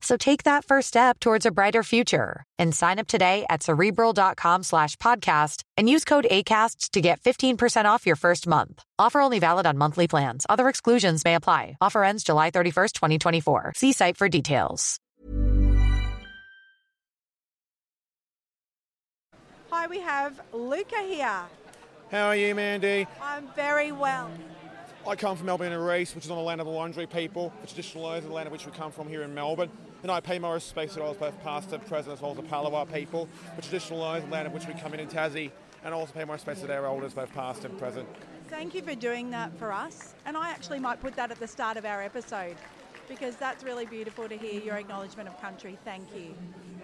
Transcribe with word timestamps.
So 0.00 0.16
take 0.16 0.42
that 0.44 0.64
first 0.64 0.88
step 0.88 1.18
towards 1.18 1.46
a 1.46 1.50
brighter 1.50 1.82
future 1.82 2.44
and 2.58 2.74
sign 2.74 2.98
up 2.98 3.06
today 3.06 3.44
at 3.50 3.62
cerebral.com 3.62 4.62
slash 4.62 4.96
podcast 4.96 5.62
and 5.76 5.88
use 5.88 6.04
code 6.04 6.26
ACasts 6.30 6.90
to 6.90 7.00
get 7.00 7.20
15% 7.20 7.84
off 7.86 8.06
your 8.06 8.16
first 8.16 8.46
month. 8.46 8.82
Offer 8.98 9.20
only 9.20 9.38
valid 9.38 9.66
on 9.66 9.78
monthly 9.78 10.06
plans. 10.06 10.46
Other 10.48 10.68
exclusions 10.68 11.24
may 11.24 11.34
apply. 11.34 11.76
Offer 11.80 12.04
ends 12.04 12.24
July 12.24 12.50
31st, 12.50 12.92
2024. 12.92 13.72
See 13.76 13.92
site 13.92 14.16
for 14.16 14.28
details. 14.28 14.98
Hi, 19.70 19.86
we 19.88 20.00
have 20.00 20.40
Luca 20.52 21.00
here. 21.02 21.42
How 22.10 22.26
are 22.28 22.36
you, 22.36 22.54
Mandy? 22.54 23.06
I'm 23.20 23.48
very 23.54 23.92
well. 23.92 24.30
I 25.08 25.14
come 25.14 25.36
from 25.36 25.46
Melbourne 25.46 25.72
and 25.72 25.86
Reese, 25.86 26.16
which 26.16 26.24
is 26.24 26.32
on 26.32 26.36
the 26.36 26.42
land 26.42 26.60
of 26.60 26.66
the 26.66 26.72
Wurundjeri 26.72 27.08
people, 27.08 27.52
the 27.60 27.68
traditional 27.68 28.06
owners 28.06 28.24
of 28.24 28.30
the 28.30 28.34
land 28.34 28.48
of 28.48 28.52
which 28.52 28.66
we 28.66 28.72
come 28.72 28.90
from 28.90 29.06
here 29.08 29.22
in 29.22 29.32
Melbourne. 29.32 29.70
And 30.02 30.10
I 30.10 30.18
pay 30.18 30.40
my 30.40 30.52
respects 30.52 30.94
to 30.94 31.00
both 31.00 31.42
past 31.44 31.72
and 31.72 31.86
present 31.86 32.14
as 32.14 32.20
well 32.20 32.32
as 32.32 32.36
the 32.36 32.42
Palawa 32.42 32.92
people, 32.92 33.28
the 33.54 33.62
traditional 33.62 34.02
owners 34.02 34.24
of 34.24 34.30
the 34.30 34.34
land 34.34 34.48
of 34.48 34.52
which 34.52 34.66
we 34.66 34.74
come 34.74 34.94
in 34.94 35.00
in 35.00 35.06
Tassie, 35.06 35.52
and 35.84 35.94
also 35.94 36.12
pay 36.12 36.24
my 36.24 36.32
respects 36.32 36.60
to 36.62 36.66
their 36.66 36.86
elders, 36.86 37.14
both 37.14 37.32
past 37.34 37.64
and 37.64 37.78
present. 37.78 38.08
Thank 38.48 38.74
you 38.74 38.82
for 38.82 38.96
doing 38.96 39.30
that 39.30 39.56
for 39.58 39.72
us. 39.72 40.14
And 40.24 40.36
I 40.36 40.50
actually 40.50 40.80
might 40.80 41.00
put 41.00 41.14
that 41.14 41.30
at 41.30 41.38
the 41.38 41.46
start 41.46 41.76
of 41.76 41.84
our 41.84 42.02
episode 42.02 42.56
because 43.08 43.36
that's 43.36 43.64
really 43.64 43.86
beautiful 43.86 44.28
to 44.28 44.36
hear 44.36 44.60
your 44.60 44.76
acknowledgement 44.76 45.28
of 45.28 45.40
country. 45.40 45.78
Thank 45.84 46.14
you. 46.14 46.34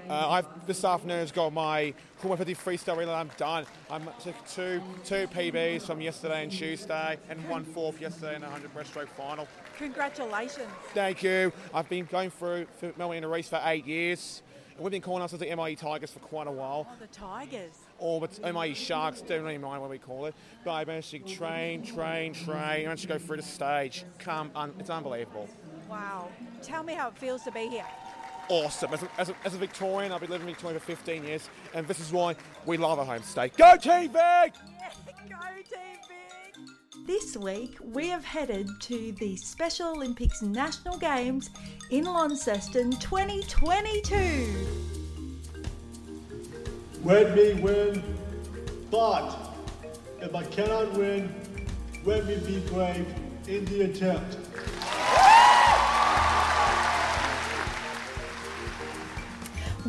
Uh, 0.09 0.29
I've 0.29 0.67
this 0.67 0.85
afternoon 0.85 1.19
has 1.19 1.33
got 1.33 1.53
my 1.53 1.95
Cool 2.21 2.37
50 2.37 2.55
freestyle 2.55 2.97
relay. 2.97 3.15
I'm 3.15 3.31
done. 3.37 3.67
I'm 3.91 4.09
took 4.23 4.35
two 4.49 4.83
two 5.05 5.27
PBs 5.29 5.83
from 5.83 6.01
yesterday 6.01 6.43
and 6.43 6.53
Tuesday, 6.53 7.19
and 7.29 7.49
one 7.49 7.65
fourth 7.65 8.01
yesterday 8.01 8.35
in 8.35 8.41
the 8.41 8.49
100 8.49 8.75
breaststroke 8.75 9.09
final. 9.09 9.47
Congratulations. 9.79 10.69
Thank 10.93 11.23
you. 11.23 11.53
I've 11.73 11.89
been 11.89 12.05
going 12.07 12.31
through 12.31 12.67
for 12.79 12.93
Melbourne 12.97 13.19
in 13.19 13.25
a 13.25 13.29
race 13.29 13.49
for 13.49 13.61
eight 13.65 13.87
years. 13.87 14.43
And 14.75 14.85
we've 14.85 14.91
been 14.91 15.03
calling 15.03 15.23
ourselves 15.23 15.45
the 15.45 15.55
MIE 15.55 15.77
Tigers 15.77 16.11
for 16.11 16.21
quite 16.21 16.47
a 16.47 16.53
while. 16.53 16.87
Oh, 16.89 16.97
the 16.99 17.07
Tigers. 17.09 17.79
Or 18.03 18.21
the 18.21 18.53
MIE 18.53 18.75
Sharks, 18.75 19.23
don't 19.23 19.45
really 19.45 19.59
mind 19.59 19.81
what 19.81 19.89
we 19.89 19.99
call 19.99 20.27
it. 20.27 20.35
But 20.65 20.73
I 20.73 20.85
managed 20.85 21.13
to 21.13 21.21
train, 21.21 21.85
train, 21.85 22.35
train, 22.35 22.57
I 22.57 22.83
managed 22.83 23.03
to 23.03 23.09
go 23.09 23.19
through 23.19 23.37
the 23.37 23.45
stage. 23.45 24.05
Come, 24.19 24.51
un- 24.57 24.75
it's 24.81 24.91
unbelievable. 24.91 25.49
Wow. 25.89 26.29
Tell 26.63 26.83
me 26.83 26.95
how 26.95 27.09
it 27.09 27.17
feels 27.17 27.45
to 27.45 27.53
be 27.53 27.69
here. 27.69 27.87
Awesome. 28.49 28.93
As 28.93 29.05
a, 29.05 29.09
as, 29.19 29.29
a, 29.29 29.35
as 29.45 29.55
a 29.55 29.59
Victorian, 29.59 30.11
I've 30.11 30.21
been 30.21 30.31
living 30.31 30.49
in 30.49 30.55
Victoria 30.55 30.81
for 30.81 30.87
15 30.87 31.23
years, 31.23 31.49
and 31.75 31.87
this 31.87 32.01
is 32.01 32.13
why 32.13 32.35
we 32.67 32.77
love 32.77 32.99
our 32.99 33.05
home 33.05 33.23
state. 33.23 33.57
Go 33.57 33.77
Team! 33.77 34.11
Yeah, 34.13 34.49
go 35.29 35.37
Team 35.55 35.99
Vic! 36.09 37.07
This 37.07 37.37
week, 37.37 37.77
we 37.81 38.09
have 38.09 38.25
headed 38.25 38.69
to 38.81 39.13
the 39.13 39.37
Special 39.37 39.91
Olympics 39.91 40.43
National 40.43 40.99
Games 40.99 41.51
in 41.91 42.05
Launceston 42.05 42.91
2022. 42.91 44.92
Let 47.05 47.35
me 47.35 47.55
win, 47.55 48.01
but 48.89 49.37
if 50.21 50.37
I 50.37 50.45
cannot 50.45 50.93
win, 50.93 51.35
let 52.05 52.27
me 52.27 52.37
be 52.37 52.61
brave 52.61 53.13
in 53.49 53.65
the 53.65 53.83
attempt. 53.83 54.39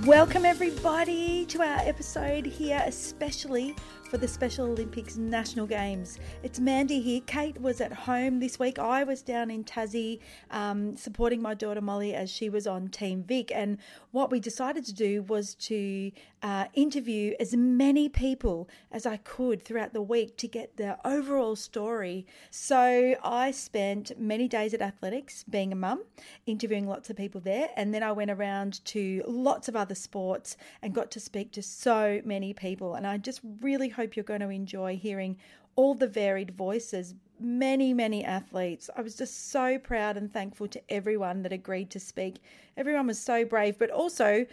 Welcome, 0.08 0.44
everybody, 0.44 1.46
to 1.46 1.62
our 1.62 1.88
episode 1.88 2.48
here, 2.48 2.82
especially 2.84 3.76
for 4.14 4.20
the 4.20 4.28
Special 4.28 4.68
Olympics 4.68 5.18
National 5.18 5.66
Games. 5.66 6.20
It's 6.44 6.60
Mandy 6.60 7.02
here. 7.02 7.22
Kate 7.26 7.60
was 7.60 7.82
at 7.82 7.92
home 7.92 8.40
this 8.40 8.60
week. 8.60 8.78
I 8.78 9.04
was 9.04 9.24
down 9.24 9.50
in 9.50 9.64
Tassie 9.64 10.20
um, 10.52 10.96
supporting 10.96 11.42
my 11.42 11.56
daughter 11.56 11.82
Molly 11.82 12.14
as 12.14 12.30
she 12.30 12.48
was 12.48 12.68
on 12.68 12.90
Team 12.90 13.24
Vic. 13.24 13.52
And 13.52 13.80
what 14.12 14.30
we 14.30 14.40
decided 14.40 14.86
to 14.86 14.94
do 14.94 15.24
was 15.24 15.56
to 15.56 16.12
uh, 16.44 16.66
interview 16.76 17.34
as 17.40 17.56
many 17.56 18.08
people 18.08 18.70
as 18.92 19.08
I 19.08 19.18
could 19.18 19.64
throughout 19.64 19.94
the 19.94 20.02
week 20.04 20.38
to 20.38 20.48
get 20.48 20.78
the 20.78 21.00
overall 21.04 21.56
story. 21.56 22.28
So 22.52 23.16
I 23.24 23.50
spent 23.50 24.12
many 24.20 24.48
days 24.48 24.76
at 24.76 24.82
athletics, 24.84 25.44
being 25.50 25.72
a 25.72 25.76
mum, 25.76 26.04
interviewing 26.46 26.88
lots 26.88 27.10
of 27.10 27.16
people 27.16 27.42
there. 27.42 27.70
And 27.76 27.92
then 27.92 28.04
I 28.04 28.12
went 28.12 28.30
around 28.30 28.86
to 28.86 29.24
lots 29.26 29.68
of 29.68 29.76
other 29.76 29.96
sports 29.96 30.56
and 30.84 30.94
got 30.94 31.10
to 31.12 31.20
speak 31.20 31.52
to 31.54 31.64
so 31.64 32.22
many 32.24 32.54
people. 32.54 32.94
And 32.94 33.08
I 33.08 33.18
just 33.18 33.42
really 33.62 33.90
hope 33.90 34.03
hope 34.04 34.16
you're 34.18 34.24
going 34.24 34.42
to 34.42 34.50
enjoy 34.50 34.98
hearing 34.98 35.38
all 35.76 35.96
the 35.96 36.08
varied 36.08 36.52
voices, 36.52 37.16
many, 37.40 37.94
many 37.94 38.24
athletes. 38.24 38.90
I 38.96 39.02
was 39.02 39.16
just 39.16 39.50
so 39.52 39.80
proud 39.80 40.18
and 40.18 40.32
thankful 40.32 40.68
to 40.68 40.82
everyone 40.90 41.42
that 41.44 41.54
agreed 41.54 41.90
to 41.92 42.00
speak. 42.00 42.36
Everyone 42.76 43.08
was 43.08 43.18
so 43.18 43.46
brave, 43.46 43.80
but 43.80 43.90
also 43.90 44.46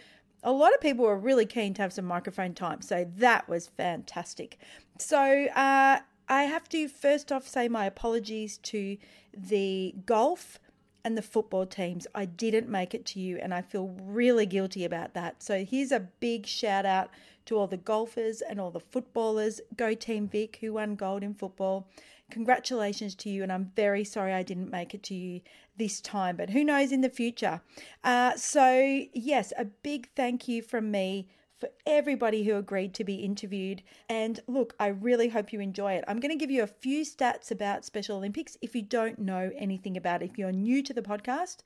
a 0.43 0.51
lot 0.51 0.73
of 0.73 0.79
people 0.79 1.05
were 1.05 1.17
really 1.17 1.45
keen 1.45 1.73
to 1.75 1.81
have 1.81 1.91
some 1.93 2.05
microphone 2.05 2.53
time. 2.53 2.81
So 2.81 3.05
that 3.17 3.47
was 3.49 3.67
fantastic. 3.67 4.57
So 4.97 5.47
uh, 5.53 5.99
I 6.29 6.43
have 6.43 6.69
to 6.69 6.87
first 6.87 7.31
off 7.31 7.45
say 7.45 7.67
my 7.67 7.85
apologies 7.85 8.57
to 8.59 8.97
the 9.35 9.93
golf 10.05 10.59
and 11.03 11.17
the 11.17 11.21
football 11.21 11.65
teams. 11.65 12.07
I 12.15 12.25
didn't 12.25 12.69
make 12.69 12.93
it 12.93 13.05
to 13.07 13.19
you, 13.19 13.37
and 13.37 13.53
I 13.53 13.61
feel 13.61 13.95
really 14.01 14.45
guilty 14.45 14.85
about 14.85 15.13
that. 15.13 15.43
So 15.43 15.65
here's 15.65 15.91
a 15.91 15.99
big 15.99 16.45
shout 16.45 16.85
out 16.85 17.09
to 17.45 17.57
all 17.57 17.67
the 17.67 17.77
golfers 17.77 18.41
and 18.41 18.59
all 18.59 18.71
the 18.71 18.79
footballers. 18.79 19.61
Go 19.75 19.93
Team 19.93 20.27
Vic, 20.27 20.57
who 20.61 20.73
won 20.73 20.95
gold 20.95 21.23
in 21.23 21.33
football. 21.33 21.87
Congratulations 22.29 23.13
to 23.15 23.29
you, 23.29 23.43
and 23.43 23.51
I'm 23.51 23.71
very 23.75 24.03
sorry 24.03 24.33
I 24.33 24.43
didn't 24.43 24.71
make 24.71 24.93
it 24.93 25.03
to 25.03 25.13
you 25.13 25.41
this 25.77 25.99
time, 25.99 26.37
but 26.37 26.49
who 26.49 26.63
knows 26.63 26.91
in 26.91 27.01
the 27.01 27.09
future. 27.09 27.61
Uh, 28.03 28.35
so, 28.35 29.05
yes, 29.13 29.51
a 29.57 29.65
big 29.65 30.09
thank 30.15 30.47
you 30.47 30.61
from 30.61 30.91
me 30.91 31.27
for 31.61 31.69
everybody 31.85 32.43
who 32.43 32.55
agreed 32.55 32.93
to 32.95 33.03
be 33.03 33.15
interviewed. 33.15 33.83
And 34.09 34.39
look, 34.47 34.73
I 34.79 34.87
really 34.87 35.29
hope 35.29 35.53
you 35.53 35.59
enjoy 35.59 35.93
it. 35.93 36.03
I'm 36.07 36.19
going 36.19 36.31
to 36.31 36.37
give 36.37 36.49
you 36.49 36.63
a 36.63 36.67
few 36.67 37.05
stats 37.05 37.51
about 37.51 37.85
Special 37.85 38.17
Olympics 38.17 38.57
if 38.61 38.75
you 38.75 38.81
don't 38.81 39.19
know 39.19 39.51
anything 39.55 39.95
about 39.95 40.23
it. 40.23 40.31
If 40.31 40.39
you're 40.39 40.51
new 40.51 40.81
to 40.81 40.93
the 40.93 41.03
podcast, 41.03 41.57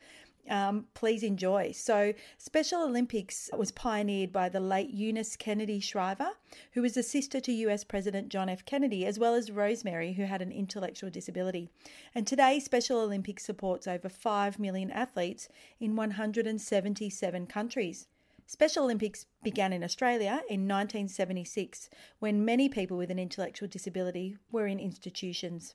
um, 0.49 0.85
please 0.93 1.23
enjoy. 1.23 1.71
So, 1.71 2.13
Special 2.37 2.83
Olympics 2.83 3.49
was 3.57 3.71
pioneered 3.71 4.31
by 4.31 4.49
the 4.49 4.59
late 4.59 4.89
Eunice 4.89 5.35
Kennedy 5.35 5.79
Shriver, 5.79 6.31
who 6.71 6.81
was 6.81 6.97
a 6.97 7.03
sister 7.03 7.39
to 7.39 7.51
US 7.51 7.83
President 7.83 8.29
John 8.29 8.49
F. 8.49 8.65
Kennedy, 8.65 9.05
as 9.05 9.19
well 9.19 9.33
as 9.33 9.51
Rosemary, 9.51 10.13
who 10.13 10.23
had 10.23 10.41
an 10.41 10.51
intellectual 10.51 11.09
disability. 11.09 11.69
And 12.13 12.25
today, 12.25 12.59
Special 12.59 12.99
Olympics 12.99 13.45
supports 13.45 13.87
over 13.87 14.09
5 14.09 14.59
million 14.59 14.91
athletes 14.91 15.47
in 15.79 15.95
177 15.95 17.47
countries. 17.47 18.07
Special 18.47 18.83
Olympics 18.83 19.25
began 19.43 19.73
in 19.73 19.83
Australia 19.83 20.43
in 20.47 20.67
1976 20.67 21.89
when 22.19 22.45
many 22.45 22.69
people 22.69 22.95
with 22.95 23.09
an 23.09 23.17
intellectual 23.17 23.67
disability 23.67 24.37
were 24.51 24.67
in 24.67 24.79
institutions. 24.79 25.73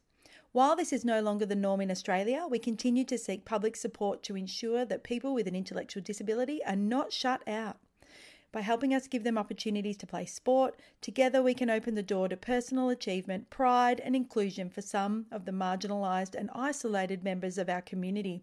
While 0.53 0.75
this 0.75 0.93
is 0.93 1.05
no 1.05 1.21
longer 1.21 1.47
the 1.47 1.55
norm 1.55 1.81
in 1.81 1.93
Australia, 1.93 2.45
we 2.51 2.59
continue 2.59 3.05
to 3.05 3.17
seek 3.17 3.45
public 3.45 3.77
support 3.77 4.25
to 4.25 4.37
ensure 4.37 4.85
that 4.85 5.05
people 5.05 5.33
with 5.33 5.47
an 5.47 5.55
intellectual 5.55 6.03
disability 6.03 6.61
are 6.65 6.75
not 6.75 7.13
shut 7.13 7.47
out. 7.47 7.77
By 8.51 8.63
helping 8.63 8.93
us 8.93 9.07
give 9.07 9.23
them 9.23 9.39
opportunities 9.39 9.97
to 9.99 10.09
play 10.09 10.27
sport, 10.27 10.75
together 11.01 11.41
we 11.41 11.55
can 11.55 11.71
open 11.71 11.95
the 11.95 12.03
door 12.03 12.27
to 12.27 12.37
personal 12.37 12.89
achievement, 12.89 13.49
pride, 13.49 14.01
and 14.01 14.17
inclusion 14.17 14.71
for 14.71 14.83
some 14.83 15.27
of 15.31 15.45
the 15.45 15.53
marginalised 15.53 16.35
and 16.35 16.51
isolated 16.53 17.23
members 17.23 17.57
of 17.57 17.69
our 17.69 17.81
community. 17.81 18.43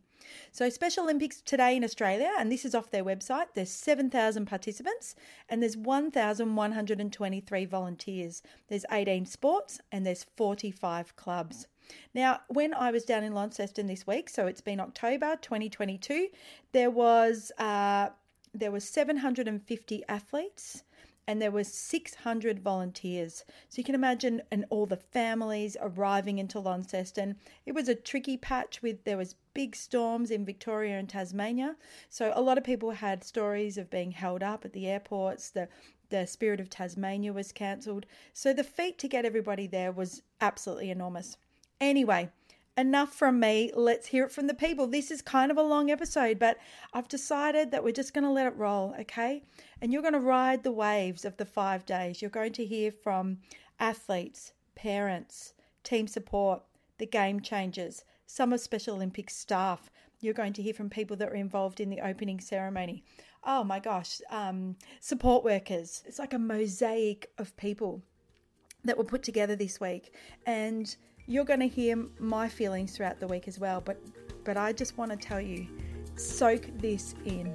So, 0.54 0.70
Special 0.70 1.04
Olympics 1.04 1.42
today 1.42 1.76
in 1.76 1.84
Australia, 1.84 2.32
and 2.40 2.50
this 2.50 2.64
is 2.64 2.74
off 2.74 2.90
their 2.90 3.04
website, 3.04 3.48
there's 3.54 3.70
7,000 3.70 4.46
participants 4.46 5.14
and 5.50 5.62
there's 5.62 5.76
1,123 5.76 7.66
volunteers. 7.66 8.42
There's 8.70 8.86
18 8.90 9.26
sports 9.26 9.82
and 9.92 10.06
there's 10.06 10.24
45 10.38 11.18
clubs. 11.18 11.68
Now, 12.14 12.42
when 12.48 12.74
I 12.74 12.92
was 12.92 13.04
down 13.04 13.24
in 13.24 13.34
Launceston 13.34 13.88
this 13.88 14.08
week, 14.08 14.30
so 14.30 14.48
it's 14.48 14.62
been 14.62 14.80
October 14.80 15.38
2022, 15.42 16.30
there 16.72 16.92
was 16.92 17.52
uh, 17.58 18.10
there 18.54 18.72
was 18.72 18.84
750 18.84 20.04
athletes 20.08 20.84
and 21.28 21.42
there 21.42 21.52
was 21.52 21.68
600 21.68 22.60
volunteers. 22.60 23.44
So 23.68 23.80
you 23.80 23.84
can 23.84 23.96
imagine 23.96 24.42
and 24.50 24.66
all 24.70 24.86
the 24.86 24.96
families 24.96 25.76
arriving 25.82 26.40
into 26.40 26.60
Launceston. 26.60 27.36
It 27.66 27.76
was 27.76 27.90
a 27.90 27.96
tricky 27.96 28.38
patch 28.38 28.82
with 28.82 29.04
there 29.04 29.18
was 29.18 29.36
big 29.54 29.76
storms 29.76 30.32
in 30.32 30.46
Victoria 30.46 30.98
and 30.98 31.10
Tasmania. 31.10 31.76
So 32.10 32.32
a 32.34 32.42
lot 32.42 32.58
of 32.58 32.64
people 32.64 32.92
had 32.92 33.26
stories 33.26 33.78
of 33.78 33.90
being 33.90 34.12
held 34.12 34.42
up 34.42 34.64
at 34.64 34.72
the 34.74 34.88
airports. 34.88 35.50
The 35.50 35.68
the 36.10 36.26
Spirit 36.26 36.62
of 36.62 36.70
Tasmania 36.70 37.34
was 37.34 37.52
cancelled. 37.52 38.06
So 38.34 38.54
the 38.54 38.64
feat 38.64 38.98
to 39.00 39.10
get 39.10 39.26
everybody 39.26 39.68
there 39.68 39.92
was 39.92 40.22
absolutely 40.40 40.90
enormous. 40.90 41.36
Anyway, 41.80 42.30
enough 42.78 43.14
from 43.14 43.40
me. 43.40 43.72
Let's 43.76 44.08
hear 44.08 44.26
it 44.26 44.32
from 44.32 44.48
the 44.48 44.54
people. 44.54 44.88
This 44.88 45.12
is 45.12 45.22
kind 45.22 45.52
of 45.52 45.58
a 45.58 45.64
long 45.64 45.90
episode, 45.90 46.40
but 46.40 46.58
I've 46.94 47.08
decided 47.08 47.72
that 47.72 47.84
we're 47.84 47.92
just 47.92 48.14
going 48.14 48.24
to 48.24 48.32
let 48.32 48.48
it 48.48 48.56
roll, 48.56 48.96
okay? 49.00 49.44
And 49.82 49.92
you're 49.92 50.02
going 50.02 50.14
to 50.14 50.20
ride 50.20 50.64
the 50.64 50.72
waves 50.72 51.26
of 51.26 51.38
the 51.38 51.46
five 51.46 51.86
days. 51.86 52.22
You're 52.22 52.32
going 52.32 52.54
to 52.54 52.66
hear 52.66 52.92
from 52.92 53.40
athletes, 53.80 54.54
parents, 54.76 55.54
team 55.84 56.08
support, 56.08 56.64
the 56.98 57.06
game 57.06 57.40
changers, 57.42 58.04
some 58.26 58.54
of 58.54 58.60
Special 58.60 58.96
Olympics 58.96 59.36
staff. 59.36 59.90
You're 60.20 60.34
going 60.34 60.54
to 60.54 60.62
hear 60.62 60.74
from 60.74 60.90
people 60.90 61.16
that 61.18 61.30
were 61.30 61.36
involved 61.36 61.80
in 61.80 61.90
the 61.90 62.02
opening 62.02 62.40
ceremony. 62.40 63.04
Oh 63.44 63.64
my 63.64 63.80
gosh, 63.80 64.20
um, 64.30 64.76
support 65.00 65.44
workers. 65.44 66.04
It's 66.06 66.20
like 66.20 66.34
a 66.34 66.40
mosaic 66.40 67.30
of 67.38 67.56
people 67.56 68.02
that 68.84 68.98
were 68.98 69.04
put 69.04 69.24
together 69.24 69.56
this 69.56 69.80
week. 69.80 70.14
And 70.46 70.96
you're 71.28 71.46
going 71.46 71.60
to 71.60 71.68
hear 71.68 72.06
my 72.20 72.48
feelings 72.48 72.96
throughout 72.96 73.20
the 73.20 73.28
week 73.28 73.48
as 73.48 73.60
well, 73.60 73.82
but 73.82 74.02
but 74.46 74.56
I 74.56 74.72
just 74.72 74.98
want 74.98 75.12
to 75.12 75.18
tell 75.18 75.42
you, 75.42 75.68
soak 76.16 76.66
this 76.80 77.16
in. 77.26 77.54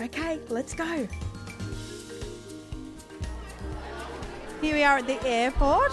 Okay, 0.00 0.40
let's 0.48 0.72
go. 0.72 1.06
Here 4.62 4.74
we 4.74 4.82
are 4.82 4.98
at 4.98 5.06
the 5.06 5.22
airport 5.26 5.92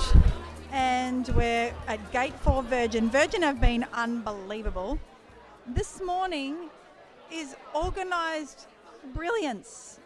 and 0.72 1.28
we're 1.30 1.74
at 1.88 2.12
gate 2.14 2.34
4 2.40 2.64
Virgin. 2.64 3.10
Virgin 3.10 3.42
have 3.42 3.60
been 3.60 3.86
unbelievable. 3.92 4.98
This 5.68 6.02
morning 6.02 6.70
is 7.30 7.58
organised 7.76 8.68
brilliance 9.14 10.00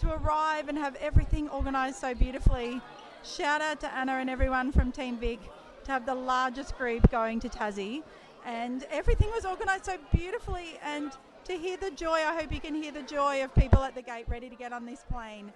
to 0.00 0.12
arrive 0.12 0.68
and 0.68 0.76
have 0.76 0.96
everything 0.96 1.48
organised 1.50 2.00
so 2.00 2.16
beautifully. 2.16 2.80
Shout 3.22 3.60
out 3.60 3.78
to 3.80 3.94
Anna 3.94 4.14
and 4.14 4.28
everyone 4.28 4.72
from 4.72 4.90
Team 4.90 5.18
Vic 5.18 5.38
to 5.84 5.92
have 5.92 6.06
the 6.06 6.14
largest 6.14 6.76
group 6.76 7.10
going 7.10 7.40
to 7.40 7.48
Tassie. 7.48 8.02
And 8.44 8.84
everything 8.90 9.28
was 9.30 9.44
organised 9.44 9.86
so 9.86 9.96
beautifully. 10.14 10.78
And 10.84 11.12
to 11.44 11.56
hear 11.56 11.76
the 11.76 11.90
joy, 11.90 12.20
I 12.26 12.34
hope 12.38 12.52
you 12.52 12.60
can 12.60 12.74
hear 12.74 12.92
the 12.92 13.02
joy 13.02 13.42
of 13.44 13.54
people 13.54 13.80
at 13.80 13.94
the 13.94 14.02
gate 14.02 14.26
ready 14.28 14.48
to 14.48 14.56
get 14.56 14.72
on 14.72 14.86
this 14.86 15.04
plane. 15.10 15.52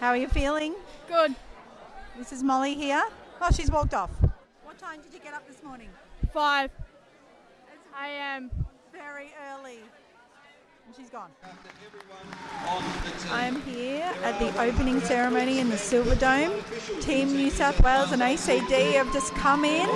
How 0.00 0.08
are 0.08 0.16
you 0.16 0.28
feeling? 0.28 0.74
Good. 1.08 1.34
This 2.16 2.32
is 2.32 2.42
Molly 2.42 2.74
here. 2.74 3.02
Oh, 3.40 3.50
she's 3.52 3.70
walked 3.70 3.94
off. 3.94 4.10
What 4.64 4.78
time 4.78 5.00
did 5.02 5.12
you 5.12 5.20
get 5.20 5.34
up 5.34 5.46
this 5.48 5.62
morning? 5.62 5.88
Five. 6.32 6.70
I 7.96 8.08
am. 8.08 8.50
Very 8.92 9.32
early. 9.50 9.78
And 10.86 10.94
she's 10.94 11.08
gone. 11.10 11.30
I 13.30 13.46
am 13.46 13.62
here 13.62 14.12
at 14.22 14.38
the 14.38 14.60
opening 14.60 15.00
ceremony 15.00 15.58
in 15.58 15.70
the 15.70 15.78
Silver 15.78 16.14
Dome. 16.14 16.62
Team 17.00 17.32
New 17.32 17.50
South 17.50 17.80
Wales 17.82 18.12
and 18.12 18.22
ACT 18.22 18.70
have 18.70 19.12
just 19.12 19.34
come 19.34 19.64
in. 19.64 19.88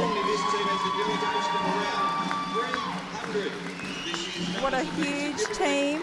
What 4.62 4.74
a 4.74 4.82
huge 4.82 5.44
team. 5.56 6.02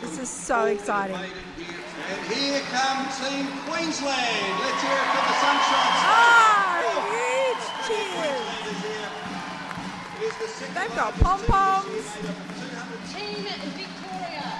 This 0.00 0.18
is 0.18 0.28
so 0.28 0.66
exciting. 0.66 1.16
And 1.16 2.32
here 2.32 2.60
come 2.70 3.06
Team 3.18 3.46
Queensland. 3.66 4.60
Let's 4.60 4.82
hear 4.82 4.92
it 4.92 5.08
for 5.10 5.22
the 5.26 5.34
Sunshine 5.40 5.94
Ah, 6.06 6.82
huge 7.10 7.64
cheers. 7.86 8.65
They've 10.26 10.96
got 10.96 11.14
pom 11.20 11.40
poms. 11.44 12.16
Team 13.14 13.44
Victoria. 13.44 14.52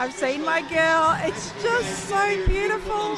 I've 0.00 0.12
seen 0.12 0.44
my 0.44 0.62
girl. 0.62 1.16
It's 1.20 1.52
just 1.62 2.08
so 2.08 2.46
beautiful. 2.46 3.16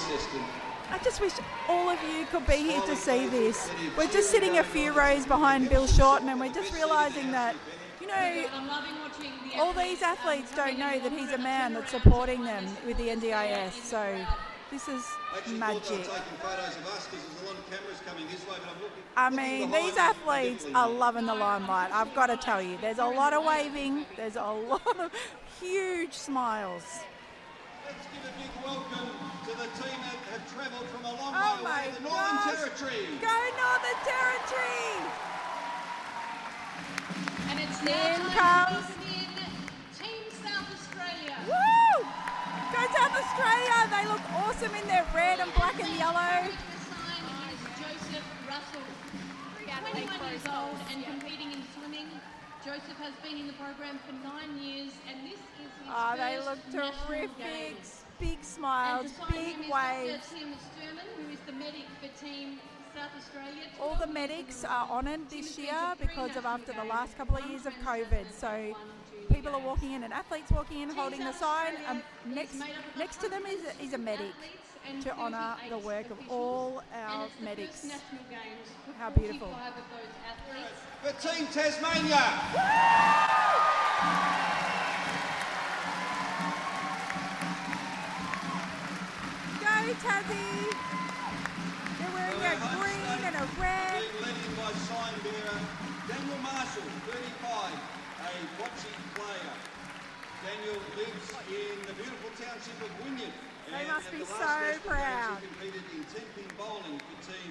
I 0.90 0.98
just 1.02 1.22
wish 1.22 1.32
all 1.66 1.88
of 1.88 1.98
you 2.02 2.26
could 2.26 2.46
be 2.46 2.56
here 2.56 2.82
to 2.82 2.94
see 2.94 3.26
this. 3.28 3.70
We're 3.96 4.06
just 4.10 4.30
sitting 4.30 4.58
a 4.58 4.64
few 4.64 4.92
rows 4.92 5.24
behind 5.24 5.70
Bill 5.70 5.86
Shorten, 5.86 6.28
and 6.28 6.38
we're 6.38 6.52
just 6.52 6.74
realising 6.74 7.32
that, 7.32 7.56
you 8.02 8.06
know, 8.06 8.44
all 9.56 9.72
these 9.72 10.02
athletes 10.02 10.54
don't 10.54 10.78
know 10.78 10.98
that 10.98 11.10
he's 11.10 11.32
a 11.32 11.38
man 11.38 11.72
that's 11.72 11.90
supporting 11.90 12.44
them 12.44 12.66
with 12.86 12.98
the 12.98 13.08
NDIS. 13.08 13.72
So 13.82 14.26
this 14.72 14.88
is 14.88 15.04
magic. 15.58 16.08
I 19.16 19.28
mean, 19.30 19.70
these 19.70 19.96
athletes 19.96 20.66
are 20.74 20.88
loving 20.88 21.26
the 21.26 21.34
limelight. 21.34 21.92
I've 21.92 22.14
got 22.14 22.26
to 22.26 22.36
tell 22.38 22.62
you, 22.62 22.78
there's 22.80 22.98
a 22.98 23.04
lot 23.06 23.32
of 23.34 23.44
waving. 23.44 24.06
There's 24.16 24.36
a 24.36 24.40
lot 24.70 24.82
of 24.98 25.12
huge 25.60 26.14
smiles. 26.14 26.82
Let's 27.84 28.06
give 28.06 28.24
a 28.24 28.32
big 28.40 28.50
welcome 28.64 29.08
to 29.44 29.50
the 29.50 29.68
team 29.82 29.98
that 30.00 30.18
have 30.32 30.54
travelled 30.54 30.86
from 30.88 31.04
a 31.04 31.12
long 31.20 31.34
Oh 31.36 31.56
way 31.58 31.62
my 31.64 31.82
away 31.84 31.92
the 31.94 32.00
Northern 32.00 32.36
gosh. 32.36 32.56
Territory. 32.56 33.06
Go 33.20 33.38
Northern 33.60 34.00
Territory! 34.08 35.10
And 37.50 37.60
it's 37.60 37.80
In 37.80 37.86
now 37.86 38.28
time 38.32 38.74
comes- 38.74 38.86
to 38.86 38.92
welcome 39.02 39.36
in 39.36 39.52
Team 40.00 40.24
South 40.42 40.68
Australia. 40.72 41.36
Woo! 41.46 41.81
Go 42.72 42.80
South 42.96 43.14
Australia! 43.14 43.76
They 43.90 44.06
look 44.08 44.24
awesome 44.44 44.74
in 44.74 44.86
their 44.88 45.06
red 45.14 45.40
and 45.40 45.52
black 45.54 45.78
and 45.82 45.92
yellow. 45.96 46.48
The 46.48 46.80
sign 46.88 47.24
is 47.52 47.60
Joseph 47.78 48.24
Russell. 48.48 48.86
21 49.90 50.30
years 50.30 50.42
old 50.48 50.76
and 50.90 51.04
competing 51.04 51.52
in 51.52 51.62
swimming. 51.76 52.06
Joseph 52.64 52.96
has 52.98 53.12
been 53.22 53.38
in 53.38 53.46
the 53.46 53.52
program 53.54 53.98
for 54.06 54.12
nine 54.24 54.62
years, 54.62 54.92
and 55.08 55.26
this 55.26 55.34
is 55.34 55.52
his 55.58 55.68
Oh, 55.88 56.14
they 56.16 56.38
look 56.38 56.58
terrific. 56.70 57.36
games. 57.38 58.04
Big 58.20 58.38
smiles, 58.42 59.10
big 59.30 59.56
waves. 59.70 60.30
Tim 60.30 60.54
Sturman, 60.54 61.08
who 61.18 61.32
is 61.32 61.40
the 61.44 61.52
medic 61.52 61.86
for 62.00 62.24
Team 62.24 62.58
South 62.94 63.10
Australia. 63.18 63.64
All 63.80 63.96
the 63.96 64.06
medics 64.06 64.64
are 64.64 64.88
honoured 64.88 65.28
this 65.28 65.58
year 65.58 65.94
because 65.98 66.36
of 66.36 66.46
after 66.46 66.72
the 66.72 66.84
last 66.84 67.16
couple 67.18 67.36
of 67.36 67.44
years 67.50 67.66
of 67.66 67.72
COVID. 67.84 68.26
So 68.32 68.76
people 69.28 69.54
are 69.54 69.60
walking 69.60 69.92
in 69.92 70.04
and 70.04 70.12
athletes 70.12 70.50
walking 70.50 70.80
in 70.80 70.90
holding 70.90 71.20
the 71.20 71.32
sign. 71.32 71.74
Um, 71.88 72.02
next, 72.26 72.56
next 72.96 73.20
to 73.20 73.28
them 73.28 73.44
is 73.46 73.60
a, 73.64 73.82
is 73.84 73.92
a 73.94 73.98
medic 73.98 74.32
to 75.02 75.16
honour 75.16 75.56
the 75.68 75.78
work 75.78 76.10
of 76.10 76.18
all 76.28 76.82
our 76.94 77.28
medics. 77.40 77.84
National 77.84 78.22
Games. 78.28 78.68
with 78.86 78.96
How 78.96 79.10
beautiful. 79.10 79.48
45 79.48 79.68
of 79.68 79.84
those 79.92 80.12
athletes. 80.26 80.78
For 81.02 81.12
Team 81.28 81.46
Tasmania. 81.52 82.24
Go 89.60 89.92
Tassie! 89.98 90.92
They're 91.98 92.14
wearing 92.14 92.42
a 92.42 92.58
green 92.76 93.20
and 93.26 93.36
a 93.36 93.46
red. 93.60 94.02
Being 94.02 94.22
led 94.22 94.56
by 94.56 94.72
sign 94.72 95.14
bearer 95.22 95.60
Daniel 96.08 96.38
Marshall, 96.42 96.82
35, 97.06 98.01
a 98.22 98.34
bocce 98.58 98.92
player. 99.18 99.54
Daniel 100.42 100.78
lives 100.98 101.28
in 101.50 101.76
the 101.86 101.94
beautiful 101.94 102.30
township 102.38 102.78
of 102.82 102.90
Wynyard. 103.02 103.34
They 103.70 103.86
must 103.86 104.10
be 104.10 104.24
so 104.26 104.34
National 104.42 104.72
Games 104.72 104.82
proud. 104.86 105.38
He 105.38 105.46
competed 105.46 105.84
in 105.94 106.02
10-pin 106.10 106.48
bowling 106.58 106.98
for 106.98 107.18
Team 107.30 107.50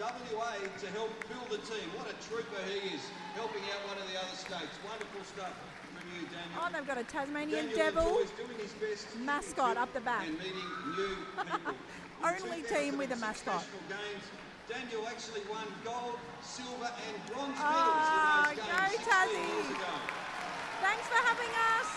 WA 0.00 0.56
to 0.80 0.86
help 0.96 1.12
build 1.28 1.48
the 1.50 1.60
team. 1.68 1.86
What 1.94 2.08
a 2.10 2.16
trooper 2.26 2.58
he 2.66 2.96
is, 2.96 3.02
helping 3.34 3.62
out 3.70 3.86
one 3.86 3.98
of 3.98 4.06
the 4.10 4.18
other 4.18 4.34
states. 4.36 4.74
Wonderful 4.82 5.22
stuff 5.22 5.52
from 5.94 6.02
you, 6.16 6.26
Daniel. 6.26 6.58
Oh, 6.58 6.68
they've 6.72 6.86
got 6.86 6.98
a 6.98 7.04
Tasmanian 7.04 7.66
Daniel 7.66 7.76
devil. 7.76 8.08
enjoys 8.18 8.30
doing 8.34 8.58
his 8.58 8.72
best 8.80 9.06
mascot 9.20 9.76
up 9.76 9.92
the 9.92 10.00
back. 10.00 10.26
and 10.26 10.38
meeting 10.38 10.68
new 10.96 11.16
people. 11.44 11.74
Only 12.24 12.62
team 12.62 12.98
with 12.98 13.12
a 13.12 13.16
mascot. 13.16 13.64
Games, 13.88 14.24
Daniel 14.68 15.06
actually 15.08 15.42
won 15.50 15.66
gold, 15.84 16.18
silver, 16.40 16.90
and 17.08 17.26
bronze 17.26 17.58
medals 17.58 17.58
Ah, 17.58 18.50
in 18.50 18.56
those 18.56 18.64
games 18.66 18.90
16 18.90 19.12
Tassie. 19.12 19.48
years 19.54 19.70
ago. 19.70 19.94
Thanks 20.80 21.06
for 21.08 21.20
having 21.26 21.52
us. 21.76 21.90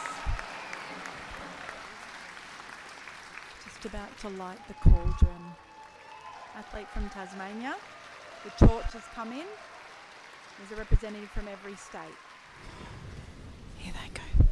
Just 3.66 3.86
about 3.86 4.18
to 4.20 4.30
light 4.30 4.60
the 4.68 4.74
cauldron. 4.76 5.56
Athlete 6.56 6.88
from 6.90 7.10
Tasmania. 7.10 7.76
The 8.44 8.66
torch 8.68 8.94
has 8.94 9.04
come 9.14 9.32
in. 9.32 9.46
There's 10.58 10.72
a 10.72 10.76
representative 10.76 11.30
from 11.32 11.48
every 11.48 11.76
state. 11.76 12.18
Here 13.78 13.94
they 13.94 14.10
go. 14.14 14.45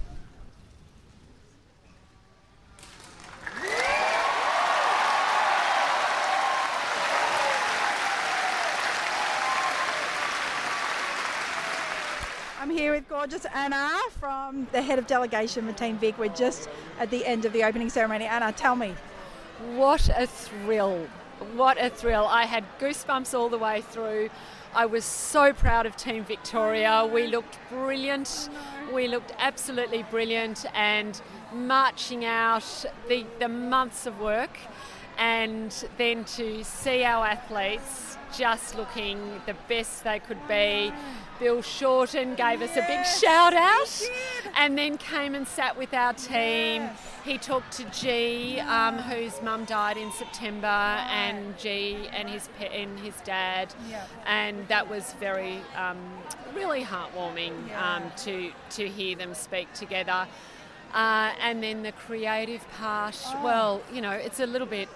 Here 12.73 12.93
with 12.93 13.07
gorgeous 13.07 13.45
Anna 13.53 13.87
from 14.19 14.67
the 14.71 14.81
head 14.81 14.97
of 14.97 15.05
delegation 15.05 15.67
for 15.67 15.73
Team 15.73 15.95
Vic. 15.99 16.17
We're 16.17 16.29
just 16.29 16.67
at 16.99 17.11
the 17.11 17.23
end 17.23 17.45
of 17.45 17.53
the 17.53 17.63
opening 17.63 17.89
ceremony. 17.89 18.25
Anna, 18.25 18.51
tell 18.51 18.75
me. 18.75 18.95
What 19.75 20.09
a 20.09 20.25
thrill! 20.25 21.07
What 21.55 21.77
a 21.79 21.91
thrill! 21.91 22.25
I 22.25 22.45
had 22.45 22.63
goosebumps 22.79 23.37
all 23.37 23.49
the 23.49 23.59
way 23.59 23.81
through. 23.81 24.31
I 24.73 24.87
was 24.87 25.05
so 25.05 25.53
proud 25.53 25.85
of 25.85 25.95
Team 25.95 26.23
Victoria. 26.23 27.05
We 27.05 27.27
looked 27.27 27.59
brilliant. 27.69 28.49
We 28.91 29.07
looked 29.07 29.33
absolutely 29.37 30.01
brilliant 30.09 30.65
and 30.73 31.21
marching 31.53 32.25
out 32.25 32.85
the, 33.07 33.23
the 33.37 33.49
months 33.49 34.07
of 34.07 34.19
work 34.19 34.57
and 35.17 35.85
then 35.97 36.23
to 36.25 36.63
see 36.63 37.03
our 37.03 37.25
athletes 37.25 38.17
just 38.37 38.75
looking 38.75 39.41
the 39.45 39.55
best 39.67 40.03
they 40.03 40.19
could 40.19 40.47
be. 40.47 40.91
Bill 41.39 41.61
Shorten 41.61 42.35
gave 42.35 42.61
us 42.61 42.75
a 42.77 42.81
big 42.87 43.05
shout 43.05 43.53
out 43.53 44.09
and 44.55 44.77
then 44.77 44.97
came 44.97 45.35
and 45.35 45.47
sat 45.47 45.77
with 45.77 45.93
our 45.93 46.13
team. 46.13 46.89
He 47.25 47.37
talked 47.37 47.71
to 47.73 47.85
G, 47.85 48.59
um, 48.59 48.97
whose 48.97 49.41
mum 49.41 49.65
died 49.65 49.97
in 49.97 50.11
September, 50.11 50.67
and 50.67 51.57
G 51.57 52.07
and 52.11 52.29
his 52.29 52.49
pe- 52.59 52.83
and 52.83 52.99
his 52.99 53.15
dad, 53.23 53.73
and 54.25 54.67
that 54.67 54.89
was 54.89 55.13
very 55.19 55.59
um, 55.75 55.97
really 56.55 56.83
heartwarming 56.83 57.53
um, 57.77 58.03
to 58.17 58.51
to 58.71 58.87
hear 58.87 59.15
them 59.15 59.33
speak 59.33 59.71
together. 59.73 60.27
Uh, 60.93 61.31
and 61.41 61.63
then 61.63 61.81
the 61.81 61.91
creative 61.93 62.69
part, 62.71 63.17
well, 63.43 63.81
you 63.91 63.99
know, 63.99 64.11
it's 64.11 64.39
a 64.39 64.45
little 64.45 64.67
bit 64.67 64.87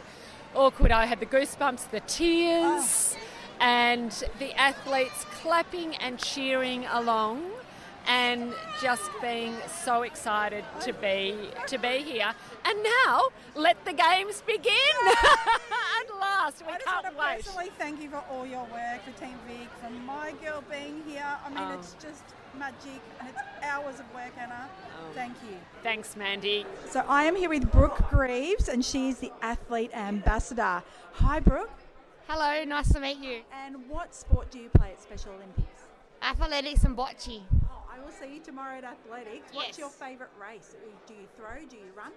awkward. 0.56 0.92
I 0.92 1.06
had 1.06 1.20
the 1.20 1.26
goosebumps, 1.26 1.92
the 1.92 2.00
tears, 2.02 3.16
and 3.60 4.12
the 4.40 4.54
athletes 4.60 5.26
clapping 5.42 5.96
and 5.96 6.18
cheering 6.20 6.86
along, 6.88 7.44
and 8.08 8.54
just 8.82 9.10
being 9.22 9.54
so 9.84 10.04
excited 10.04 10.64
to 10.82 10.94
be 10.94 11.36
to 11.68 11.78
be 11.78 12.00
here. 12.04 12.34
And 12.66 12.84
now, 13.06 13.30
let 13.56 13.84
the 13.86 13.94
games 13.94 14.42
begin. 14.46 14.74
At 15.08 16.20
last, 16.20 16.62
we 16.66 16.74
I 16.74 16.78
just 16.78 16.86
can't 16.86 17.04
want 17.04 17.16
to 17.16 17.20
wait. 17.20 17.36
personally 17.46 17.72
thank 17.78 18.02
you 18.02 18.10
for 18.10 18.24
all 18.32 18.46
your 18.46 18.64
work 18.66 19.02
for 19.06 19.20
Team 19.20 19.36
Vic, 19.48 19.68
for 19.82 19.90
my 19.90 20.34
girl 20.44 20.64
being 20.70 21.02
here. 21.08 21.26
I 21.46 21.50
mean, 21.50 21.58
Oh. 21.60 21.78
it's 21.80 21.94
just 22.02 22.24
magic 22.58 23.02
and 23.20 23.30
it's 23.30 23.40
hours 23.64 24.00
of 24.00 24.14
work, 24.14 24.32
Anna. 24.40 24.68
Thank 25.14 25.34
you. 25.50 25.58
Thanks, 25.84 26.16
Mandy. 26.16 26.66
So 26.90 27.04
I 27.08 27.24
am 27.24 27.36
here 27.36 27.50
with 27.50 27.72
Brooke 27.72 28.10
Greaves, 28.10 28.68
and 28.70 28.84
she's 28.84 29.20
the 29.20 29.32
athlete 29.42 29.92
ambassador. 29.96 30.84
Hi, 31.14 31.40
Brooke. 31.40 31.70
Hello, 32.28 32.64
nice 32.66 32.92
to 32.94 33.00
meet 33.00 33.18
you. 33.18 33.42
And 33.66 33.88
what 33.90 34.14
sport 34.14 34.52
do 34.52 34.60
you 34.60 34.70
play 34.70 34.92
at 34.92 35.02
Special 35.02 35.32
Olympics? 35.34 35.84
Athletics 36.22 36.84
and 36.84 36.96
bocce. 36.98 37.42
Oh, 37.66 37.84
I 37.92 38.00
will 38.04 38.12
see 38.12 38.36
you 38.36 38.40
tomorrow 38.42 38.78
at 38.80 38.84
athletics. 38.84 39.54
What's 39.54 39.70
Yes. 39.70 39.78
your 39.80 39.90
favourite 39.90 40.32
race? 40.40 40.76
Do 41.08 41.14
you 41.14 41.28
throw? 41.38 41.66
Do 41.70 41.78
you 41.78 41.92
run? 41.96 42.12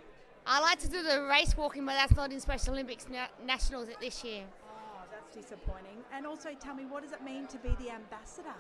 I 0.47 0.61
like 0.61 0.79
to 0.81 0.89
do 0.89 1.03
the 1.03 1.23
race 1.25 1.57
walking, 1.57 1.85
but 1.87 1.93
that's 1.93 2.17
not 2.17 2.33
in 2.33 2.41
Special 2.41 2.73
Olympics 2.73 3.07
na- 3.09 3.29
Nationals 3.45 3.89
this 4.01 4.25
year. 4.25 4.45
Oh, 4.67 5.03
that's 5.13 5.37
disappointing. 5.37 6.03
And 6.13 6.27
also, 6.27 6.51
tell 6.59 6.75
me, 6.75 6.87
what 6.87 7.03
does 7.03 7.13
it 7.13 7.23
mean 7.23 7.47
to 7.49 7.59
be 7.59 7.69
the 7.79 7.91
ambassador? 7.91 8.55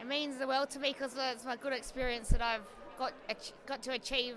It 0.00 0.06
means 0.06 0.38
the 0.38 0.46
world 0.46 0.70
to 0.70 0.78
me 0.78 0.92
because 0.92 1.14
it's 1.18 1.44
my 1.44 1.56
good 1.56 1.72
experience 1.72 2.28
that 2.30 2.40
I've 2.40 2.62
got 2.98 3.12
ach- 3.30 3.52
got 3.66 3.82
to 3.82 3.92
achieve 3.92 4.34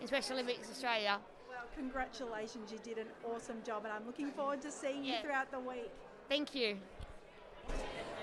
in 0.00 0.06
Special 0.06 0.34
Olympics 0.34 0.70
Australia. 0.70 1.18
Well, 1.48 1.64
congratulations. 1.74 2.70
You 2.70 2.78
did 2.84 2.98
an 2.98 3.06
awesome 3.24 3.62
job, 3.66 3.84
and 3.84 3.92
I'm 3.92 4.06
looking 4.06 4.30
forward 4.30 4.60
to 4.62 4.70
seeing 4.70 5.04
you 5.04 5.14
throughout 5.22 5.50
the 5.50 5.58
week. 5.58 5.90
Thank 6.28 6.54
you. 6.54 6.76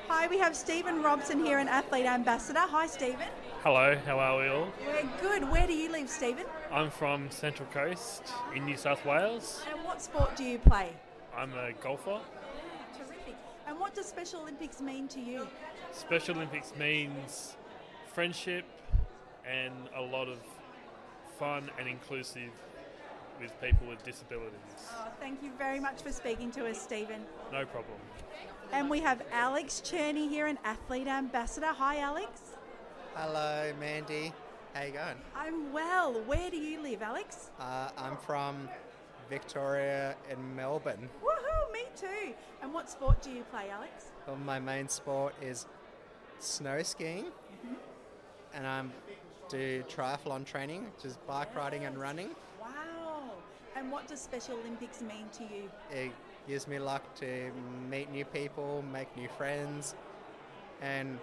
Hi, 0.08 0.27
we 0.27 0.39
have 0.39 0.55
Stephen 0.55 1.03
Robson 1.03 1.43
here, 1.43 1.60
an 1.60 1.67
athlete 1.67 2.05
ambassador. 2.05 2.60
Hi, 2.60 2.88
Stephen. 2.88 3.27
Hello, 3.63 3.98
how 4.05 4.19
are 4.19 4.39
we 4.39 4.48
all? 4.48 4.67
We're 4.86 5.10
good. 5.22 5.50
Where 5.51 5.67
do 5.67 5.74
you 5.74 5.91
live, 5.91 6.10
Stephen? 6.10 6.46
I'm 6.72 6.89
from 6.89 7.29
Central 7.29 7.67
Coast 7.69 8.24
in 8.55 8.65
New 8.65 8.77
South 8.77 9.05
Wales. 9.05 9.63
And 9.72 9.84
what 9.84 10.01
sport 10.01 10.36
do 10.36 10.43
you 10.43 10.58
play? 10.60 10.89
I'm 11.36 11.53
a 11.53 11.74
golfer. 11.74 12.19
Terrific. 12.98 13.36
And 13.67 13.79
what 13.79 13.93
does 13.93 14.08
Special 14.08 14.41
Olympics 14.41 14.81
mean 14.81 15.08
to 15.10 15.19
you? 15.19 15.48
Special 15.91 16.36
Olympics 16.36 16.74
means 16.77 17.55
friendship 18.12 18.65
and 19.50 19.74
a 19.96 20.01
lot 20.01 20.27
of 20.27 20.39
fun 21.38 21.70
and 21.79 21.88
inclusive 21.88 22.51
with 23.41 23.60
people 23.62 23.88
with 23.88 24.03
disabilities. 24.03 24.51
Oh, 24.91 25.08
thank 25.20 25.41
you 25.41 25.51
very 25.58 25.79
much 25.79 26.01
for 26.01 26.12
speaking 26.12 26.51
to 26.51 26.68
us, 26.68 26.79
Stephen. 26.79 27.22
No 27.51 27.65
problem. 27.65 27.98
And 28.72 28.89
we 28.89 29.00
have 29.00 29.22
Alex 29.32 29.82
Cherney 29.84 30.29
here, 30.29 30.48
an 30.48 30.60
athlete 30.63 31.08
ambassador. 31.08 31.68
Hi, 31.68 32.00
Alex. 32.00 32.41
Hello, 33.15 33.72
Mandy. 33.79 34.34
How 34.74 34.84
you 34.84 34.91
going? 34.91 35.15
I'm 35.36 35.74
well. 35.74 36.13
Where 36.27 36.51
do 36.51 36.58
you 36.58 36.82
live, 36.82 37.01
Alex? 37.01 37.50
Uh, 37.60 37.89
I'm 37.98 38.18
from 38.18 38.70
Victoria 39.29 40.15
in 40.29 40.56
Melbourne. 40.56 41.10
Woohoo, 41.24 41.74
me 41.74 41.86
too. 41.96 42.34
And 42.62 42.74
what 42.74 42.89
sport 42.89 43.22
do 43.22 43.32
you 43.32 43.44
play, 43.44 43.70
Alex? 43.72 44.06
Well, 44.27 44.36
my 44.36 44.60
main 44.60 44.89
sport 44.89 45.34
is 45.41 45.65
snow 46.39 46.84
skiing, 46.84 47.25
and 48.53 48.68
I 48.68 48.84
do 49.50 49.84
triathlon 49.89 50.46
training, 50.46 50.86
which 50.96 51.06
is 51.06 51.18
bike 51.27 51.56
riding 51.56 51.86
and 51.86 51.98
running. 52.00 52.29
Wow. 52.62 53.32
And 53.75 53.91
what 53.91 54.08
does 54.08 54.22
Special 54.22 54.58
Olympics 54.58 55.01
mean 55.01 55.25
to 55.34 55.44
you? 55.44 55.70
It 55.91 56.12
gives 56.48 56.68
me 56.68 56.79
luck 56.79 57.03
to 57.15 57.51
meet 57.89 58.12
new 58.12 58.25
people, 58.25 58.84
make 58.91 59.15
new 59.18 59.27
friends, 59.29 59.96
and 60.82 61.20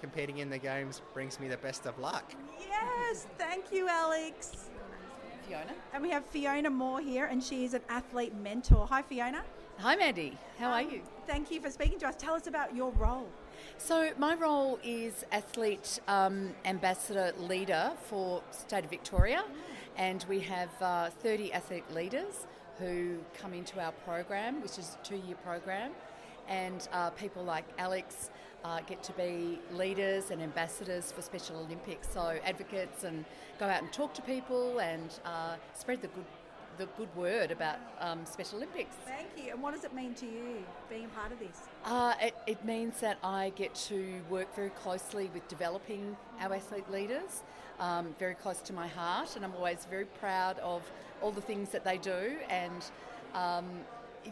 competing 0.00 0.38
in 0.38 0.50
the 0.50 0.58
games 0.58 1.02
brings 1.12 1.40
me 1.40 1.48
the 1.48 1.56
best 1.58 1.86
of 1.86 1.98
luck. 1.98 2.32
Yes, 2.58 3.26
thank 3.38 3.72
you, 3.72 3.88
Alex. 3.88 4.70
Fiona. 5.46 5.72
And 5.92 6.02
we 6.02 6.10
have 6.10 6.24
Fiona 6.24 6.70
Moore 6.70 7.00
here, 7.00 7.26
and 7.26 7.42
she 7.42 7.64
is 7.64 7.74
an 7.74 7.82
athlete 7.88 8.34
mentor. 8.36 8.86
Hi, 8.86 9.02
Fiona. 9.02 9.42
Hi, 9.78 9.96
Mandy. 9.96 10.38
How 10.58 10.70
are 10.70 10.80
um, 10.80 10.90
you? 10.90 11.02
Thank 11.26 11.50
you 11.50 11.60
for 11.60 11.70
speaking 11.70 11.98
to 12.00 12.08
us. 12.08 12.14
Tell 12.16 12.34
us 12.34 12.46
about 12.46 12.74
your 12.76 12.92
role. 12.92 13.26
So, 13.78 14.10
my 14.18 14.34
role 14.34 14.78
is 14.84 15.24
athlete 15.32 16.00
um, 16.06 16.50
ambassador 16.64 17.32
leader 17.38 17.92
for 18.04 18.42
State 18.50 18.84
of 18.84 18.90
Victoria, 18.90 19.44
and 19.96 20.24
we 20.28 20.40
have 20.40 20.70
uh, 20.80 21.10
30 21.10 21.52
athlete 21.52 21.90
leaders 21.92 22.46
who 22.78 23.18
come 23.40 23.52
into 23.52 23.80
our 23.80 23.92
program, 23.92 24.62
which 24.62 24.78
is 24.78 24.96
a 25.00 25.06
two 25.06 25.16
year 25.26 25.36
program. 25.44 25.92
And 26.48 26.86
uh, 26.92 27.10
people 27.10 27.44
like 27.44 27.64
Alex 27.78 28.30
uh, 28.64 28.80
get 28.80 29.02
to 29.04 29.12
be 29.12 29.58
leaders 29.72 30.30
and 30.30 30.42
ambassadors 30.42 31.12
for 31.12 31.22
Special 31.22 31.56
Olympics, 31.56 32.08
so 32.12 32.38
advocates 32.44 33.04
and 33.04 33.24
go 33.58 33.66
out 33.66 33.82
and 33.82 33.92
talk 33.92 34.14
to 34.14 34.22
people 34.22 34.78
and 34.80 35.20
uh, 35.24 35.54
spread 35.74 36.02
the 36.02 36.08
good, 36.08 36.24
the 36.78 36.86
good 36.96 37.14
word 37.16 37.50
about 37.50 37.76
um, 38.00 38.24
Special 38.24 38.56
Olympics. 38.56 38.96
Thank 39.06 39.28
you. 39.36 39.52
And 39.52 39.62
what 39.62 39.74
does 39.74 39.84
it 39.84 39.94
mean 39.94 40.14
to 40.14 40.26
you 40.26 40.64
being 40.88 41.04
a 41.04 41.08
part 41.08 41.32
of 41.32 41.38
this? 41.38 41.68
Uh, 41.84 42.14
it, 42.20 42.34
it 42.46 42.64
means 42.64 43.00
that 43.00 43.18
I 43.22 43.52
get 43.56 43.74
to 43.86 44.20
work 44.28 44.54
very 44.54 44.70
closely 44.70 45.30
with 45.34 45.46
developing 45.48 46.16
our 46.40 46.54
athlete 46.54 46.90
leaders, 46.90 47.42
um, 47.78 48.14
very 48.18 48.34
close 48.34 48.60
to 48.62 48.72
my 48.72 48.86
heart, 48.86 49.36
and 49.36 49.44
I'm 49.44 49.54
always 49.54 49.86
very 49.90 50.06
proud 50.06 50.58
of 50.60 50.90
all 51.20 51.32
the 51.32 51.40
things 51.40 51.70
that 51.70 51.84
they 51.84 51.98
do. 51.98 52.36
And 52.48 52.84
um, 53.34 53.66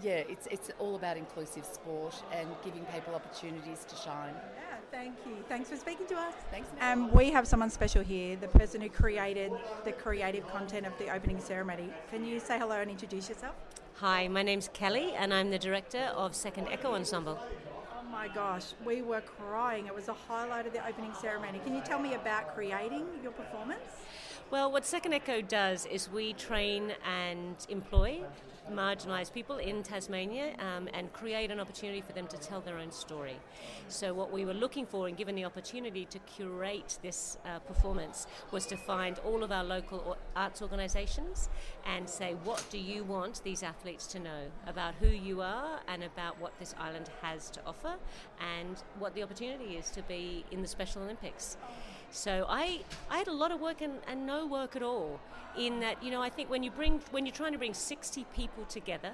yeah, 0.02 0.22
it's, 0.28 0.46
it's 0.50 0.70
all 0.78 0.96
about 0.96 1.16
inclusive 1.16 1.64
sport 1.64 2.14
and 2.32 2.48
giving 2.64 2.84
people 2.86 3.14
opportunities 3.14 3.84
to 3.88 3.96
shine. 3.96 4.34
Yeah, 4.92 4.98
thank 4.98 5.16
you. 5.26 5.36
Thanks 5.48 5.70
for 5.70 5.76
speaking 5.76 6.06
to 6.06 6.14
us. 6.14 6.34
Thanks. 6.50 6.68
Um, 6.80 7.12
we 7.12 7.30
have 7.30 7.46
someone 7.46 7.70
special 7.70 8.02
here, 8.02 8.36
the 8.36 8.48
person 8.48 8.80
who 8.80 8.88
created 8.88 9.52
the 9.84 9.92
creative 9.92 10.46
content 10.48 10.86
of 10.86 10.96
the 10.98 11.12
opening 11.12 11.40
ceremony. 11.40 11.90
Can 12.10 12.24
you 12.24 12.40
say 12.40 12.58
hello 12.58 12.80
and 12.80 12.90
introduce 12.90 13.28
yourself? 13.28 13.54
Hi, 13.94 14.28
my 14.28 14.42
name's 14.42 14.68
Kelly, 14.72 15.14
and 15.14 15.34
I'm 15.34 15.50
the 15.50 15.58
director 15.58 16.12
of 16.14 16.34
Second 16.34 16.68
Echo 16.68 16.94
Ensemble. 16.94 17.38
Oh 17.40 18.02
my 18.10 18.18
my 18.18 18.26
gosh, 18.26 18.74
we 18.84 19.00
were 19.00 19.20
crying. 19.20 19.86
It 19.86 19.94
was 19.94 20.08
a 20.08 20.12
highlight 20.12 20.66
of 20.66 20.72
the 20.72 20.84
opening 20.84 21.14
ceremony. 21.14 21.60
Can 21.64 21.72
you 21.72 21.80
tell 21.82 22.00
me 22.00 22.14
about 22.14 22.52
creating 22.52 23.04
your 23.22 23.30
performance? 23.30 23.78
Well, 24.50 24.72
what 24.72 24.84
Second 24.84 25.12
Echo 25.12 25.40
does 25.40 25.86
is 25.86 26.10
we 26.10 26.32
train 26.32 26.94
and 27.06 27.54
employ 27.68 28.22
marginalised 28.70 29.32
people 29.32 29.58
in 29.58 29.82
Tasmania 29.82 30.54
um, 30.58 30.88
and 30.94 31.12
create 31.12 31.50
an 31.50 31.60
opportunity 31.60 32.00
for 32.00 32.12
them 32.12 32.26
to 32.28 32.36
tell 32.38 32.60
their 32.60 32.78
own 32.78 32.90
story. 32.92 33.36
So, 33.88 34.14
what 34.14 34.32
we 34.32 34.44
were 34.44 34.54
looking 34.54 34.86
for 34.86 35.08
and 35.08 35.16
given 35.16 35.34
the 35.34 35.44
opportunity 35.44 36.04
to 36.06 36.18
curate 36.20 36.98
this 37.02 37.38
uh, 37.44 37.58
performance 37.60 38.26
was 38.50 38.66
to 38.66 38.76
find 38.76 39.18
all 39.20 39.42
of 39.42 39.52
our 39.52 39.64
local 39.64 40.16
arts 40.36 40.62
organisations 40.62 41.48
and 41.86 42.08
say, 42.08 42.34
what 42.44 42.64
do 42.70 42.78
you 42.78 43.04
want 43.04 43.42
these 43.44 43.62
athletes 43.62 44.06
to 44.08 44.18
know 44.18 44.44
about 44.66 44.94
who 44.94 45.08
you 45.08 45.40
are 45.40 45.80
and 45.88 46.02
about 46.04 46.40
what 46.40 46.58
this 46.58 46.74
island 46.78 47.10
has 47.22 47.50
to 47.50 47.60
offer 47.66 47.94
and 48.58 48.82
what 48.98 49.14
the 49.14 49.22
opportunity 49.22 49.76
is 49.76 49.90
to 49.90 50.02
be 50.02 50.44
in 50.50 50.62
the 50.62 50.68
Special 50.68 51.02
Olympics. 51.02 51.56
So 52.10 52.46
I, 52.48 52.80
I 53.10 53.18
had 53.18 53.28
a 53.28 53.32
lot 53.32 53.52
of 53.52 53.60
work 53.60 53.80
and, 53.80 53.94
and 54.06 54.26
no 54.26 54.46
work 54.46 54.76
at 54.76 54.82
all. 54.82 55.20
In 55.56 55.80
that, 55.80 56.02
you 56.02 56.10
know, 56.10 56.22
I 56.22 56.30
think 56.30 56.50
when 56.50 56.62
you 56.62 56.70
bring 56.70 57.00
when 57.10 57.26
you're 57.26 57.34
trying 57.34 57.52
to 57.52 57.58
bring 57.58 57.74
60 57.74 58.24
people 58.34 58.64
together 58.64 59.12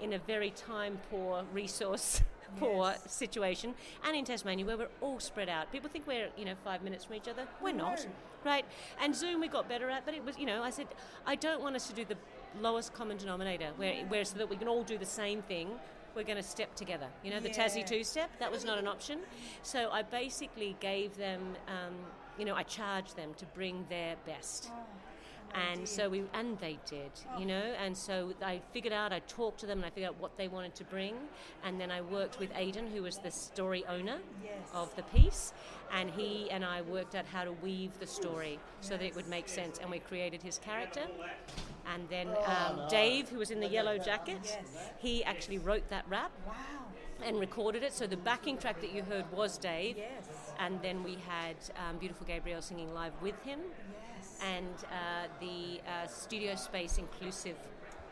in 0.00 0.14
a 0.14 0.18
very 0.18 0.50
time 0.50 0.98
poor, 1.10 1.44
resource 1.52 2.22
poor 2.58 2.90
yes. 2.90 3.14
situation, 3.14 3.74
and 4.04 4.16
in 4.16 4.24
Tasmania 4.24 4.66
where 4.66 4.76
we're 4.76 4.88
all 5.00 5.20
spread 5.20 5.48
out. 5.48 5.70
People 5.70 5.88
think 5.88 6.06
we're 6.06 6.28
you 6.36 6.44
know 6.44 6.54
five 6.64 6.82
minutes 6.82 7.04
from 7.04 7.14
each 7.16 7.28
other. 7.28 7.46
We're 7.62 7.72
no. 7.72 7.90
not, 7.90 8.06
right? 8.44 8.64
And 9.00 9.14
Zoom 9.14 9.40
we 9.40 9.46
got 9.46 9.68
better 9.68 9.88
at, 9.88 10.04
but 10.04 10.14
it 10.14 10.24
was 10.24 10.36
you 10.36 10.46
know 10.46 10.62
I 10.62 10.70
said 10.70 10.88
I 11.26 11.36
don't 11.36 11.62
want 11.62 11.76
us 11.76 11.86
to 11.88 11.92
do 11.92 12.04
the 12.04 12.16
lowest 12.60 12.92
common 12.92 13.16
denominator 13.16 13.70
where, 13.76 14.04
where 14.06 14.24
so 14.24 14.38
that 14.38 14.48
we 14.48 14.56
can 14.56 14.68
all 14.68 14.84
do 14.84 14.96
the 14.98 15.06
same 15.06 15.42
thing 15.42 15.68
we're 16.14 16.22
going 16.22 16.36
to 16.36 16.42
step 16.42 16.74
together. 16.76 17.06
You 17.22 17.32
know, 17.32 17.40
the 17.40 17.48
yeah. 17.48 17.66
Tassie 17.66 17.84
two 17.84 18.04
step, 18.04 18.30
that 18.38 18.50
was 18.50 18.64
not 18.64 18.78
an 18.78 18.86
option. 18.86 19.18
So 19.62 19.90
I 19.90 20.02
basically 20.02 20.76
gave 20.80 21.16
them 21.16 21.40
um, 21.66 21.94
you 22.38 22.44
know, 22.44 22.54
I 22.54 22.62
charged 22.62 23.16
them 23.16 23.34
to 23.38 23.46
bring 23.46 23.86
their 23.88 24.16
best. 24.26 24.70
Oh 24.70 24.84
and 25.54 25.88
so 25.88 26.08
we 26.08 26.24
and 26.34 26.58
they 26.58 26.78
did 26.86 27.10
you 27.38 27.46
know? 27.46 27.72
And 27.82 27.96
so 27.96 28.32
i 28.42 28.60
figured 28.72 28.92
out 28.92 29.12
i 29.12 29.20
talked 29.20 29.60
to 29.60 29.66
them 29.66 29.78
and 29.78 29.86
i 29.86 29.90
figured 29.90 30.10
out 30.10 30.20
what 30.20 30.36
they 30.36 30.48
wanted 30.48 30.74
to 30.76 30.84
bring. 30.84 31.14
And 31.64 31.80
then 31.80 31.90
i 31.90 32.00
worked 32.00 32.38
with 32.38 32.50
aidan 32.56 32.86
who 32.88 33.02
was 33.02 33.18
the 33.18 33.30
story 33.30 33.84
owner 33.86 34.18
yes. 34.42 34.52
of 34.72 34.94
the 34.96 35.02
piece. 35.04 35.52
And 35.92 36.10
he 36.10 36.50
and 36.50 36.64
i 36.64 36.82
worked 36.82 37.14
out 37.14 37.26
how 37.26 37.44
to 37.44 37.52
weave 37.52 37.98
the 38.00 38.06
story 38.06 38.58
so 38.80 38.96
that 38.96 39.04
it 39.04 39.14
would 39.14 39.28
make 39.28 39.48
sense. 39.48 39.78
And 39.78 39.90
we 39.90 40.00
created 40.00 40.42
his 40.42 40.58
character. 40.58 41.02
And 41.92 42.08
then 42.08 42.28
um, 42.46 42.88
dave 42.88 43.28
who 43.28 43.38
was 43.38 43.50
in 43.50 43.60
the 43.60 43.68
yellow 43.68 43.98
jacket 43.98 44.58
he 44.98 45.22
actually 45.24 45.58
wrote 45.58 45.88
that 45.90 46.04
rap 46.08 46.32
wow. 46.46 46.54
and 47.22 47.38
recorded 47.38 47.82
it. 47.82 47.92
So 47.92 48.06
the 48.06 48.16
backing 48.16 48.58
track 48.58 48.80
that 48.80 48.92
you 48.92 49.02
heard 49.02 49.30
was 49.30 49.58
Dave. 49.58 49.98
Yes. 49.98 50.28
And 50.58 50.80
then 50.82 51.02
we 51.02 51.16
had 51.26 51.56
um, 51.76 51.98
Beautiful 51.98 52.26
Gabriel 52.26 52.62
singing 52.62 52.92
live 52.94 53.12
with 53.22 53.40
him. 53.42 53.60
Yes. 54.16 54.38
And 54.42 54.74
uh, 54.90 55.28
the 55.40 55.80
uh, 55.88 56.06
studio 56.06 56.54
space 56.54 56.98
inclusive 56.98 57.56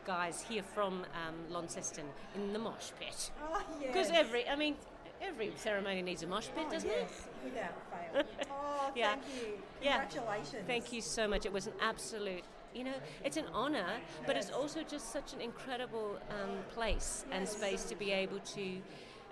guys 0.05 0.45
here 0.49 0.63
from 0.63 1.05
um, 1.15 1.35
Launceston 1.51 2.07
in 2.35 2.53
the 2.53 2.59
mosh 2.59 2.91
pit. 2.99 3.31
Oh, 3.43 3.63
Because 3.81 4.11
yes. 4.11 4.19
every, 4.19 4.49
I 4.49 4.57
mean, 4.57 4.77
every 5.21 5.53
ceremony 5.57 6.03
needs 6.03 6.23
a 6.23 6.27
mosh 6.27 6.49
pit, 6.55 6.65
oh, 6.67 6.73
doesn't 6.73 6.91
yes, 6.91 7.29
it? 7.45 7.45
Without 7.45 7.75
fail. 7.91 8.23
oh, 8.51 8.91
yeah. 8.97 9.11
thank 9.11 9.23
you. 9.41 9.53
Congratulations. 9.81 10.55
Yeah. 10.55 10.67
Thank 10.67 10.93
you 10.93 11.01
so 11.01 11.29
much. 11.29 11.47
It 11.47 11.53
was 11.53 11.67
an 11.67 11.75
absolute 11.81 12.45
you 12.75 12.85
know, 12.85 12.95
it's 13.25 13.37
an 13.37 13.45
honour, 13.55 13.87
but 14.27 14.37
it's 14.37 14.51
also 14.51 14.83
just 14.83 15.13
such 15.13 15.33
an 15.33 15.41
incredible 15.41 16.19
um, 16.31 16.51
place 16.75 17.25
and 17.31 17.47
space 17.47 17.85
to 17.85 17.95
be 17.95 18.11
able 18.13 18.39
to, 18.39 18.79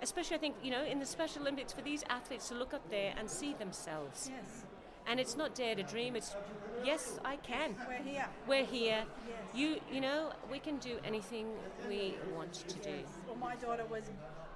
especially 0.01 0.37
I 0.37 0.39
think, 0.39 0.55
you 0.63 0.71
know, 0.71 0.83
in 0.83 0.99
the 0.99 1.05
Special 1.05 1.41
Olympics, 1.41 1.73
for 1.73 1.81
these 1.81 2.03
athletes 2.09 2.49
to 2.49 2.55
look 2.55 2.73
up 2.73 2.89
there 2.89 3.13
and 3.17 3.29
see 3.29 3.53
themselves. 3.53 4.29
Yes. 4.33 4.63
And 5.07 5.19
it's 5.19 5.35
not 5.35 5.55
dare 5.55 5.75
to 5.75 5.83
dream. 5.83 6.15
It's 6.15 6.35
yes, 6.83 7.19
I 7.25 7.37
can. 7.37 7.75
We're 7.87 8.03
here. 8.03 8.25
We're 8.47 8.65
here. 8.65 9.03
Yes. 9.27 9.37
You, 9.55 9.77
you 9.91 9.99
know, 9.99 10.31
we 10.51 10.59
can 10.59 10.77
do 10.77 10.97
anything 11.03 11.47
we 11.87 12.15
want 12.35 12.53
to 12.53 12.77
do. 12.79 12.99
Well, 13.27 13.37
my 13.37 13.55
daughter 13.55 13.85
was 13.89 14.03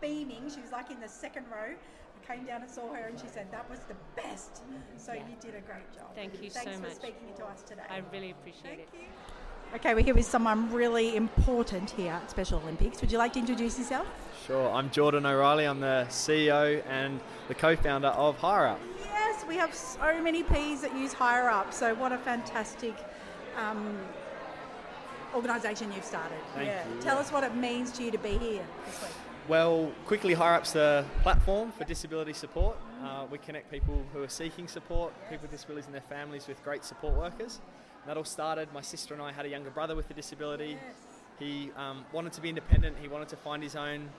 beaming. 0.01 0.49
She 0.53 0.61
was 0.61 0.71
like 0.71 0.91
in 0.91 0.99
the 0.99 1.07
second 1.07 1.45
row 1.51 1.73
I 1.73 2.35
came 2.35 2.45
down 2.45 2.61
and 2.61 2.69
saw 2.69 2.93
her 2.93 3.07
and 3.07 3.19
she 3.19 3.27
said 3.27 3.51
that 3.51 3.69
was 3.69 3.79
the 3.87 3.95
best. 4.15 4.61
So 4.97 5.13
yeah. 5.13 5.21
you 5.27 5.35
did 5.39 5.55
a 5.55 5.61
great 5.61 5.91
job. 5.93 6.13
Thank 6.15 6.41
you 6.41 6.49
Thanks 6.49 6.75
so 6.75 6.81
much. 6.81 6.91
Thanks 6.91 6.95
for 6.95 7.01
speaking 7.01 7.35
to 7.37 7.45
us 7.45 7.63
today. 7.63 7.83
I 7.89 8.01
really 8.11 8.31
appreciate 8.31 8.63
Thank 8.63 8.79
it. 8.81 8.89
You. 8.93 9.07
Okay, 9.75 9.93
we're 9.93 10.05
here 10.05 10.15
with 10.15 10.25
someone 10.25 10.71
really 10.71 11.17
important 11.17 11.89
here 11.89 12.13
at 12.13 12.31
Special 12.31 12.61
Olympics. 12.61 13.01
Would 13.01 13.11
you 13.11 13.17
like 13.17 13.33
to 13.33 13.39
introduce 13.39 13.77
yourself? 13.77 14.07
Sure, 14.47 14.71
I'm 14.71 14.89
Jordan 14.89 15.25
O'Reilly. 15.25 15.65
I'm 15.65 15.81
the 15.81 16.05
CEO 16.07 16.81
and 16.87 17.19
the 17.49 17.55
co 17.55 17.75
founder 17.75 18.07
of 18.07 18.37
HireUp. 18.37 18.77
Yes, 19.03 19.43
we 19.45 19.57
have 19.57 19.75
so 19.75 20.21
many 20.21 20.43
Ps 20.43 20.79
that 20.79 20.95
use 20.95 21.13
HireUp, 21.13 21.73
so 21.73 21.93
what 21.95 22.13
a 22.13 22.17
fantastic 22.17 22.95
um, 23.57 23.97
organisation 25.35 25.91
you've 25.91 26.05
started. 26.05 26.37
Thank 26.53 26.67
yeah. 26.67 26.87
You, 26.87 27.01
Tell 27.01 27.17
us 27.17 27.33
what 27.33 27.43
it 27.43 27.53
means 27.53 27.91
to 27.97 28.03
you 28.03 28.11
to 28.11 28.17
be 28.17 28.37
here 28.37 28.65
this 28.85 29.01
week. 29.01 29.11
Well, 29.49 29.91
Quickly 30.05 30.35
HireUp's 30.35 30.71
the 30.71 31.03
platform 31.21 31.73
for 31.73 31.83
disability 31.83 32.31
support. 32.31 32.77
Uh, 33.03 33.25
we 33.29 33.39
connect 33.39 33.69
people 33.69 34.01
who 34.13 34.23
are 34.23 34.29
seeking 34.29 34.69
support, 34.69 35.11
people 35.29 35.41
with 35.41 35.51
disabilities 35.51 35.87
and 35.87 35.93
their 35.93 36.01
families 36.01 36.47
with 36.47 36.63
great 36.63 36.85
support 36.85 37.17
workers. 37.17 37.59
That 38.07 38.17
all 38.17 38.23
started, 38.23 38.71
my 38.73 38.81
sister 38.81 39.13
and 39.13 39.23
I 39.23 39.31
had 39.31 39.45
a 39.45 39.49
younger 39.49 39.71
brother 39.71 39.95
with 39.95 40.09
a 40.11 40.13
disability. 40.13 40.77
He 41.39 41.71
um, 41.75 42.05
wanted 42.13 42.33
to 42.33 42.41
be 42.41 42.49
independent, 42.49 42.97
he 43.01 43.07
wanted 43.07 43.29
to 43.29 43.35
find 43.35 43.63
his 43.63 43.75
own 43.75 44.09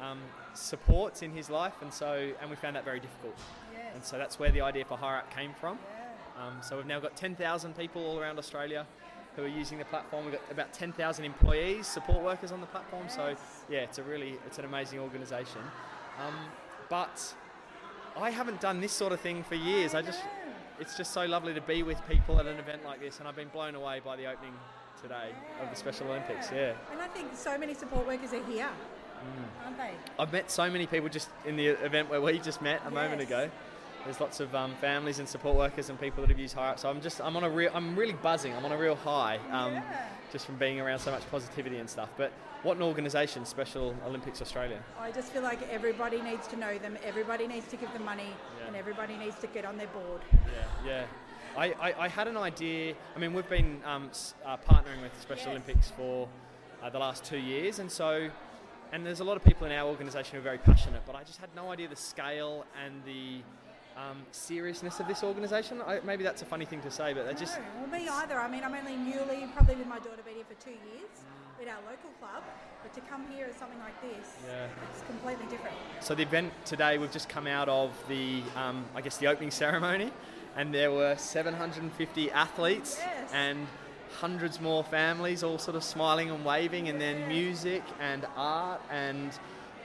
um, 0.00 0.20
supports 0.54 1.22
in 1.22 1.30
his 1.30 1.50
life, 1.50 1.74
and 1.82 1.92
so 1.92 2.32
and 2.40 2.50
we 2.50 2.56
found 2.56 2.76
that 2.76 2.84
very 2.84 3.00
difficult. 3.00 3.34
Yes. 3.72 3.92
And 3.94 4.04
so 4.04 4.18
that's 4.18 4.38
where 4.38 4.50
the 4.50 4.62
idea 4.62 4.84
for 4.84 4.96
HireUp 4.96 5.30
came 5.30 5.52
from. 5.60 5.78
Um, 6.38 6.58
so 6.60 6.76
we've 6.76 6.86
now 6.86 7.00
got 7.00 7.16
10,000 7.16 7.76
people 7.76 8.04
all 8.04 8.18
around 8.18 8.38
Australia 8.38 8.86
who 9.36 9.44
are 9.44 9.48
using 9.48 9.78
the 9.78 9.84
platform. 9.84 10.24
We've 10.24 10.34
got 10.34 10.42
about 10.50 10.72
10,000 10.72 11.24
employees, 11.24 11.86
support 11.86 12.22
workers 12.22 12.52
on 12.52 12.60
the 12.60 12.66
platform. 12.66 13.04
Yes. 13.06 13.14
So 13.16 13.36
yeah, 13.70 13.80
it's 13.80 13.98
a 13.98 14.02
really 14.02 14.38
it's 14.46 14.58
an 14.58 14.64
amazing 14.64 14.98
organisation. 14.98 15.60
Um, 16.26 16.34
but 16.88 17.34
I 18.16 18.30
haven't 18.30 18.60
done 18.60 18.80
this 18.80 18.92
sort 18.92 19.12
of 19.12 19.20
thing 19.20 19.44
for 19.44 19.56
years. 19.56 19.94
I, 19.94 19.98
I 19.98 20.02
just 20.02 20.22
it's 20.80 20.96
just 20.96 21.12
so 21.12 21.24
lovely 21.24 21.54
to 21.54 21.60
be 21.60 21.82
with 21.82 22.00
people 22.08 22.38
at 22.38 22.46
an 22.46 22.58
event 22.58 22.84
like 22.84 23.00
this, 23.00 23.18
and 23.18 23.28
I've 23.28 23.36
been 23.36 23.48
blown 23.48 23.74
away 23.74 24.00
by 24.04 24.16
the 24.16 24.26
opening 24.26 24.54
today 25.00 25.30
of 25.62 25.70
the 25.70 25.76
Special. 25.76 26.08
Olympics. 26.08 26.50
Yeah. 26.50 26.72
And 26.92 27.00
I 27.00 27.08
think 27.08 27.34
so 27.34 27.58
many 27.58 27.74
support 27.74 28.06
workers 28.06 28.32
are 28.32 28.44
here, 28.44 28.68
mm. 28.68 29.64
aren't 29.64 29.78
they? 29.78 29.92
I've 30.18 30.32
met 30.32 30.50
so 30.50 30.70
many 30.70 30.86
people 30.86 31.08
just 31.08 31.28
in 31.44 31.56
the 31.56 31.66
event 31.68 32.08
where 32.10 32.20
we 32.20 32.38
just 32.38 32.62
met 32.62 32.80
a 32.82 32.84
yes. 32.84 32.92
moment 32.92 33.20
ago 33.20 33.50
there's 34.06 34.20
lots 34.20 34.40
of 34.40 34.54
um, 34.54 34.74
families 34.80 35.18
and 35.18 35.28
support 35.28 35.56
workers 35.56 35.90
and 35.90 36.00
people 36.00 36.22
that 36.22 36.30
have 36.30 36.38
used 36.38 36.56
HireUp. 36.56 36.78
So 36.78 36.88
I'm 36.88 37.00
just 37.00 37.20
I'm 37.20 37.36
on 37.36 37.44
a 37.44 37.50
real 37.50 37.70
I'm 37.74 37.94
really 37.94 38.14
buzzing. 38.14 38.54
I'm 38.54 38.64
on 38.64 38.72
a 38.72 38.78
real 38.78 38.94
high 38.94 39.38
um, 39.50 39.74
yeah. 39.74 40.08
just 40.32 40.46
from 40.46 40.56
being 40.56 40.80
around 40.80 41.00
so 41.00 41.10
much 41.10 41.28
positivity 41.30 41.78
and 41.78 41.90
stuff. 41.90 42.08
But 42.16 42.32
what 42.66 42.76
an 42.76 42.82
organisation, 42.82 43.46
Special 43.46 43.94
Olympics 44.04 44.42
Australia. 44.42 44.82
I 44.98 45.12
just 45.12 45.30
feel 45.32 45.42
like 45.42 45.60
everybody 45.70 46.20
needs 46.20 46.48
to 46.48 46.56
know 46.56 46.76
them. 46.78 46.98
Everybody 47.04 47.46
needs 47.46 47.68
to 47.68 47.76
give 47.76 47.92
them 47.92 48.04
money, 48.04 48.24
yeah. 48.58 48.66
and 48.66 48.74
everybody 48.74 49.16
needs 49.16 49.38
to 49.38 49.46
get 49.46 49.64
on 49.64 49.78
their 49.78 49.86
board. 49.86 50.20
Yeah, 50.32 50.84
yeah. 50.84 51.04
I, 51.56 51.66
I, 51.80 51.94
I 52.00 52.08
had 52.08 52.26
an 52.26 52.36
idea. 52.36 52.94
I 53.14 53.20
mean, 53.20 53.32
we've 53.32 53.48
been 53.48 53.80
um, 53.84 54.10
uh, 54.44 54.56
partnering 54.56 55.00
with 55.00 55.12
Special 55.22 55.46
yes. 55.46 55.50
Olympics 55.52 55.90
for 55.90 56.28
uh, 56.82 56.90
the 56.90 56.98
last 56.98 57.24
two 57.24 57.38
years, 57.38 57.78
and 57.78 57.90
so 57.90 58.28
and 58.92 59.06
there's 59.06 59.20
a 59.20 59.24
lot 59.24 59.36
of 59.36 59.44
people 59.44 59.66
in 59.66 59.72
our 59.72 59.88
organisation 59.88 60.32
who 60.32 60.40
are 60.40 60.42
very 60.42 60.58
passionate. 60.58 61.02
But 61.06 61.14
I 61.14 61.22
just 61.22 61.38
had 61.38 61.50
no 61.54 61.70
idea 61.70 61.86
the 61.86 61.94
scale 61.94 62.66
and 62.84 63.00
the 63.04 63.42
um, 63.96 64.18
seriousness 64.32 64.98
of 64.98 65.06
this 65.06 65.22
organisation. 65.22 65.80
Maybe 66.04 66.24
that's 66.24 66.42
a 66.42 66.46
funny 66.46 66.64
thing 66.64 66.80
to 66.82 66.90
say, 66.90 67.14
but 67.14 67.26
they 67.26 67.32
no, 67.32 67.38
just. 67.38 67.60
Well, 67.78 68.00
me 68.00 68.08
either. 68.08 68.40
I 68.40 68.50
mean, 68.50 68.64
I'm 68.64 68.74
only 68.74 68.96
newly, 68.96 69.46
probably 69.54 69.76
with 69.76 69.86
my 69.86 69.98
daughter, 69.98 70.22
been 70.24 70.34
here 70.34 70.44
for 70.48 70.60
two 70.60 70.70
years 70.70 71.22
with 71.58 71.68
our 71.68 71.80
local 71.90 72.10
club, 72.20 72.42
but 72.82 72.92
to 72.94 73.00
come 73.08 73.26
here 73.28 73.46
as 73.48 73.56
something 73.56 73.78
like 73.78 74.00
this, 74.02 74.36
yeah. 74.46 74.66
it's 74.92 75.02
completely 75.02 75.46
different. 75.46 75.74
So 76.00 76.14
the 76.14 76.22
event 76.22 76.52
today, 76.64 76.98
we've 76.98 77.12
just 77.12 77.28
come 77.28 77.46
out 77.46 77.68
of 77.68 77.92
the, 78.08 78.42
um, 78.56 78.84
I 78.94 79.00
guess, 79.00 79.16
the 79.16 79.26
opening 79.26 79.50
ceremony, 79.62 80.12
and 80.56 80.72
there 80.72 80.90
were 80.90 81.16
750 81.16 82.30
athletes 82.30 82.98
yes. 82.98 83.30
and 83.32 83.66
hundreds 84.18 84.60
more 84.60 84.84
families, 84.84 85.42
all 85.42 85.58
sort 85.58 85.76
of 85.76 85.84
smiling 85.84 86.30
and 86.30 86.44
waving, 86.44 86.88
and 86.88 87.00
then 87.00 87.28
music 87.28 87.82
and 88.00 88.26
art 88.36 88.80
and. 88.90 89.32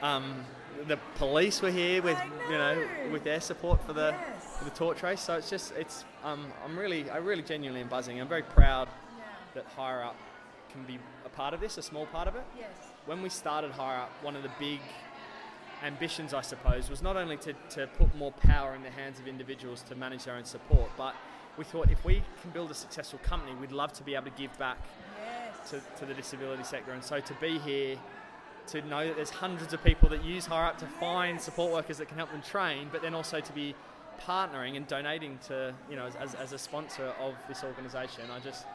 Um, 0.02 0.46
the 0.88 0.98
police 1.16 1.62
were 1.62 1.70
here 1.70 2.02
with 2.02 2.18
know. 2.18 2.50
you 2.50 2.58
know 2.58 2.88
with 3.12 3.24
their 3.24 3.40
support 3.40 3.86
for 3.86 3.94
the 3.94 4.16
yes. 4.18 4.58
for 4.58 4.64
the 4.64 4.72
torch 4.72 5.04
race. 5.04 5.22
So 5.22 5.36
it's 5.36 5.48
just 5.48 5.74
it's 5.74 6.06
um, 6.24 6.52
I'm 6.66 6.76
really 6.76 7.08
I 7.12 7.18
really 7.18 7.44
genuinely 7.44 7.82
am 7.82 7.88
buzzing. 7.88 8.20
I'm 8.20 8.28
very 8.28 8.42
proud 8.42 8.88
yeah. 9.20 9.26
that 9.54 9.78
HireUp 9.78 10.14
can 10.72 10.84
be 10.84 11.00
a 11.26 11.30
part 11.30 11.54
of 11.54 11.60
this, 11.60 11.78
a 11.78 11.82
small 11.82 12.06
part 12.08 12.28
of 12.28 12.36
it. 12.36 12.44
Yes. 12.58 12.70
When 13.06 13.22
we 13.22 13.30
started 13.30 13.72
HireUp, 13.72 14.10
one 14.22 14.36
of 14.36 14.44
the 14.44 14.52
big 14.60 14.80
ambitions, 15.84 16.34
I 16.34 16.42
suppose, 16.42 16.90
was 16.90 17.02
not 17.02 17.18
only 17.18 17.38
to, 17.38 17.54
to 17.72 17.88
put 17.98 18.16
more 18.16 18.32
power 18.32 18.76
in 18.76 18.84
the 18.84 18.92
hands 18.92 19.20
of 19.20 19.28
individuals 19.28 19.82
to 19.84 19.96
manage 19.96 20.26
their 20.26 20.36
own 20.36 20.46
support, 20.46 20.90
but 20.98 21.16
we 21.58 21.64
thought 21.64 21.92
if 21.92 22.04
we 22.06 22.22
can 22.42 22.52
build 22.52 22.72
a 22.72 22.74
successful 22.74 23.20
company, 23.24 23.54
we'd 23.60 23.72
love 23.72 23.92
to 23.94 24.04
be 24.04 24.16
able 24.16 24.26
to 24.26 24.38
give 24.38 24.58
back 24.58 24.78
yes. 25.20 25.70
to, 25.72 25.82
to 26.00 26.06
the 26.06 26.14
disability 26.14 26.64
sector. 26.64 26.92
And 26.92 27.04
so 27.04 27.20
to 27.20 27.34
be 27.36 27.58
here 27.60 27.98
to 28.68 28.82
know 28.84 29.08
that 29.08 29.16
there's 29.16 29.32
hundreds 29.32 29.74
of 29.74 29.84
people 29.84 30.08
that 30.10 30.24
use 30.24 30.48
HireUp 30.48 30.78
to 30.78 30.86
find 30.86 31.42
support 31.42 31.72
workers 31.74 31.98
that 31.98 32.08
can 32.08 32.18
help 32.18 32.32
them 32.32 32.42
train, 32.42 32.90
but 32.92 33.02
then 33.02 33.14
also 33.14 33.40
to 33.40 33.54
be 33.54 33.76
partnering 34.20 34.78
and 34.78 34.88
donating 34.88 35.40
to, 35.48 35.74
you 35.90 35.96
know, 35.96 36.08
as, 36.20 36.36
as 36.36 36.54
a 36.54 36.58
sponsor 36.58 37.12
of 37.20 37.34
this 37.48 37.64
organisation. 37.64 38.24
I 38.32 38.40
just, 38.40 38.66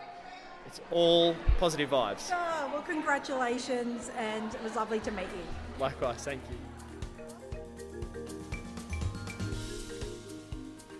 it's 0.66 0.81
all 0.90 1.35
positive 1.59 1.90
vibes. 1.90 2.31
Oh, 2.33 2.70
well, 2.72 2.83
congratulations, 2.83 4.11
and 4.16 4.55
it 4.55 4.62
was 4.62 4.76
lovely 4.76 5.00
to 5.00 5.11
meet 5.12 5.29
you. 5.29 5.44
Likewise, 5.79 6.24
thank 6.24 6.42
you. 6.50 6.57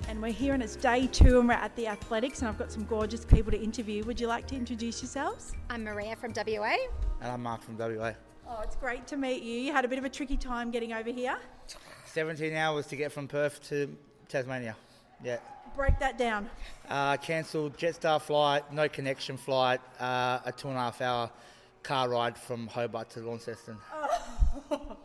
And 0.09 0.23
we're 0.23 0.33
here, 0.33 0.55
and 0.55 0.63
it's 0.63 0.77
day 0.77 1.09
two, 1.09 1.41
and 1.41 1.49
we're 1.49 1.55
at 1.55 1.75
the 1.75 1.89
athletics, 1.89 2.39
and 2.39 2.49
I've 2.49 2.59
got 2.59 2.71
some 2.71 2.85
gorgeous 2.85 3.25
people 3.25 3.51
to 3.51 3.61
interview. 3.61 4.05
Would 4.05 4.21
you 4.21 4.29
like 4.29 4.47
to 4.49 4.55
introduce 4.55 5.03
yourselves? 5.03 5.53
I'm 5.69 5.83
Maria 5.83 6.15
from 6.15 6.33
WA. 6.33 6.77
And 7.21 7.33
I'm 7.33 7.43
Mark 7.43 7.63
from 7.63 7.77
WA. 7.77 8.13
Oh, 8.49 8.61
it's 8.63 8.77
great 8.77 9.07
to 9.09 9.17
meet 9.17 9.43
you. 9.43 9.59
You 9.59 9.73
had 9.73 9.85
a 9.85 9.89
bit 9.89 9.99
of 9.99 10.05
a 10.05 10.09
tricky 10.09 10.37
time 10.37 10.71
getting 10.71 10.93
over 10.93 11.11
here. 11.11 11.37
17 12.07 12.55
hours 12.55 12.87
to 12.87 12.97
get 12.97 13.11
from 13.11 13.27
Perth 13.27 13.61
to 13.69 13.95
Tasmania. 14.29 14.77
Yeah. 15.25 15.39
Break 15.77 15.99
that 15.99 16.17
down. 16.17 16.49
Uh, 16.89 17.19
cancelled 17.19 17.77
Jetstar 17.77 18.21
flight, 18.21 18.73
no 18.73 18.89
connection 18.89 19.37
flight, 19.37 19.81
uh, 20.01 20.39
a 20.47 20.53
two 20.57 20.69
and 20.69 20.77
a 20.79 20.81
half 20.81 21.03
hour 21.03 21.31
car 21.83 22.09
ride 22.09 22.39
from 22.39 22.67
Hobart 22.67 23.11
to 23.11 23.21
Launceston. 23.21 23.77
Oh, 24.71 24.97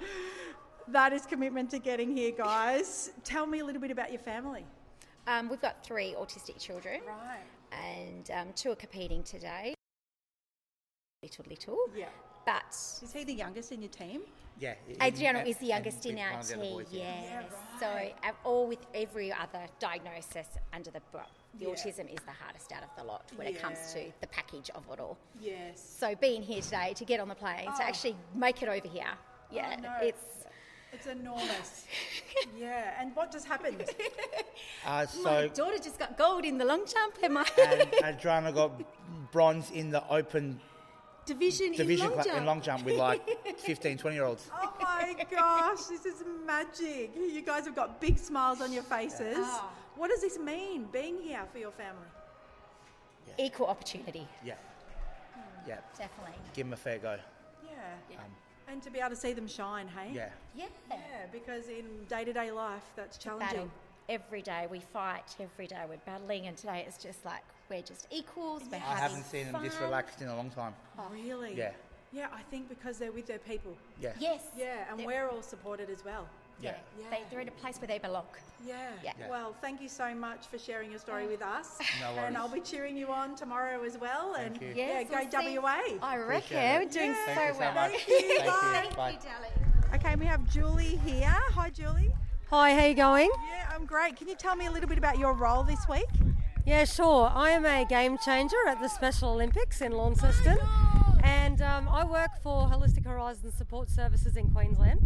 that 0.88 1.12
is 1.12 1.26
commitment 1.26 1.72
to 1.72 1.80
getting 1.80 2.16
here, 2.16 2.32
guys. 2.32 3.12
Tell 3.26 3.46
me 3.46 3.60
a 3.60 3.66
little 3.66 3.82
bit 3.82 3.92
about 3.92 4.12
your 4.12 4.22
family. 4.22 4.64
Um, 5.28 5.50
we've 5.50 5.62
got 5.62 5.84
three 5.84 6.16
autistic 6.18 6.58
children. 6.58 7.02
Right. 7.06 7.44
And 7.74 8.32
um, 8.32 8.48
two 8.56 8.72
are 8.72 8.76
competing 8.76 9.24
today. 9.24 9.74
Little, 11.22 11.46
little. 11.50 11.78
Yeah. 11.94 12.06
But. 12.46 12.74
Is 13.04 13.12
he 13.14 13.26
the 13.26 13.34
youngest 13.34 13.74
in 13.74 13.82
your 13.82 13.92
team? 13.92 14.22
Yeah. 14.62 14.76
Adriano 15.02 15.40
and- 15.40 15.48
is 15.48 15.58
the 15.58 15.66
youngest 15.66 16.06
in 16.06 16.20
our 16.20 16.32
one 16.32 16.40
of 16.40 16.48
the 16.48 16.54
other 16.54 16.64
team, 16.64 16.74
boys, 16.76 16.88
yes. 16.92 17.26
yeah. 17.26 17.44
So, 17.80 17.88
uh, 17.88 18.32
all 18.44 18.68
with 18.68 18.86
every 18.94 19.32
other 19.34 19.66
diagnosis 19.80 20.48
under 20.72 20.92
the 20.92 21.02
book. 21.12 21.28
The 21.60 21.66
Yeah. 21.66 21.72
autism 21.72 22.14
is 22.14 22.20
the 22.26 22.32
hardest 22.32 22.72
out 22.72 22.84
of 22.84 22.90
the 22.96 23.04
lot 23.04 23.24
when 23.36 23.48
it 23.48 23.60
comes 23.60 23.92
to 23.94 24.12
the 24.22 24.28
package 24.28 24.70
of 24.76 24.84
it 24.94 25.00
all. 25.00 25.18
Yes. 25.42 25.82
So, 26.00 26.14
being 26.16 26.44
here 26.44 26.62
today 26.62 26.94
to 26.96 27.04
get 27.04 27.20
on 27.20 27.28
the 27.28 27.36
plane, 27.36 27.68
Oh. 27.68 27.78
to 27.78 27.84
actually 27.84 28.16
make 28.36 28.62
it 28.62 28.70
over 28.70 28.88
here, 28.88 29.12
yeah, 29.50 29.76
no. 29.78 29.98
it's. 30.02 30.24
It's 30.94 31.08
enormous. 31.08 31.86
yeah. 32.58 33.00
And 33.02 33.16
what 33.16 33.32
just 33.32 33.46
happened? 33.48 33.84
Uh, 34.86 35.06
my 35.24 35.48
so, 35.48 35.48
daughter 35.50 35.78
just 35.78 36.00
got 36.00 36.18
gold 36.18 36.44
in 36.44 36.58
the 36.58 36.66
long 36.66 36.86
jump, 36.88 37.16
and 37.24 37.34
my 37.36 37.46
and 37.60 37.88
Adriana 38.04 38.52
got 38.52 38.72
bronze 39.32 39.70
in 39.72 39.92
the 39.92 40.04
open 40.10 40.60
division, 41.34 41.72
division 41.74 42.08
in 42.08 42.12
long 42.12 42.22
cla- 42.22 42.24
jump. 42.24 42.38
in 42.38 42.46
long 42.46 42.62
jump 42.62 42.86
with 42.86 42.98
like 42.98 43.22
15, 43.60 43.98
20 43.98 44.16
year 44.16 44.26
olds. 44.26 44.50
Oh 44.54 44.74
my 44.82 45.16
gosh, 45.30 45.84
this 45.86 46.06
is 46.06 46.24
magic. 46.46 47.12
You 47.16 47.42
guys 47.42 47.66
have 47.66 47.76
got 47.76 48.00
big 48.02 48.18
smiles 48.18 48.62
on 48.62 48.72
your 48.74 48.84
faces. 48.84 49.38
Ah. 49.40 49.70
What 49.96 50.10
does 50.10 50.22
this 50.22 50.38
mean, 50.40 50.88
being 50.92 51.22
here 51.22 51.44
for 51.52 51.60
your 51.60 51.72
family? 51.72 52.08
Equal 53.38 53.68
opportunity. 53.68 54.28
Yeah. 54.44 54.56
Yeah. 55.68 55.78
Definitely. 55.98 56.34
Give 56.54 56.66
them 56.66 56.74
a 56.74 56.78
fair 56.78 56.98
go. 56.98 57.18
Yeah. 57.64 58.18
Um, 58.18 58.26
And 58.68 58.82
to 58.84 58.90
be 58.90 59.00
able 59.00 59.10
to 59.12 59.16
see 59.16 59.34
them 59.34 59.48
shine, 59.48 59.88
hey? 59.88 60.12
Yeah. 60.14 60.30
Yeah. 60.56 60.66
Yeah, 60.90 60.98
because 61.32 61.68
in 61.68 61.86
day 62.10 62.24
to 62.26 62.34
day 62.34 62.52
life, 62.52 62.84
that's 62.96 63.18
challenging. 63.18 63.48
battle 63.48 63.72
every 64.10 64.42
day. 64.42 64.68
We 64.70 64.80
fight 64.80 65.36
every 65.40 65.68
day. 65.68 65.84
We're 65.88 65.98
battling, 66.06 66.48
and 66.48 66.58
today 66.58 66.84
it's 66.88 66.98
just 67.02 67.24
like 67.26 67.44
we're 67.72 67.82
just 67.82 68.08
equals. 68.12 68.64
We're 68.70 68.78
I 68.78 68.96
haven't 68.98 69.24
seen 69.24 69.52
them 69.52 69.64
this 69.64 69.80
relaxed 69.80 70.22
in 70.22 70.28
a 70.28 70.36
long 70.36 70.50
time. 70.50 70.74
Oh, 71.00 71.06
really? 71.12 71.56
Yeah. 71.56 71.72
Yeah, 72.14 72.28
I 72.34 72.42
think 72.52 72.68
because 72.68 72.98
they're 72.98 73.14
with 73.14 73.26
their 73.28 73.40
people. 73.40 73.76
Yeah. 74.00 74.12
Yes. 74.20 74.42
Yeah, 74.58 74.84
and 74.90 75.00
They're- 75.00 75.08
we're 75.08 75.30
all 75.30 75.42
supported 75.42 75.90
as 75.90 76.04
well. 76.04 76.28
Yeah. 76.62 76.76
They, 77.10 77.22
they're 77.32 77.40
in 77.40 77.48
a 77.48 77.52
place 77.64 77.80
where 77.80 77.88
they 77.88 77.98
belong. 77.98 78.26
Yeah. 78.68 78.90
Yeah. 79.04 79.14
Well, 79.30 79.56
thank 79.62 79.82
you 79.82 79.88
so 79.90 80.14
much 80.14 80.46
for 80.46 80.60
sharing 80.60 80.92
your 80.92 81.00
story 81.00 81.26
with 81.26 81.42
us. 81.42 81.80
No 82.02 82.10
worries. 82.12 82.26
And. 82.28 82.38
I'll 82.38 82.50
be 82.50 82.60
cheering 82.60 82.96
you 82.98 83.08
on 83.08 83.36
tomorrow 83.36 83.84
as 83.84 83.98
well. 83.98 84.36
and 84.36 84.58
Thank 84.60 84.78
you. 84.78 84.84
yeah, 84.84 85.00
Yes, 85.10 85.30
go 85.32 85.40
we'll. 85.42 85.62
WA. 85.64 85.80
I 86.04 86.18
reckon 86.18 86.58
Appreciate 86.58 86.78
we're 86.78 86.90
doing 86.92 87.12
Yeah. 87.12 87.26
so 87.26 87.34
Thank 87.34 87.48
you 87.48 87.54
so 87.54 87.60
well. 87.62 87.74
much. 87.74 87.92
Thank 87.92 88.10
you. 88.10 88.40
Thank 88.40 88.96
Bye. 88.98 89.10
you. 89.12 89.18
Bye. 89.18 89.96
Okay, 89.96 90.16
we 90.18 90.26
have 90.26 90.48
Julie 90.50 90.98
here. 91.06 91.26
Hi, 91.56 91.70
Julie. 91.70 92.12
Hi, 92.50 92.74
how 92.76 92.86
you 92.86 92.94
going? 92.96 93.32
Yeah, 93.50 93.70
I'm 93.74 93.86
great. 93.86 94.18
Can 94.18 94.28
you 94.28 94.36
tell 94.36 94.56
me 94.56 94.66
a 94.68 94.72
little 94.72 94.90
bit 94.90 94.98
about 95.00 95.18
your 95.18 95.34
role 95.34 95.64
this 95.64 95.88
week? 95.90 96.06
Yeah, 96.66 96.86
sure. 96.86 97.32
I 97.34 97.50
am 97.52 97.66
a 97.66 97.86
game 97.86 98.18
changer 98.20 98.56
at 98.68 98.80
the 98.80 98.88
Special 98.88 99.30
Olympics 99.30 99.82
in 99.82 99.92
Launceston, 99.94 100.60
and 101.24 101.60
um, 101.62 101.90
I 101.90 102.06
work 102.06 102.30
for 102.44 102.68
Holistic 102.68 103.06
Horizons 103.06 103.56
Support 103.56 103.90
Services 103.90 104.38
in 104.38 104.52
Queensland. 104.52 105.02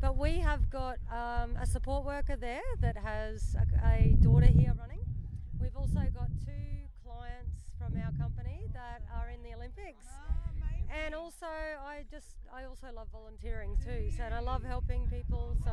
But 0.00 0.18
we 0.18 0.38
have 0.40 0.68
got 0.70 0.98
um, 1.10 1.56
a 1.60 1.66
support 1.66 2.04
worker 2.04 2.36
there 2.36 2.62
that 2.80 2.96
has 2.98 3.56
a, 3.56 3.86
a 3.86 4.16
daughter 4.20 4.46
here 4.46 4.74
running. 4.78 5.00
We've 5.60 5.76
also 5.76 6.00
got 6.14 6.28
two 6.44 6.88
clients 7.02 7.56
from 7.78 7.96
our 7.96 8.12
company 8.12 8.66
that 8.74 9.02
are 9.14 9.30
in 9.30 9.42
the 9.42 9.54
Olympics. 9.54 10.04
And 10.90 11.14
also, 11.14 11.46
I 11.46 12.04
just 12.10 12.36
I 12.52 12.64
also 12.64 12.88
love 12.94 13.08
volunteering 13.12 13.76
too. 13.78 14.10
So 14.16 14.24
and 14.24 14.34
I 14.34 14.40
love 14.40 14.62
helping 14.64 15.06
people. 15.08 15.56
So 15.64 15.72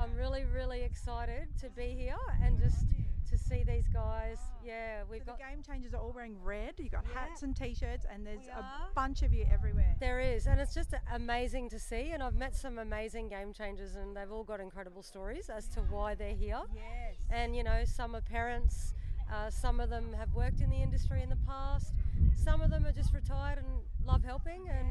I'm 0.00 0.14
really 0.14 0.44
really 0.44 0.82
excited 0.82 1.48
to 1.60 1.70
be 1.70 1.94
here 1.96 2.16
and 2.42 2.58
just 2.58 2.86
to 3.30 3.38
see 3.38 3.64
these 3.64 3.88
guys. 3.88 4.38
Yeah, 4.64 5.02
we've 5.10 5.22
So 5.22 5.26
got 5.26 5.38
the 5.38 5.44
game 5.44 5.62
changers 5.62 5.94
are 5.94 6.00
all 6.00 6.12
wearing 6.12 6.36
red. 6.42 6.74
You've 6.78 6.92
got 6.92 7.04
hats 7.14 7.42
and 7.42 7.56
t-shirts, 7.56 8.06
and 8.12 8.26
there's 8.26 8.46
a 8.48 8.64
bunch 8.94 9.22
of 9.22 9.32
you 9.32 9.46
everywhere. 9.52 9.96
There 9.98 10.20
is, 10.20 10.46
and 10.46 10.60
it's 10.60 10.74
just 10.74 10.94
amazing 11.12 11.68
to 11.70 11.78
see. 11.78 12.10
And 12.12 12.22
I've 12.22 12.34
met 12.34 12.54
some 12.54 12.78
amazing 12.78 13.28
game 13.28 13.52
changers, 13.52 13.96
and 13.96 14.16
they've 14.16 14.30
all 14.30 14.44
got 14.44 14.60
incredible 14.60 15.02
stories 15.02 15.48
as 15.48 15.68
to 15.68 15.80
why 15.80 16.14
they're 16.14 16.34
here. 16.34 16.60
Yes. 16.74 17.16
And 17.30 17.56
you 17.56 17.64
know, 17.64 17.84
some 17.84 18.14
are 18.14 18.20
parents, 18.20 18.94
uh, 19.32 19.50
some 19.50 19.80
of 19.80 19.90
them 19.90 20.12
have 20.12 20.32
worked 20.34 20.60
in 20.60 20.70
the 20.70 20.76
industry 20.76 21.22
in 21.22 21.28
the 21.28 21.38
past, 21.46 21.92
some 22.36 22.60
of 22.60 22.70
them 22.70 22.86
are 22.86 22.92
just 22.92 23.12
retired 23.14 23.58
and 23.58 23.66
love 24.04 24.22
helping, 24.24 24.68
and 24.68 24.86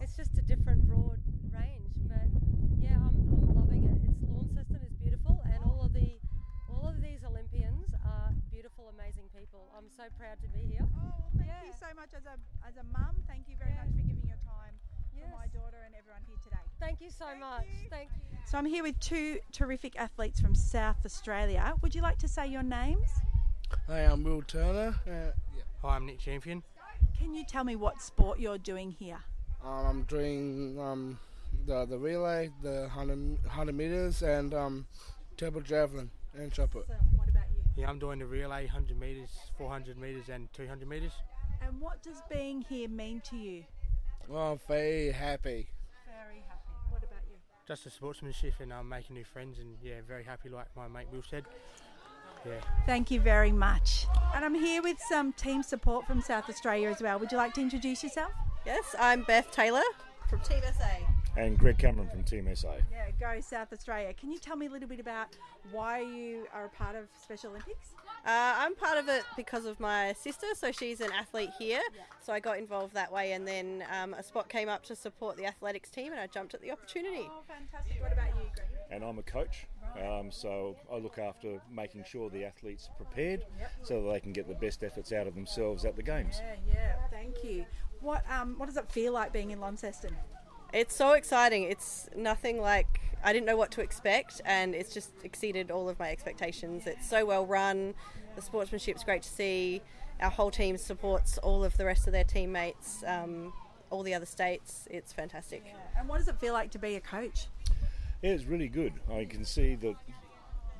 it's 0.00 0.16
just 0.16 0.36
a 0.38 0.42
different 0.42 0.86
broad 0.86 1.18
range. 1.52 1.94
But 2.06 2.28
yeah, 2.78 2.96
I'm, 2.96 3.16
I'm 3.16 3.54
loving 3.54 3.84
it. 3.84 3.98
It's 4.08 4.22
Launceston 4.28 4.80
is 4.86 4.94
beautiful, 4.94 5.40
and 5.44 5.58
all 5.64 5.82
of 5.84 5.92
the 5.92 6.18
all 6.70 6.88
of 6.88 7.00
these 7.02 7.24
Olympians 7.24 7.94
are 8.04 8.30
beautiful, 8.50 8.92
amazing 8.94 9.24
people. 9.36 9.72
I'm 9.76 9.88
so 9.88 10.04
proud 10.18 10.40
to 10.42 10.48
be 10.48 10.66
here. 10.66 10.84
Oh, 10.84 11.14
well, 11.18 11.32
thank 11.38 11.50
you 11.66 11.72
so 11.72 11.86
much 11.96 12.10
as 12.14 12.26
a 12.26 12.36
as 12.66 12.76
a 12.76 12.84
mum. 12.92 13.16
Thank 13.26 13.48
you 13.48 13.56
very 13.58 13.74
much 13.74 13.90
for 13.96 14.02
giving 14.02 14.26
your 14.26 14.38
time 14.44 14.74
for 15.18 15.36
my 15.36 15.46
daughter 15.48 15.78
and 15.84 15.94
everyone 15.94 16.22
here 16.26 16.36
today. 16.42 16.62
Thank 16.80 17.00
you 17.00 17.10
so 17.10 17.26
much. 17.38 17.66
Thank 17.90 18.10
you. 18.14 18.38
So 18.46 18.58
I'm 18.58 18.66
here 18.66 18.82
with 18.82 18.98
two 19.00 19.38
terrific 19.52 19.98
athletes 19.98 20.40
from 20.40 20.54
South 20.54 21.04
Australia. 21.04 21.74
Would 21.82 21.94
you 21.94 22.02
like 22.02 22.18
to 22.18 22.28
say 22.28 22.46
your 22.46 22.62
names? 22.62 23.10
Hi, 23.86 24.00
I'm 24.00 24.22
Will 24.24 24.42
Turner. 24.42 24.94
Uh, 25.06 25.32
Hi, 25.82 25.96
I'm 25.96 26.06
Nick 26.06 26.18
Champion. 26.18 26.62
Can 27.18 27.34
you 27.34 27.44
tell 27.44 27.64
me 27.64 27.76
what 27.76 28.00
sport 28.00 28.38
you're 28.38 28.58
doing 28.58 28.90
here? 28.90 29.18
um, 29.64 29.86
I'm 29.86 30.02
doing 30.04 30.78
um, 30.80 31.18
the 31.66 31.84
the 31.84 31.98
relay, 31.98 32.50
the 32.62 32.82
100, 32.92 33.42
100 33.44 33.74
meters, 33.74 34.22
and 34.22 34.54
um, 34.54 34.86
turbo 35.36 35.60
javelin 35.60 36.10
and 36.36 36.54
shot 36.54 36.70
put. 36.70 36.88
What 36.88 37.28
about 37.28 37.44
you? 37.54 37.62
Yeah, 37.76 37.88
I'm 37.88 37.98
doing 37.98 38.18
the 38.20 38.26
relay, 38.26 38.66
100 38.66 38.98
meters, 38.98 39.30
400 39.56 39.98
meters, 39.98 40.28
and 40.28 40.52
200 40.52 40.88
meters. 40.88 41.12
And 41.66 41.80
what 41.80 42.02
does 42.02 42.22
being 42.30 42.62
here 42.62 42.88
mean 42.88 43.20
to 43.30 43.36
you? 43.36 43.64
Well, 44.28 44.52
I'm 44.52 44.60
very 44.68 45.10
happy. 45.10 45.68
Very 46.06 46.44
happy. 46.48 46.70
What 46.90 47.02
about 47.02 47.22
you? 47.28 47.36
Just 47.66 47.84
the 47.84 47.90
sportsmanship 47.90 48.54
and 48.60 48.72
um, 48.72 48.88
making 48.88 49.16
new 49.16 49.24
friends, 49.24 49.58
and 49.58 49.76
yeah, 49.82 49.94
very 50.06 50.22
happy, 50.24 50.48
like 50.48 50.66
my 50.76 50.86
mate 50.88 51.08
Will 51.12 51.22
said. 51.28 51.44
Yeah. 52.46 52.52
Thank 52.86 53.10
you 53.10 53.20
very 53.20 53.52
much. 53.52 54.06
And 54.34 54.44
I'm 54.44 54.54
here 54.54 54.82
with 54.82 54.98
some 55.08 55.32
team 55.32 55.62
support 55.62 56.06
from 56.06 56.20
South 56.20 56.48
Australia 56.48 56.90
as 56.90 57.02
well. 57.02 57.18
Would 57.18 57.32
you 57.32 57.38
like 57.38 57.54
to 57.54 57.60
introduce 57.60 58.02
yourself? 58.02 58.32
Yes, 58.64 58.94
I'm 58.98 59.22
Beth 59.22 59.50
Taylor 59.50 59.82
from 60.28 60.40
Team 60.40 60.60
SA. 60.76 60.84
And 61.36 61.56
Greg 61.56 61.78
Cameron 61.78 62.08
from 62.08 62.24
Team 62.24 62.48
SA. 62.54 62.74
Yeah, 62.90 63.10
go 63.20 63.40
South 63.40 63.72
Australia. 63.72 64.12
Can 64.12 64.32
you 64.32 64.38
tell 64.38 64.56
me 64.56 64.66
a 64.66 64.70
little 64.70 64.88
bit 64.88 64.98
about 64.98 65.28
why 65.70 66.00
you 66.00 66.46
are 66.52 66.64
a 66.64 66.68
part 66.68 66.96
of 66.96 67.04
Special 67.22 67.50
Olympics? 67.50 67.94
Uh, 68.26 68.54
I'm 68.58 68.74
part 68.74 68.98
of 68.98 69.08
it 69.08 69.22
because 69.36 69.64
of 69.64 69.78
my 69.78 70.12
sister, 70.14 70.48
so 70.54 70.72
she's 70.72 71.00
an 71.00 71.12
athlete 71.12 71.50
here. 71.58 71.80
So 72.20 72.32
I 72.32 72.40
got 72.40 72.58
involved 72.58 72.94
that 72.94 73.12
way, 73.12 73.32
and 73.32 73.46
then 73.46 73.84
um, 73.92 74.14
a 74.14 74.22
spot 74.22 74.48
came 74.48 74.68
up 74.68 74.82
to 74.86 74.96
support 74.96 75.36
the 75.36 75.46
athletics 75.46 75.90
team, 75.90 76.12
and 76.12 76.20
I 76.20 76.26
jumped 76.26 76.54
at 76.54 76.60
the 76.60 76.72
opportunity. 76.72 77.28
Oh, 77.30 77.42
fantastic. 77.46 78.02
What 78.02 78.12
about 78.12 78.28
you, 78.28 78.50
Greg? 78.54 78.66
And 78.90 79.04
I'm 79.04 79.18
a 79.18 79.22
coach, 79.22 79.66
um, 79.96 80.30
so 80.30 80.76
I 80.92 80.98
look 80.98 81.18
after 81.18 81.60
making 81.70 82.04
sure 82.04 82.30
the 82.30 82.44
athletes 82.44 82.88
are 82.90 83.04
prepared 83.04 83.44
so 83.82 84.02
that 84.02 84.12
they 84.12 84.20
can 84.20 84.32
get 84.32 84.48
the 84.48 84.54
best 84.54 84.82
efforts 84.84 85.12
out 85.12 85.26
of 85.26 85.34
themselves 85.34 85.84
at 85.84 85.96
the 85.96 86.02
games. 86.02 86.40
Yeah, 86.40 86.74
yeah. 86.74 86.96
Thank 87.10 87.44
you. 87.44 87.66
What 88.00 88.24
um, 88.30 88.54
what 88.58 88.66
does 88.66 88.76
it 88.76 88.90
feel 88.90 89.12
like 89.12 89.32
being 89.32 89.50
in 89.50 89.60
Launceston? 89.60 90.16
It's 90.72 90.94
so 90.94 91.12
exciting. 91.12 91.64
It's 91.64 92.08
nothing 92.14 92.60
like 92.60 93.00
I 93.24 93.32
didn't 93.32 93.46
know 93.46 93.56
what 93.56 93.70
to 93.72 93.80
expect, 93.80 94.40
and 94.44 94.74
it's 94.74 94.92
just 94.92 95.10
exceeded 95.24 95.70
all 95.70 95.88
of 95.88 95.98
my 95.98 96.10
expectations. 96.10 96.86
It's 96.86 97.08
so 97.08 97.24
well 97.24 97.46
run. 97.46 97.94
The 98.36 98.42
sportsmanship's 98.42 99.04
great 99.04 99.22
to 99.22 99.28
see. 99.28 99.82
Our 100.20 100.30
whole 100.30 100.50
team 100.50 100.76
supports 100.76 101.38
all 101.38 101.64
of 101.64 101.76
the 101.76 101.84
rest 101.84 102.06
of 102.06 102.12
their 102.12 102.24
teammates. 102.24 103.02
Um, 103.06 103.52
all 103.90 104.02
the 104.02 104.14
other 104.14 104.26
states. 104.26 104.86
It's 104.90 105.12
fantastic. 105.12 105.64
And 105.98 106.08
what 106.08 106.18
does 106.18 106.28
it 106.28 106.38
feel 106.38 106.52
like 106.52 106.70
to 106.72 106.78
be 106.78 106.96
a 106.96 107.00
coach? 107.00 107.46
Yeah, 108.22 108.30
it's 108.30 108.44
really 108.44 108.68
good. 108.68 108.94
I 109.10 109.24
can 109.24 109.44
see 109.44 109.74
the 109.74 109.94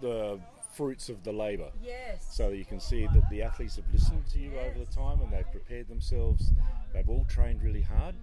the 0.00 0.40
fruits 0.72 1.08
of 1.08 1.24
the 1.24 1.32
labour. 1.32 1.70
Yes. 1.82 2.26
So 2.30 2.50
you 2.50 2.64
can 2.64 2.78
see 2.78 3.06
that 3.12 3.28
the 3.30 3.42
athletes 3.42 3.76
have 3.76 3.84
listened 3.92 4.24
to 4.32 4.38
you 4.38 4.52
over 4.58 4.78
the 4.78 4.86
time 4.86 5.20
and 5.20 5.32
they've 5.32 5.50
prepared 5.50 5.88
themselves. 5.88 6.52
They've 6.92 7.08
all 7.08 7.24
trained 7.28 7.62
really 7.64 7.82
hard 7.82 8.14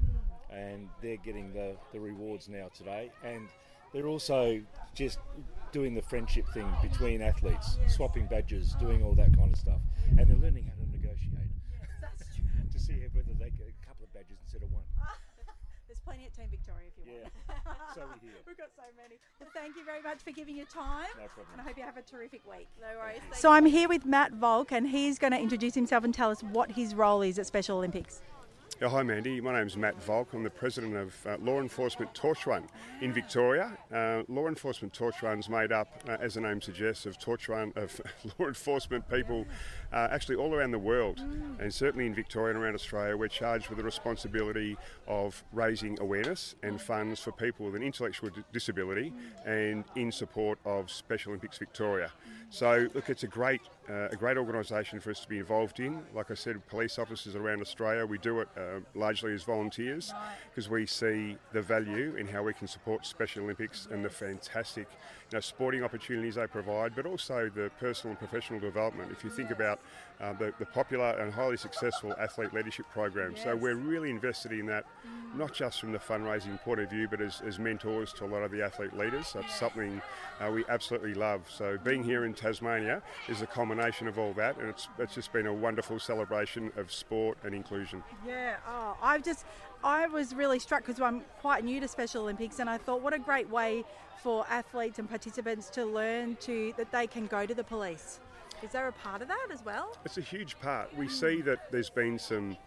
and 0.50 0.88
they're 1.02 1.18
getting 1.18 1.52
the, 1.52 1.76
the 1.92 2.00
rewards 2.00 2.48
now 2.48 2.70
today. 2.74 3.12
And 3.26 3.50
they're 3.92 4.08
also 4.08 4.62
just 4.94 5.20
doing 5.74 5.96
the 5.96 6.02
friendship 6.02 6.48
thing 6.54 6.68
between 6.82 7.22
athletes, 7.22 7.78
swapping 7.88 8.26
badges, 8.28 8.74
doing 8.80 9.04
all 9.04 9.16
that 9.16 9.36
kind 9.36 9.52
of 9.52 9.60
stuff. 9.60 9.82
And 10.18 10.20
they're 10.20 10.38
learning 10.38 10.72
how 10.72 10.82
to 10.82 10.90
negotiate 10.90 11.52
to 12.72 12.80
see 12.80 12.94
whether 13.12 13.34
they 13.38 13.50
get 13.50 13.68
a 13.68 13.86
couple 13.86 14.06
of 14.06 14.14
badges 14.14 14.38
instead 14.46 14.64
of 14.64 14.72
one. 14.72 14.84
There's 16.06 16.18
plenty 16.18 16.26
at 16.26 16.34
Team 16.34 16.48
Victoria 16.52 16.88
if 16.88 17.06
you 17.06 17.12
want. 17.22 17.34
So 17.96 18.02
we 18.14 18.28
hear. 18.28 18.36
We've 18.46 18.58
got 18.58 18.70
so 18.76 18.84
many. 19.02 19.16
Well, 19.40 19.50
thank 19.54 19.78
you 19.78 19.86
very 19.86 20.02
much 20.02 20.22
for 20.22 20.32
giving 20.32 20.58
your 20.58 20.66
time. 20.66 21.08
No 21.18 21.28
problem. 21.28 21.48
And 21.54 21.62
I 21.62 21.64
hope 21.64 21.78
you 21.78 21.84
have 21.84 21.96
a 21.96 22.02
terrific 22.02 22.42
week. 22.50 22.68
No 22.82 22.88
worries. 23.00 23.22
So 23.34 23.52
I'm 23.52 23.66
here 23.66 23.88
with 23.88 24.06
Matt 24.06 24.34
Volk, 24.34 24.74
and 24.74 24.90
he's 24.90 25.18
going 25.18 25.32
to 25.32 25.40
introduce 25.40 25.76
himself 25.76 26.04
and 26.04 26.14
tell 26.14 26.30
us 26.30 26.42
what 26.44 26.72
his 26.72 26.94
role 26.94 27.22
is 27.22 27.40
at 27.40 27.48
Special 27.48 27.78
Olympics. 27.78 28.22
Yeah, 28.82 28.90
hi 28.90 29.04
Mandy, 29.04 29.40
my 29.40 29.54
name's 29.58 29.78
Matt 29.78 30.04
Volk. 30.04 30.34
I'm 30.34 30.44
the 30.44 30.50
president 30.50 30.98
of 30.98 31.16
uh, 31.26 31.38
Law 31.40 31.62
Enforcement 31.62 32.14
Torch 32.14 32.46
Run 32.46 32.68
in 33.00 33.14
Victoria. 33.14 33.72
Uh, 33.90 34.24
law 34.28 34.48
Enforcement 34.48 34.94
Torch 34.94 35.24
Run's 35.24 35.48
made 35.48 35.72
up, 35.72 36.04
uh, 36.10 36.18
as 36.20 36.34
the 36.34 36.42
name 36.42 36.62
suggests, 36.62 37.06
of 37.06 37.18
torch 37.18 37.48
run 37.48 37.72
of 37.78 38.02
law 38.38 38.48
enforcement 38.48 39.10
people 39.10 39.46
uh, 39.94 40.10
actually 40.12 40.36
all 40.36 40.54
around 40.54 40.72
the 40.72 40.80
world, 40.80 41.22
and 41.60 41.74
certainly 41.74 42.06
in 42.06 42.14
Victoria 42.14 42.54
and 42.54 42.62
around 42.62 42.76
Australia. 42.76 43.16
We're 43.16 43.30
charged 43.30 43.70
with 43.70 43.78
the 43.78 43.84
responsibility 43.86 44.76
of 45.08 45.42
raising 45.54 45.98
awareness 46.02 46.56
and 46.62 46.82
funds 46.82 47.22
for 47.22 47.32
people 47.32 47.68
with 47.68 47.76
an 47.76 47.84
intellectual 47.84 48.30
d- 48.30 48.44
disability, 48.52 49.14
and 49.46 49.86
in 49.96 50.12
support 50.12 50.60
of 50.66 50.92
Special 50.92 51.30
Olympics 51.30 51.58
Victoria. 51.58 52.12
So, 52.56 52.88
look, 52.94 53.10
it's 53.10 53.24
a 53.24 53.28
great, 53.28 53.60
uh, 53.90 54.08
a 54.14 54.16
great 54.16 54.38
organisation 54.38 55.02
for 55.02 55.12
us 55.12 55.20
to 55.20 55.28
be 55.28 55.40
involved 55.40 55.82
in. 55.82 56.02
Like 56.14 56.32
I 56.32 56.36
said, 56.36 56.66
police 56.68 56.98
officers 56.98 57.36
around 57.36 57.60
Australia, 57.60 58.06
we 58.06 58.18
do 58.18 58.40
it 58.40 58.48
uh, 58.56 58.80
largely 58.94 59.34
as 59.34 59.44
volunteers 59.44 60.14
because 60.52 60.70
we 60.70 60.86
see 60.86 61.36
the 61.52 61.62
value 61.62 62.16
in 62.16 62.26
how 62.26 62.44
we 62.44 62.54
can 62.54 62.70
support 62.70 63.06
Special 63.06 63.44
Olympics 63.44 63.90
and 63.92 64.06
the 64.06 64.10
fantastic, 64.10 64.88
you 65.32 65.38
know, 65.38 65.40
sporting 65.40 65.84
opportunities 65.84 66.36
they 66.36 66.48
provide, 66.48 66.96
but 66.96 67.06
also 67.06 67.50
the 67.54 67.72
personal 67.80 68.12
and 68.12 68.20
professional 68.20 68.60
development. 68.60 69.12
If 69.12 69.24
you 69.24 69.30
think 69.30 69.50
about 69.50 69.80
uh, 70.22 70.34
the, 70.34 70.54
the 70.60 70.66
popular 70.66 71.12
and 71.20 71.34
highly 71.34 71.58
successful 71.58 72.14
athlete 72.20 72.54
leadership 72.54 72.86
program, 72.92 73.36
so 73.36 73.56
we're 73.56 73.76
really 73.76 74.12
invested 74.12 74.52
in 74.52 74.68
that, 74.68 74.86
not 75.36 75.54
just 75.54 75.80
from 75.80 75.92
the 75.92 75.98
fundraising 75.98 76.62
point 76.62 76.80
of 76.80 76.90
view, 76.90 77.08
but 77.08 77.22
as, 77.22 77.42
as 77.46 77.58
mentors 77.58 78.14
to 78.14 78.26
a 78.26 78.28
lot 78.28 78.44
of 78.44 78.52
the 78.52 78.64
athlete 78.64 78.96
leaders. 78.96 79.34
That's 79.34 79.56
something 79.56 80.02
uh, 80.40 80.52
we 80.52 80.64
absolutely 80.70 81.16
love. 81.16 81.42
So 81.50 81.78
being 81.84 82.04
here 82.04 82.26
in 82.26 82.34
Tasmania 82.34 83.02
is 83.28 83.42
a 83.42 83.48
combination 83.48 84.08
of 84.08 84.20
all 84.20 84.34
that, 84.34 84.58
and 84.58 84.70
it's, 84.70 84.88
it's 85.00 85.16
just 85.16 85.34
been 85.34 85.48
a 85.48 85.54
wonderful 85.54 86.00
celebration 86.00 86.72
of 86.78 86.92
sport 86.92 87.38
and 87.44 87.56
inclusion. 87.56 88.04
Yeah, 88.26 88.58
oh, 88.68 88.96
I've 89.02 89.24
just, 89.24 89.46
I 89.86 90.08
was 90.08 90.34
really 90.34 90.58
struck 90.58 90.84
because 90.84 91.00
I'm 91.00 91.22
quite 91.42 91.64
new 91.64 91.80
to 91.80 91.88
Special 91.88 92.24
Olympics, 92.24 92.58
and 92.58 92.68
I 92.68 92.80
thought 92.80 93.02
what 93.02 93.14
a 93.14 93.20
great 93.20 93.48
way 93.48 93.86
for 94.24 94.44
athletes 94.50 94.98
and 94.98 95.08
participants 95.08 95.70
to 95.70 95.86
learn 95.86 96.38
to 96.38 96.74
that 96.76 96.92
they 96.92 97.06
can 97.06 97.28
go 97.28 97.46
to 97.46 97.54
the 97.54 97.64
police. 97.64 98.20
Is 98.64 98.72
there 98.72 98.88
a 98.88 98.92
part 98.92 99.22
of 99.22 99.28
that 99.28 99.48
as 99.54 99.64
well? 99.64 99.96
It's 100.04 100.18
a 100.18 100.22
huge 100.22 100.60
part. 100.60 100.90
We 100.98 101.08
see 101.08 101.42
that 101.42 101.72
there's 101.72 101.92
been 101.92 102.18
some 102.18 102.58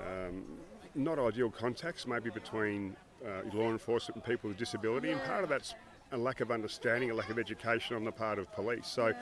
um, 0.00 0.42
not 0.94 1.18
ideal 1.18 1.50
contacts, 1.50 2.06
maybe 2.06 2.30
between 2.30 2.96
uh, 3.22 3.42
law 3.52 3.68
enforcement 3.68 4.16
and 4.16 4.24
people 4.24 4.48
with 4.48 4.56
disability, 4.56 5.10
and 5.10 5.22
part 5.24 5.44
of 5.44 5.50
that's 5.50 5.74
a 6.12 6.16
lack 6.16 6.40
of 6.40 6.50
understanding, 6.50 7.10
a 7.10 7.14
lack 7.14 7.28
of 7.28 7.38
education 7.38 7.94
on 7.94 8.04
the 8.04 8.12
part 8.12 8.38
of 8.38 8.50
police. 8.54 8.86
So. 8.86 9.12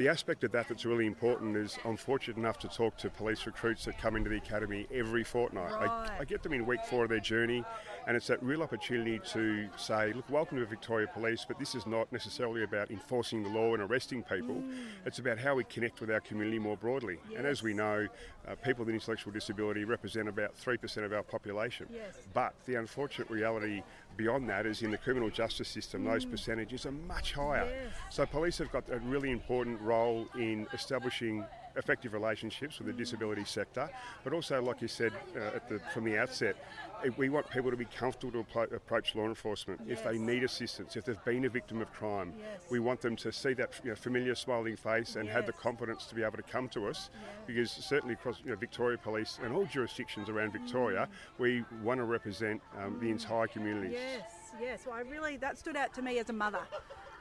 The 0.00 0.08
aspect 0.08 0.44
of 0.44 0.52
that 0.52 0.66
that's 0.66 0.86
really 0.86 1.04
important 1.04 1.58
is 1.58 1.78
I'm 1.84 1.98
fortunate 1.98 2.38
enough 2.38 2.58
to 2.60 2.68
talk 2.68 2.96
to 2.96 3.10
police 3.10 3.44
recruits 3.44 3.84
that 3.84 3.98
come 3.98 4.16
into 4.16 4.30
the 4.30 4.38
academy 4.38 4.86
every 4.90 5.22
fortnight. 5.22 5.74
I, 5.74 6.20
I 6.20 6.24
get 6.24 6.42
them 6.42 6.54
in 6.54 6.64
week 6.64 6.80
four 6.88 7.02
of 7.02 7.10
their 7.10 7.20
journey, 7.20 7.62
and 8.06 8.16
it's 8.16 8.26
that 8.28 8.42
real 8.42 8.62
opportunity 8.62 9.20
to 9.32 9.68
say, 9.76 10.14
look, 10.14 10.24
welcome 10.30 10.56
to 10.56 10.64
Victoria 10.64 11.06
Police, 11.12 11.44
but 11.46 11.58
this 11.58 11.74
is 11.74 11.86
not 11.86 12.10
necessarily 12.12 12.62
about 12.62 12.90
enforcing 12.90 13.42
the 13.42 13.50
law 13.50 13.74
and 13.74 13.82
arresting 13.82 14.22
people. 14.22 14.64
It's 15.04 15.18
about 15.18 15.36
how 15.36 15.56
we 15.56 15.64
connect 15.64 16.00
with 16.00 16.10
our 16.10 16.20
community 16.20 16.58
more 16.58 16.78
broadly. 16.78 17.18
And 17.36 17.46
as 17.46 17.62
we 17.62 17.74
know, 17.74 18.08
uh, 18.48 18.54
people 18.54 18.86
with 18.86 18.94
intellectual 18.94 19.34
disability 19.34 19.84
represent 19.84 20.30
about 20.30 20.56
3% 20.56 21.04
of 21.04 21.12
our 21.12 21.22
population. 21.22 21.86
But 22.32 22.54
the 22.64 22.76
unfortunate 22.76 23.28
reality 23.28 23.82
beyond 24.20 24.48
that 24.50 24.66
is 24.66 24.82
in 24.82 24.90
the 24.90 24.98
criminal 24.98 25.30
justice 25.30 25.68
system, 25.68 26.04
those 26.04 26.26
percentages 26.26 26.84
are 26.84 26.96
much 27.14 27.32
higher. 27.32 27.68
So 28.10 28.26
police 28.26 28.58
have 28.58 28.70
got 28.70 28.84
a 28.90 28.98
really 28.98 29.30
important 29.30 29.80
role 29.80 30.28
in 30.34 30.66
establishing 30.74 31.44
effective 31.76 32.12
relationships 32.12 32.78
with 32.78 32.88
the 32.88 32.92
disability 32.92 33.44
sector, 33.44 33.88
but 34.24 34.32
also, 34.32 34.60
like 34.60 34.82
you 34.82 34.88
said 34.88 35.12
uh, 35.36 35.56
at 35.56 35.68
the, 35.68 35.80
from 35.94 36.04
the 36.04 36.18
outset, 36.18 36.56
we 37.16 37.28
want 37.28 37.48
people 37.50 37.70
to 37.70 37.76
be 37.76 37.84
comfortable 37.86 38.32
to 38.44 38.60
approach 38.74 39.14
law 39.14 39.24
enforcement 39.24 39.80
if 39.86 40.04
they 40.04 40.18
need 40.18 40.44
assistance, 40.44 40.96
if 40.96 41.04
they've 41.04 41.24
been 41.24 41.44
a 41.44 41.48
victim 41.48 41.80
of 41.80 41.92
crime. 41.92 42.32
We 42.70 42.78
want 42.80 43.00
them 43.00 43.16
to 43.16 43.32
see 43.32 43.54
that 43.54 43.72
you 43.82 43.90
know, 43.90 43.96
familiar 43.96 44.34
smiling 44.34 44.76
face 44.76 45.16
and 45.16 45.28
have 45.28 45.46
the 45.46 45.52
confidence 45.52 46.06
to 46.06 46.14
be 46.14 46.22
able 46.22 46.36
to 46.36 46.42
come 46.42 46.68
to 46.70 46.88
us, 46.88 47.10
because 47.46 47.70
certainly 47.70 48.14
across 48.14 48.40
you 48.44 48.50
know, 48.50 48.56
Victoria 48.56 48.98
Police 48.98 49.38
and 49.42 49.52
all 49.54 49.64
jurisdictions 49.66 50.28
around 50.28 50.52
Victoria, 50.52 51.08
we 51.38 51.64
want 51.82 51.98
to 51.98 52.04
represent 52.04 52.60
um, 52.78 52.98
the 53.00 53.10
entire 53.10 53.46
community. 53.46 53.92
Yes, 53.92 54.32
yes. 54.60 54.82
Well, 54.86 54.96
I 54.96 55.00
really 55.00 55.36
that 55.38 55.58
stood 55.58 55.76
out 55.76 55.94
to 55.94 56.02
me 56.02 56.18
as 56.18 56.28
a 56.30 56.34
mother. 56.34 56.60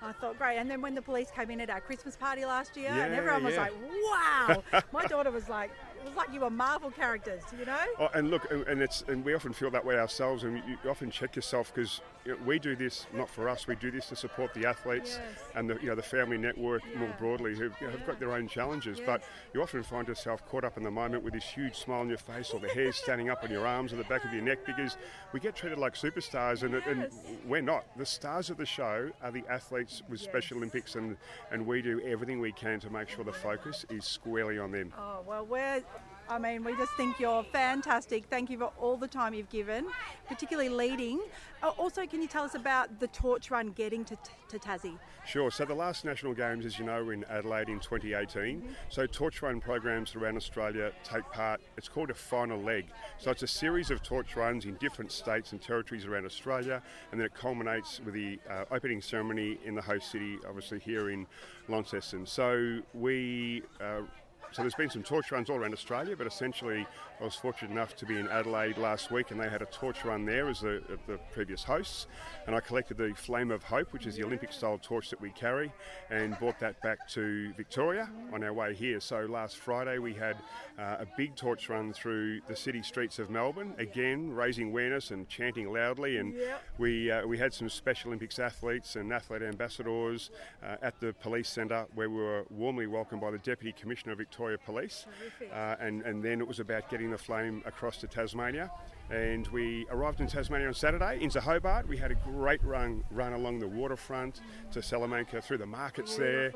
I 0.02 0.13
thought 0.13 0.38
great, 0.38 0.58
and 0.58 0.72
then 0.72 0.82
when 0.82 0.96
the 0.96 1.02
police 1.02 1.30
came 1.30 1.52
in 1.52 1.60
at 1.60 1.70
our 1.70 1.82
Christmas 1.82 2.15
party 2.15 2.46
last 2.46 2.78
year, 2.78 2.88
and 2.89 3.12
Yeah, 3.12 3.18
everyone 3.18 3.44
was 3.44 3.56
yeah. 3.56 3.63
like, 3.63 3.74
"Wow!" 3.82 4.63
My 4.94 5.06
daughter 5.08 5.30
was 5.30 5.50
like, 5.50 5.72
"It 6.01 6.07
was 6.07 6.15
like 6.15 6.33
you 6.33 6.39
were 6.41 6.49
Marvel 6.49 6.91
characters," 6.91 7.43
you 7.57 7.65
know? 7.65 7.77
Oh, 7.99 8.09
and 8.13 8.29
look, 8.29 8.49
and 8.51 8.81
it's 8.81 9.03
and 9.07 9.23
we 9.23 9.33
often 9.33 9.53
feel 9.53 9.71
that 9.71 9.83
way 9.85 9.97
ourselves, 9.99 10.43
and 10.43 10.62
you 10.67 10.89
often 10.89 11.12
check 11.12 11.35
yourself 11.35 11.73
because 11.73 12.01
we 12.45 12.60
do 12.60 12.75
this 12.75 13.08
not 13.13 13.29
for 13.29 13.49
us. 13.49 13.67
We 13.67 13.75
do 13.75 13.91
this 13.91 14.08
to 14.10 14.15
support 14.15 14.53
the 14.53 14.65
athletes 14.65 15.19
and 15.55 15.69
the 15.69 15.75
you 15.82 15.88
know 15.88 15.95
the 15.95 16.03
family 16.03 16.38
network 16.38 16.82
more 16.95 17.13
broadly 17.19 17.55
who 17.55 17.65
you 17.65 17.71
know, 17.82 17.89
have 17.89 18.05
got 18.05 18.19
their 18.19 18.34
own 18.34 18.47
challenges. 18.47 18.99
But 19.05 19.23
you 19.53 19.62
often 19.62 19.84
find 19.84 20.08
yourself 20.08 20.45
caught 20.47 20.63
up 20.63 20.77
in 20.77 20.84
the 20.84 20.91
moment 20.91 21.23
with 21.23 21.34
this 21.34 21.43
huge 21.43 21.75
smile 21.77 22.01
on 22.01 22.10
your 22.10 22.17
face, 22.17 22.51
or 22.51 22.60
the 22.60 22.67
hair 22.69 22.91
standing 22.91 23.29
up 23.29 23.43
on 23.43 23.49
your 23.51 23.65
arms 23.65 23.93
or 23.93 23.95
the 23.97 24.03
back 24.05 24.23
of 24.25 24.34
your 24.34 24.41
neck, 24.43 24.65
because 24.65 24.97
we 25.34 25.39
get 25.39 25.55
treated 25.55 25.77
like 25.79 25.93
superstars, 25.95 26.63
and, 26.63 26.75
it- 26.75 26.86
and 26.86 27.08
we're 27.45 27.62
not. 27.62 27.86
The 27.97 28.05
stars 28.05 28.49
of 28.49 28.58
the 28.58 28.65
show 28.65 29.10
are 29.23 29.32
the 29.32 29.43
athletes 29.49 30.03
with 30.10 30.19
Special 30.19 30.58
Olympics, 30.58 30.95
and 30.95 31.17
and 31.51 31.65
we 31.65 31.82
do 31.82 32.01
everything 32.05 32.39
we 32.39 32.51
can 32.51 32.79
to 32.82 32.89
make 32.89 33.10
sure 33.10 33.23
the 33.23 33.34
focus 33.34 33.86
is 33.89 34.05
squarely 34.05 34.60
on 34.60 34.71
them. 34.71 34.93
Oh 34.97 35.21
well, 35.27 35.45
we're. 35.45 35.82
I 36.30 36.38
mean, 36.38 36.63
we 36.63 36.76
just 36.76 36.94
think 36.94 37.20
you're 37.20 37.44
fantastic. 37.44 38.26
Thank 38.30 38.52
you 38.52 38.60
for 38.60 38.72
all 38.80 38.98
the 38.98 39.08
time 39.08 39.34
you've 39.34 39.50
given, 39.50 39.88
particularly 40.28 40.70
leading. 40.70 41.20
Uh, 41.63 41.70
also, 41.70 42.06
can 42.06 42.22
you 42.22 42.28
tell 42.28 42.44
us 42.44 42.54
about 42.54 43.00
the 43.00 43.08
torch 43.08 43.50
run 43.50 43.72
getting 43.72 44.06
to, 44.06 44.18
to 44.50 44.60
Tassie? 44.60 45.00
Sure. 45.26 45.50
So 45.50 45.65
the 45.65 45.74
last 45.74 46.06
National 46.06 46.36
Games, 46.36 46.68
as 46.68 46.78
you 46.78 46.86
know, 46.86 47.04
were 47.04 47.13
in 47.13 47.24
Adelaide 47.26 47.68
in 47.68 47.80
2018. 47.80 48.63
So 48.89 49.08
torch 49.08 49.42
run 49.42 49.60
programs 49.60 50.15
around 50.15 50.38
Australia 50.38 50.92
take 51.04 51.24
part. 51.32 51.62
It's 51.78 51.89
called 51.89 52.12
a 52.12 52.13
final 52.13 52.62
leg. 52.62 52.86
So 53.18 53.32
it's 53.32 53.44
a 53.44 53.48
series 53.48 53.89
of 53.89 54.04
torch 54.04 54.36
runs 54.36 54.65
in 54.65 54.76
different 54.76 55.12
states 55.12 55.52
and 55.52 55.60
territories 55.60 56.06
around 56.06 56.28
Australia, 56.28 56.84
and 57.12 57.20
then 57.20 57.26
it 57.26 57.34
culminates 57.34 58.02
with 58.06 58.13
the 58.13 58.39
uh, 58.48 58.65
opening 58.70 59.02
ceremony 59.02 59.58
in 59.65 59.74
the 59.74 59.82
host 59.82 60.12
city, 60.12 60.38
obviously 60.48 60.78
here 60.78 61.10
in 61.10 61.26
Launceston. 61.68 62.28
So 62.28 62.82
we. 62.94 63.63
Uh, 63.82 64.02
so 64.51 64.62
there's 64.62 64.75
been 64.75 64.89
some 64.89 65.03
torch 65.03 65.31
runs 65.31 65.49
all 65.49 65.57
around 65.57 65.73
Australia, 65.73 66.15
but 66.17 66.27
essentially 66.27 66.85
I 67.19 67.23
was 67.23 67.35
fortunate 67.35 67.71
enough 67.71 67.95
to 67.97 68.05
be 68.05 68.17
in 68.17 68.27
Adelaide 68.29 68.77
last 68.77 69.12
week, 69.12 69.31
and 69.31 69.39
they 69.39 69.49
had 69.49 69.62
a 69.62 69.65
torch 69.65 70.03
run 70.05 70.25
there 70.25 70.49
as 70.49 70.62
the, 70.62 70.81
the 71.07 71.19
previous 71.31 71.63
hosts, 71.63 72.07
and 72.47 72.55
I 72.55 72.59
collected 72.59 72.97
the 72.97 73.13
Flame 73.15 73.51
of 73.51 73.63
Hope, 73.63 73.93
which 73.93 74.07
is 74.07 74.15
the 74.15 74.23
Olympic-style 74.23 74.79
torch 74.81 75.09
that 75.12 75.21
we 75.21 75.29
carry, 75.31 75.71
and 76.09 76.38
brought 76.39 76.59
that 76.59 76.81
back 76.81 77.07
to 77.09 77.53
Victoria 77.53 78.09
on 78.33 78.43
our 78.43 78.53
way 78.53 78.73
here. 78.73 78.99
So 78.99 79.27
last 79.29 79.57
Friday 79.57 79.99
we 79.99 80.13
had 80.13 80.38
uh, 80.79 80.97
a 80.99 81.07
big 81.17 81.35
torch 81.35 81.69
run 81.69 81.93
through 81.93 82.41
the 82.47 82.55
city 82.55 82.81
streets 82.81 83.19
of 83.19 83.29
Melbourne, 83.29 83.73
again 83.77 84.31
raising 84.31 84.69
awareness 84.69 85.12
and 85.12 85.27
chanting 85.29 85.71
loudly, 85.71 86.17
and 86.17 86.33
we 86.77 87.12
uh, 87.12 87.25
we 87.27 87.38
had 87.38 87.53
some 87.53 87.69
Special 87.69 88.09
Olympics 88.09 88.39
athletes 88.39 88.95
and 88.95 89.12
athlete 89.13 89.43
ambassadors 89.43 90.31
uh, 90.63 90.77
at 90.81 90.99
the 90.99 91.13
police 91.13 91.49
centre, 91.49 91.85
where 91.93 92.09
we 92.09 92.15
were 92.15 92.45
warmly 92.49 92.88
welcomed 92.88 93.21
by 93.21 93.29
the 93.29 93.38
Deputy 93.38 93.73
Commissioner 93.79 94.13
of 94.13 94.17
Victoria. 94.17 94.38
Victoria 94.39 94.58
Police, 94.58 95.06
uh, 95.54 95.75
and 95.82 96.02
and 96.04 96.23
then 96.23 96.39
it 96.39 96.47
was 96.47 96.62
about 96.62 96.89
getting 96.89 97.12
the 97.12 97.17
flame 97.17 97.62
across 97.65 97.97
to 97.97 98.08
Tasmania. 98.08 98.71
And 99.12 99.45
we 99.47 99.86
arrived 99.89 100.21
in 100.21 100.28
Tasmania 100.28 100.67
on 100.67 100.73
Saturday 100.75 101.17
into 101.19 101.41
Hobart. 101.41 101.88
We 101.89 101.97
had 101.97 102.12
a 102.12 102.15
great 102.15 102.63
run 102.63 103.04
run 103.12 103.34
along 103.34 103.60
the 103.60 103.67
waterfront 103.67 104.39
to 104.71 104.82
Salamanca 104.82 105.41
through 105.41 105.58
the 105.58 105.65
markets 105.65 106.15
there, 106.15 106.54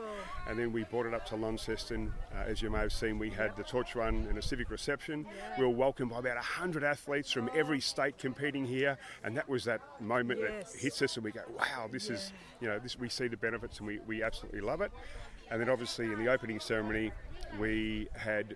and 0.48 0.58
then 0.58 0.72
we 0.72 0.86
brought 0.86 1.08
it 1.08 1.14
up 1.14 1.26
to 1.26 1.36
Launceston. 1.36 2.14
Uh, 2.34 2.44
as 2.48 2.62
you 2.62 2.70
may 2.70 2.80
have 2.80 2.94
seen, 2.94 3.20
we 3.20 3.30
had 3.30 3.54
the 3.58 3.64
torch 3.64 3.96
run 3.96 4.28
and 4.30 4.38
a 4.38 4.42
civic 4.42 4.70
reception. 4.70 5.26
We 5.58 5.66
were 5.66 5.72
welcomed 5.72 6.12
by 6.12 6.20
about 6.20 6.38
hundred 6.38 6.86
athletes 6.86 7.32
from 7.34 7.50
every 7.54 7.82
state 7.82 8.18
competing 8.18 8.64
here, 8.66 8.98
and 9.26 9.36
that 9.36 9.50
was 9.50 9.66
that 9.66 9.82
moment 10.00 10.40
Yes. 10.40 10.72
that 10.72 10.80
hits 10.80 11.02
us, 11.02 11.18
and 11.18 11.26
we 11.26 11.32
go, 11.32 11.42
"Wow, 11.60 11.90
this 11.92 12.10
is 12.10 12.32
you 12.62 12.70
know 12.70 12.80
this." 12.80 12.98
We 12.98 13.10
see 13.10 13.28
the 13.28 13.36
benefits, 13.36 13.80
and 13.80 13.88
we, 13.88 14.00
we 14.08 14.24
absolutely 14.24 14.62
love 14.62 14.80
it. 14.80 14.92
And 15.52 15.60
then 15.62 15.70
obviously 15.70 16.06
in 16.06 16.24
the 16.24 16.32
opening 16.32 16.60
ceremony, 16.60 17.12
we 17.60 18.08
had 18.16 18.56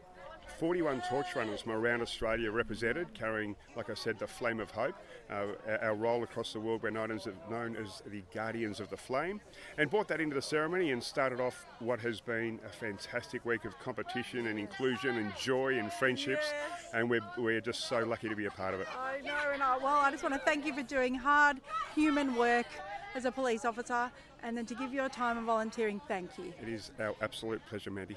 41 0.60 1.04
torch 1.08 1.36
runners 1.36 1.62
from 1.62 1.74
around 1.74 2.02
Australia 2.02 2.50
represented, 2.52 3.14
carrying, 3.14 3.56
like 3.76 3.92
I 3.92 3.94
said, 3.94 4.18
the 4.18 4.26
flame 4.26 4.60
of 4.60 4.72
hope. 4.72 4.96
Uh, 5.30 5.48
our- 5.82 5.94
role 5.94 6.24
across 6.24 6.54
the 6.54 6.60
world, 6.60 6.82
we're 6.84 6.90
known 6.90 7.12
as, 7.12 7.28
known 7.50 7.76
as 7.76 8.02
the 8.08 8.24
Guardians 8.34 8.80
of 8.80 8.90
the 8.90 8.98
Flame, 8.98 9.42
and 9.78 9.90
brought 9.90 10.08
that 10.08 10.22
into 10.22 10.36
the 10.36 10.42
ceremony 10.42 10.92
and 10.92 11.04
started 11.04 11.40
off 11.40 11.66
what 11.80 12.00
has 12.00 12.22
been 12.22 12.60
a 12.66 12.70
fantastic 12.70 13.44
week 13.46 13.66
of 13.66 13.78
competition 13.80 14.48
and 14.48 14.58
inclusion 14.58 15.18
and 15.18 15.36
joy 15.36 15.78
and 15.78 15.92
friendships. 15.94 16.54
And 16.94 17.10
we're, 17.10 17.22
we're 17.38 17.62
just 17.62 17.88
so 17.88 18.00
lucky 18.04 18.30
to 18.30 18.36
be 18.36 18.46
a 18.46 18.52
part 18.52 18.74
of 18.74 18.82
it. 18.82 18.88
I 18.98 19.22
know, 19.22 19.52
and 19.54 19.62
I, 19.62 19.78
well, 19.78 19.98
I 19.98 20.12
just 20.12 20.24
want 20.24 20.36
to 20.36 20.42
thank 20.42 20.66
you 20.66 20.74
for 20.74 20.84
doing 20.84 21.14
hard 21.14 21.58
human 21.94 22.36
work 22.36 22.68
as 23.16 23.26
a 23.26 23.32
police 23.32 23.66
officer, 23.66 24.12
and 24.44 24.56
then 24.56 24.66
to 24.68 24.76
give 24.76 24.94
your 24.94 25.10
time 25.10 25.38
and 25.38 25.46
volunteering. 25.46 26.00
Thank 26.08 26.38
you. 26.38 26.54
It 26.62 26.70
is 26.70 26.92
our 27.00 27.16
absolute 27.22 27.62
pleasure, 27.68 27.92
Mandy. 27.92 28.16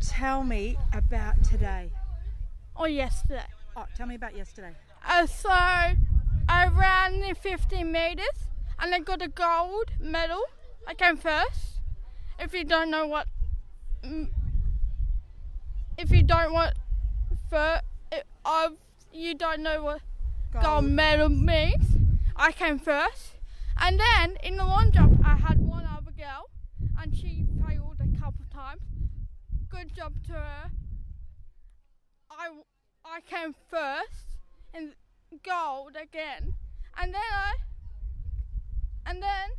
Tell 0.00 0.44
me 0.44 0.76
about 0.92 1.42
today. 1.44 1.90
Or 2.74 2.88
yesterday. 2.88 3.46
Oh, 3.76 3.86
tell 3.96 4.06
me 4.06 4.14
about 4.14 4.36
yesterday. 4.36 4.72
Uh, 5.06 5.26
so 5.26 5.48
I 5.50 5.96
ran 6.48 7.20
the 7.20 7.34
50 7.34 7.84
meters 7.84 8.48
and 8.78 8.94
I 8.94 9.00
got 9.00 9.22
a 9.22 9.28
gold 9.28 9.92
medal. 10.00 10.42
I 10.86 10.94
came 10.94 11.16
first. 11.16 11.80
If 12.38 12.52
you 12.52 12.64
don't 12.64 12.90
know 12.90 13.06
what, 13.06 13.26
if 15.96 16.10
you 16.10 16.22
don't 16.22 16.52
want, 16.52 16.74
for, 17.48 17.80
you 19.12 19.34
don't 19.34 19.62
know 19.62 19.82
what 19.82 20.00
gold. 20.52 20.64
Gold. 20.64 20.84
medal 20.84 21.28
means. 21.28 21.86
I 22.36 22.52
came 22.52 22.78
first, 22.78 23.32
and 23.80 23.98
then 23.98 24.36
in 24.42 24.58
the 24.58 24.64
long 24.66 24.92
jump 24.92 25.22
I 25.24 25.36
had 25.36 25.58
one 25.58 25.86
other 25.86 26.10
girl, 26.10 26.50
and 27.00 27.16
she 27.16 27.46
failed 27.66 27.96
a 28.00 28.20
couple 28.20 28.44
times. 28.52 28.82
Good 29.76 29.94
job 29.94 30.14
to 30.28 30.32
her. 30.32 30.70
I 32.30 32.48
I 33.04 33.20
came 33.20 33.54
first 33.68 34.38
in 34.72 34.94
gold 35.44 35.96
again, 36.00 36.54
and 36.96 37.12
then 37.12 37.20
I 37.30 37.52
and 39.04 39.22
then 39.22 39.50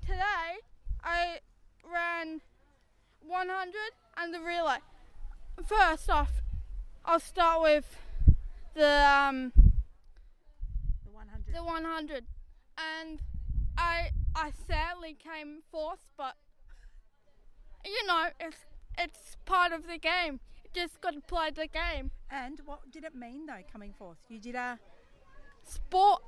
today 0.00 0.58
I 1.04 1.38
ran 1.84 2.40
100 3.24 3.74
and 4.16 4.34
the 4.34 4.40
relay. 4.40 4.78
First 5.64 6.10
off, 6.10 6.40
I'll 7.04 7.20
start 7.20 7.62
with 7.62 7.96
the 8.74 9.06
um 9.06 9.52
the 9.54 11.12
100. 11.12 11.54
The 11.54 11.62
100, 11.62 12.24
and 12.76 13.20
I 13.76 14.10
I 14.34 14.50
sadly 14.66 15.16
came 15.16 15.62
fourth, 15.70 16.08
but 16.16 16.34
you 17.84 18.04
know 18.04 18.26
it's 18.40 18.64
it's 18.98 19.36
part 19.44 19.72
of 19.72 19.86
the 19.86 19.98
game. 19.98 20.40
You 20.64 20.70
just 20.74 21.00
got 21.00 21.14
to 21.14 21.20
play 21.20 21.50
the 21.50 21.66
game. 21.66 22.10
And 22.30 22.60
what 22.64 22.90
did 22.90 23.04
it 23.04 23.14
mean 23.14 23.46
though, 23.46 23.62
coming 23.72 23.94
fourth? 23.96 24.18
You 24.28 24.38
did 24.38 24.54
a 24.54 24.78
sport, 25.62 26.22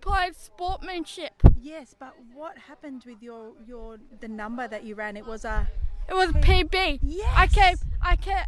played 0.00 0.36
sportsmanship. 0.36 1.34
Yes, 1.60 1.94
but 1.98 2.14
what 2.34 2.58
happened 2.58 3.04
with 3.06 3.22
your 3.22 3.52
your 3.66 3.98
the 4.20 4.28
number 4.28 4.68
that 4.68 4.84
you 4.84 4.94
ran? 4.94 5.16
It 5.16 5.26
was 5.26 5.44
a. 5.44 5.68
It 6.08 6.14
was 6.14 6.30
PB. 6.32 7.00
Yes. 7.02 7.32
I 7.36 7.46
came 7.46 7.76
I 8.02 8.16
came 8.16 8.44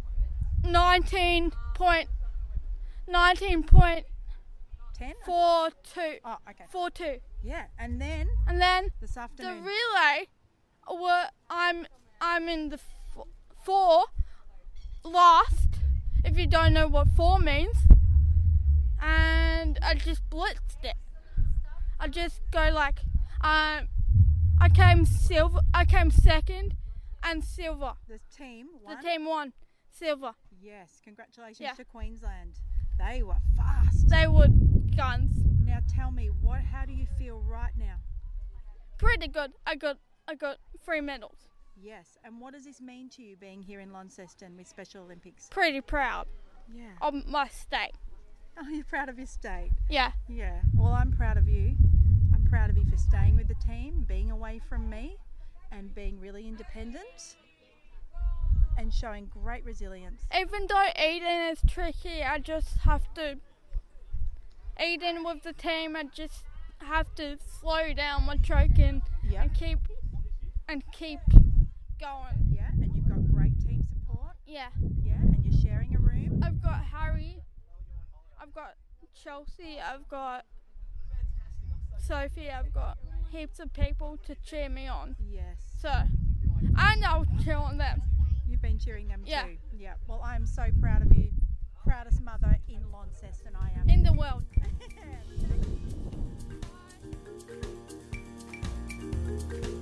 19 0.63 1.51
point 1.75 2.09
19 3.07 3.63
point 3.63 4.05
10 4.97 5.13
four 5.25 5.69
two. 5.93 6.17
Oh, 6.25 6.37
okay. 6.49 6.65
Four 6.69 6.89
two. 6.89 7.17
Yeah, 7.43 7.65
and 7.79 7.99
then 7.99 8.27
and 8.47 8.61
then 8.61 8.91
this 8.99 9.13
the 9.13 9.43
relay 9.43 10.27
were 10.91 11.25
I'm 11.49 11.87
I'm 12.19 12.47
in 12.47 12.69
the 12.69 12.79
four 13.63 14.05
last 15.03 15.67
if 16.23 16.37
you 16.37 16.47
don't 16.47 16.73
know 16.73 16.87
what 16.87 17.07
four 17.09 17.39
means 17.39 17.77
and 19.01 19.79
I 19.81 19.95
just 19.95 20.21
blitzed 20.29 20.83
it 20.83 20.95
I 21.99 22.07
just 22.07 22.41
go 22.51 22.69
like 22.73 22.99
um 23.41 23.87
I 24.59 24.69
came 24.73 25.05
silver 25.05 25.59
I 25.73 25.85
came 25.85 26.11
second 26.11 26.75
and 27.23 27.43
silver 27.43 27.93
the 28.07 28.19
team 28.35 28.67
the 28.87 28.95
team 29.07 29.25
won 29.25 29.53
silver 29.91 30.33
Yes, 30.63 31.01
congratulations 31.03 31.59
Yeah. 31.59 31.71
to 31.73 31.83
Queensland. 31.83 32.59
They 32.99 33.23
were 33.23 33.37
fast. 33.57 34.09
they 34.09 34.27
were 34.27 34.45
guns 34.95 35.31
Now 35.65 35.79
tell 35.95 36.11
me, 36.11 36.27
what? 36.27 36.61
How 36.61 36.85
do 36.85 36.93
you 36.93 37.07
feel 37.17 37.39
right 37.41 37.71
now? 37.75 37.95
pretty 38.99 39.27
good 39.27 39.53
I 39.65 39.73
got 39.75 39.97
I 40.27 40.35
got 40.35 40.57
three 40.85 41.01
medals 41.01 41.49
Yes, 41.79 42.17
and 42.23 42.39
what 42.39 42.53
does 42.53 42.65
this 42.65 42.79
mean 42.81 43.09
to 43.11 43.23
you 43.23 43.35
being 43.35 43.61
here 43.61 43.79
in 43.79 43.91
Launceston 43.91 44.55
with 44.57 44.67
Special 44.67 45.03
Olympics? 45.03 45.47
pretty 45.49 45.81
proud 45.81 46.27
Yeah. 46.71 46.91
of 47.01 47.13
my 47.27 47.47
state 47.47 47.93
Oh, 48.57 48.67
you're 48.69 48.83
proud 48.83 49.09
of 49.09 49.17
your 49.17 49.27
state. 49.27 49.71
yeah 49.89 50.11
Yeah. 50.27 50.61
Well, 50.75 50.93
I'm 50.93 51.11
proud 51.11 51.37
of 51.37 51.47
you. 51.47 51.75
I'm 52.33 52.43
proud 52.49 52.69
of 52.69 52.77
you 52.77 52.85
for 52.85 52.97
staying 52.97 53.35
with 53.37 53.47
the 53.47 53.55
team, 53.55 54.03
being 54.07 54.29
away 54.29 54.59
from 54.69 54.89
me, 54.89 55.17
and 55.71 55.93
being 55.95 56.19
really 56.19 56.47
independent 56.47 57.37
and 58.77 58.93
showing 58.93 59.25
great 59.27 59.63
resilience. 59.65 60.21
Even 60.37 60.67
though 60.67 60.87
Eden 61.01 61.49
is 61.51 61.61
tricky, 61.67 62.23
I 62.23 62.39
just 62.39 62.77
have 62.79 63.11
to. 63.15 63.37
Eden 64.83 65.23
with 65.23 65.43
the 65.43 65.53
team, 65.53 65.95
I 65.95 66.03
just 66.03 66.43
have 66.79 67.13
to 67.15 67.37
slow 67.39 67.93
down 67.93 68.25
my 68.25 68.37
choking 68.37 69.01
Yeah. 69.23 69.43
and 69.43 69.53
keep 69.53 69.79
and 70.67 70.83
keep 70.91 71.19
going. 72.01 72.47
Yeah, 72.51 72.67
and 72.81 72.91
you've 72.95 73.07
got 73.07 73.31
great 73.31 73.57
team 73.65 73.85
support. 73.93 74.33
Yeah, 74.45 74.67
Yeah, 75.03 75.13
and 75.13 75.45
you're 75.45 75.61
sharing 75.61 75.95
a 75.95 75.99
room. 75.99 76.41
I've 76.43 76.61
got 76.61 76.83
Harry, 76.83 77.37
I've 78.41 78.53
got 78.53 78.73
Chelsea, 79.23 79.79
I've 79.79 80.07
got 80.09 80.45
Sophie, 81.99 82.49
I've 82.49 82.73
got 82.73 82.97
heaps 83.31 83.59
of 83.59 83.71
people 83.73 84.17
to 84.25 84.35
cheer 84.43 84.67
me 84.67 84.87
on. 84.87 85.15
Yes. 85.19 85.57
So, 85.79 85.89
and 85.89 87.05
I'll 87.05 87.25
cheer 87.43 87.55
on 87.55 87.77
them. 87.77 88.01
You've 88.47 88.61
been 88.61 88.79
cheering 88.79 89.07
them 89.07 89.21
Yeah. 89.25 89.43
too. 89.43 89.57
Yeah. 89.77 89.93
Well, 90.07 90.21
I'm 90.25 90.45
so 90.45 90.65
proud 90.81 91.03
of 91.03 91.15
you. 91.15 91.31
Proudest 91.85 92.21
mother 92.21 92.57
in 92.67 92.91
Launceston 92.91 93.53
I 93.55 93.71
am. 93.79 93.89
In 93.89 94.03
the 94.03 94.13
world. 94.13 94.43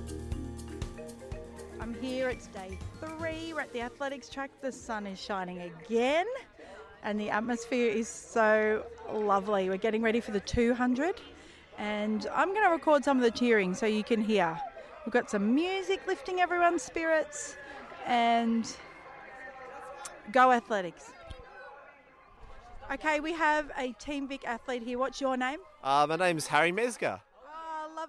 I'm 1.80 1.94
here. 1.94 2.28
It's 2.28 2.46
day 2.48 2.76
three. 3.00 3.54
We're 3.54 3.62
at 3.62 3.72
the 3.72 3.80
athletics 3.80 4.28
track. 4.28 4.50
The 4.60 4.70
sun 4.70 5.06
is 5.06 5.18
shining 5.18 5.62
again, 5.62 6.26
and 7.02 7.18
the 7.18 7.30
atmosphere 7.30 7.90
is 7.90 8.06
so 8.06 8.84
lovely. 9.10 9.70
We're 9.70 9.78
getting 9.78 10.02
ready 10.02 10.20
for 10.20 10.30
the 10.30 10.40
200, 10.40 11.14
and 11.78 12.26
I'm 12.34 12.48
going 12.48 12.66
to 12.66 12.70
record 12.70 13.02
some 13.02 13.16
of 13.16 13.22
the 13.22 13.30
cheering 13.30 13.74
so 13.74 13.86
you 13.86 14.04
can 14.04 14.20
hear. 14.20 14.60
We've 15.06 15.12
got 15.12 15.30
some 15.30 15.54
music 15.54 16.06
lifting 16.06 16.40
everyone's 16.40 16.82
spirits, 16.82 17.56
and 18.06 18.70
go 20.32 20.52
athletics. 20.52 21.12
Okay, 22.92 23.20
we 23.20 23.32
have 23.32 23.70
a 23.78 23.92
Team 23.92 24.28
Vic 24.28 24.46
athlete 24.46 24.82
here. 24.82 24.98
What's 24.98 25.18
your 25.18 25.38
name? 25.38 25.60
Uh, 25.82 26.06
my 26.06 26.16
name's 26.16 26.46
Harry 26.48 26.72
Mesger. 26.72 27.20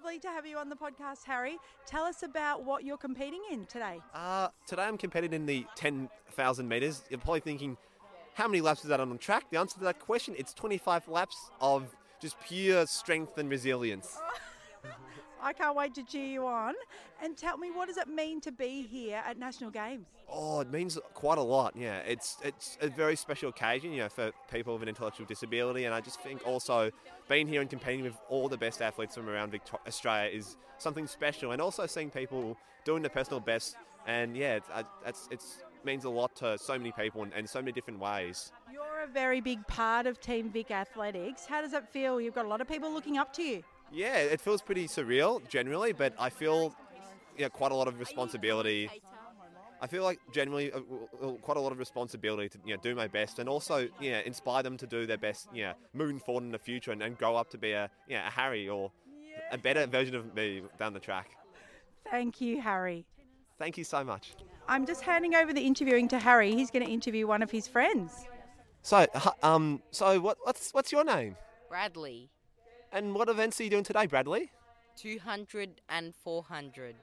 Lovely 0.02 0.18
to 0.18 0.28
have 0.28 0.44
you 0.44 0.56
on 0.58 0.68
the 0.68 0.74
podcast, 0.74 1.22
Harry. 1.26 1.58
Tell 1.86 2.02
us 2.02 2.24
about 2.24 2.64
what 2.64 2.82
you're 2.82 2.96
competing 2.96 3.40
in 3.52 3.66
today. 3.66 4.00
Uh, 4.12 4.48
today 4.66 4.82
I'm 4.82 4.98
competing 4.98 5.32
in 5.32 5.46
the 5.46 5.64
10,000 5.76 6.68
metres. 6.68 7.02
You're 7.08 7.20
probably 7.20 7.38
thinking, 7.38 7.76
how 8.34 8.48
many 8.48 8.60
laps 8.60 8.82
is 8.82 8.88
that 8.88 8.98
on 8.98 9.10
the 9.10 9.16
track? 9.16 9.44
The 9.50 9.60
answer 9.60 9.78
to 9.78 9.84
that 9.84 10.00
question, 10.00 10.34
it's 10.36 10.52
25 10.54 11.06
laps 11.06 11.52
of 11.60 11.94
just 12.20 12.34
pure 12.40 12.84
strength 12.86 13.38
and 13.38 13.48
resilience. 13.48 14.18
I 15.42 15.52
can't 15.52 15.76
wait 15.76 15.94
to 15.94 16.04
cheer 16.04 16.26
you 16.26 16.46
on. 16.46 16.74
And 17.22 17.36
tell 17.36 17.58
me, 17.58 17.70
what 17.70 17.88
does 17.88 17.96
it 17.96 18.08
mean 18.08 18.40
to 18.42 18.52
be 18.52 18.82
here 18.82 19.22
at 19.26 19.38
National 19.38 19.70
Games? 19.70 20.06
Oh, 20.28 20.60
it 20.60 20.70
means 20.70 20.98
quite 21.14 21.38
a 21.38 21.42
lot. 21.42 21.74
Yeah, 21.76 21.98
it's 21.98 22.38
it's 22.42 22.78
a 22.80 22.88
very 22.88 23.16
special 23.16 23.50
occasion, 23.50 23.92
you 23.92 23.98
know, 23.98 24.08
for 24.08 24.30
people 24.50 24.72
with 24.74 24.82
an 24.82 24.88
intellectual 24.88 25.26
disability, 25.26 25.84
and 25.84 25.94
I 25.94 26.00
just 26.00 26.20
think 26.20 26.46
also 26.46 26.90
being 27.28 27.46
here 27.46 27.60
and 27.60 27.68
competing 27.68 28.04
with 28.04 28.16
all 28.28 28.48
the 28.48 28.56
best 28.56 28.80
athletes 28.80 29.14
from 29.14 29.28
around 29.28 29.50
Victor- 29.50 29.78
Australia 29.86 30.30
is 30.30 30.56
something 30.78 31.06
special, 31.06 31.52
and 31.52 31.60
also 31.60 31.86
seeing 31.86 32.10
people 32.10 32.56
doing 32.84 33.02
their 33.02 33.10
personal 33.10 33.40
best, 33.40 33.76
and 34.06 34.36
yeah, 34.36 34.54
it's 34.54 34.68
uh, 34.72 34.82
it's, 35.06 35.28
it's 35.30 35.58
means 35.84 36.04
a 36.04 36.10
lot 36.10 36.34
to 36.36 36.56
so 36.58 36.78
many 36.78 36.92
people 36.92 37.24
and, 37.24 37.32
and 37.34 37.48
so 37.48 37.60
many 37.60 37.72
different 37.72 37.98
ways. 37.98 38.52
You're 38.72 39.02
a 39.02 39.06
very 39.06 39.40
big 39.40 39.66
part 39.66 40.06
of 40.06 40.20
Team 40.20 40.48
Vic 40.50 40.70
Athletics. 40.70 41.44
How 41.44 41.60
does 41.60 41.72
it 41.72 41.88
feel? 41.88 42.20
You've 42.20 42.34
got 42.34 42.46
a 42.46 42.48
lot 42.48 42.60
of 42.60 42.68
people 42.68 42.92
looking 42.92 43.18
up 43.18 43.32
to 43.34 43.42
you. 43.42 43.62
Yeah, 43.92 44.16
it 44.16 44.40
feels 44.40 44.62
pretty 44.62 44.88
surreal 44.88 45.46
generally, 45.48 45.92
but 45.92 46.14
I 46.18 46.30
feel 46.30 46.74
yeah, 47.36 47.48
quite 47.48 47.72
a 47.72 47.74
lot 47.74 47.88
of 47.88 47.98
responsibility. 47.98 48.90
I 49.80 49.86
feel 49.88 50.04
like 50.04 50.20
generally 50.32 50.72
uh, 50.72 50.78
quite 51.42 51.56
a 51.56 51.60
lot 51.60 51.72
of 51.72 51.78
responsibility 51.78 52.48
to 52.50 52.58
you 52.64 52.76
know, 52.76 52.80
do 52.82 52.94
my 52.94 53.08
best 53.08 53.40
and 53.40 53.48
also 53.48 53.88
yeah, 54.00 54.20
inspire 54.20 54.62
them 54.62 54.76
to 54.78 54.86
do 54.86 55.06
their 55.06 55.18
best 55.18 55.48
yeah, 55.52 55.72
moving 55.92 56.20
forward 56.20 56.44
in 56.44 56.52
the 56.52 56.58
future 56.58 56.92
and, 56.92 57.02
and 57.02 57.18
grow 57.18 57.34
up 57.34 57.50
to 57.50 57.58
be 57.58 57.72
a, 57.72 57.90
yeah, 58.08 58.26
a 58.28 58.30
Harry 58.30 58.68
or 58.68 58.92
a 59.50 59.58
better 59.58 59.86
version 59.86 60.14
of 60.14 60.34
me 60.34 60.62
down 60.78 60.92
the 60.92 61.00
track. 61.00 61.30
Thank 62.10 62.40
you, 62.40 62.60
Harry. 62.60 63.04
Thank 63.58 63.76
you 63.76 63.84
so 63.84 64.04
much. 64.04 64.34
I'm 64.68 64.86
just 64.86 65.02
handing 65.02 65.34
over 65.34 65.52
the 65.52 65.60
interviewing 65.60 66.08
to 66.08 66.18
Harry. 66.18 66.52
He's 66.54 66.70
going 66.70 66.84
to 66.84 66.90
interview 66.90 67.26
one 67.26 67.42
of 67.42 67.50
his 67.50 67.66
friends. 67.66 68.26
So, 68.82 69.06
um, 69.42 69.82
so 69.90 70.20
what, 70.20 70.38
what's 70.42 70.72
what's 70.72 70.92
your 70.92 71.04
name? 71.04 71.36
Bradley. 71.68 72.30
And 72.92 73.14
what 73.14 73.28
events 73.28 73.58
are 73.60 73.64
you 73.64 73.70
doing 73.70 73.84
today, 73.84 74.06
Bradley? 74.06 74.50
200 74.96 75.80
and 75.88 76.14
400. 76.14 76.94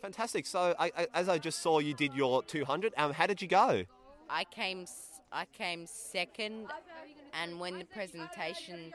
Fantastic. 0.00 0.46
So, 0.46 0.74
I, 0.78 0.92
I, 0.96 1.06
as 1.14 1.28
I 1.28 1.38
just 1.38 1.60
saw, 1.60 1.80
you 1.80 1.94
did 1.94 2.14
your 2.14 2.42
200. 2.44 2.94
Um, 2.96 3.12
how 3.12 3.26
did 3.26 3.42
you 3.42 3.48
go? 3.48 3.84
I 4.28 4.44
came 4.44 4.86
I 5.32 5.44
came 5.46 5.86
second 5.86 6.68
and 7.32 7.58
when 7.60 7.78
the 7.78 7.84
presentations 7.84 8.94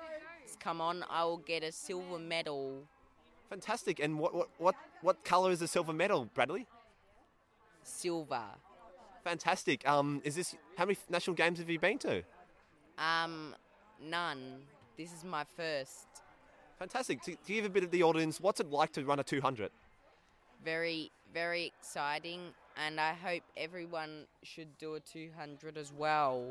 come 0.60 0.82
on 0.82 1.06
I 1.10 1.24
will 1.24 1.38
get 1.38 1.64
a 1.64 1.72
silver 1.72 2.18
medal. 2.20 2.84
Fantastic. 3.50 4.00
And 4.00 4.20
what 4.20 4.34
what 4.34 4.50
what, 4.58 4.76
what 5.02 5.24
colour 5.24 5.52
is 5.52 5.60
the 5.60 5.68
silver 5.68 5.94
medal, 5.94 6.30
Bradley? 6.34 6.68
Silver. 7.84 8.44
Fantastic. 9.24 9.88
Um, 9.88 10.22
is 10.24 10.36
this 10.36 10.56
how 10.78 10.86
many 10.86 10.98
national 11.10 11.36
games 11.36 11.60
have 11.60 11.70
you 11.70 11.80
been 11.80 12.00
to? 12.00 12.24
Um 12.98 13.56
none. 14.02 14.62
This 14.98 15.14
is 15.14 15.24
my 15.24 15.44
first. 15.44 16.08
Fantastic. 16.80 17.22
To, 17.24 17.36
give 17.46 17.66
a 17.66 17.70
bit 17.70 17.84
of 17.84 17.92
the 17.92 18.04
audience, 18.04 18.40
what's 18.40 18.60
it 18.60 18.72
like 18.72 18.94
to 18.94 19.04
run 19.04 19.20
a 19.20 19.24
200? 19.24 19.70
Very 20.64 21.12
very 21.34 21.66
exciting 21.66 22.42
and 22.86 23.00
I 23.00 23.14
hope 23.14 23.44
everyone 23.58 24.26
should 24.44 24.78
do 24.78 24.96
a 24.96 25.00
200 25.00 25.78
as 25.78 25.92
well. 25.92 26.46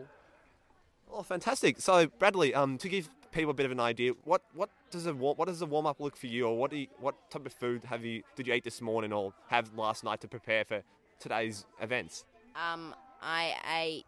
Oh, 1.11 1.23
fantastic! 1.23 1.81
So, 1.81 2.07
Bradley, 2.19 2.55
um, 2.55 2.77
to 2.79 2.89
give 2.89 3.09
people 3.33 3.51
a 3.51 3.55
bit 3.55 3.65
of 3.65 3.73
an 3.73 3.81
idea, 3.81 4.13
what 4.25 4.43
what 4.53 4.69
does 4.91 5.07
a 5.07 5.15
what 5.15 5.49
does 5.49 5.59
the 5.59 5.67
warm 5.67 5.87
up 5.87 6.01
look 6.01 6.17
for 6.17 6.27
you, 6.27 6.47
or 6.47 6.57
what 6.57 6.71
do 6.71 6.77
you, 6.77 6.87
what 7.01 7.15
type 7.31 7.47
of 7.47 7.53
food 7.53 7.83
have 7.85 8.05
you 8.05 8.23
did 8.37 8.47
you 8.47 8.53
eat 8.53 8.65
this 8.65 8.83
morning 8.83 9.13
or 9.13 9.33
have 9.49 9.73
last 9.75 10.05
night 10.05 10.21
to 10.21 10.29
prepare 10.29 10.65
for 10.65 10.83
today's 11.19 11.65
events? 11.81 12.27
Um, 12.55 12.95
I 13.23 13.55
ate. 13.81 14.05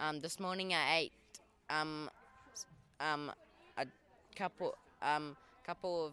Um, 0.00 0.18
this 0.18 0.40
morning 0.40 0.74
I 0.74 0.98
ate. 0.98 1.12
Um, 1.68 2.10
um, 2.98 3.30
a 3.30 3.34
couple. 4.40 4.74
Um, 5.02 5.36
couple 5.66 6.06
of 6.06 6.12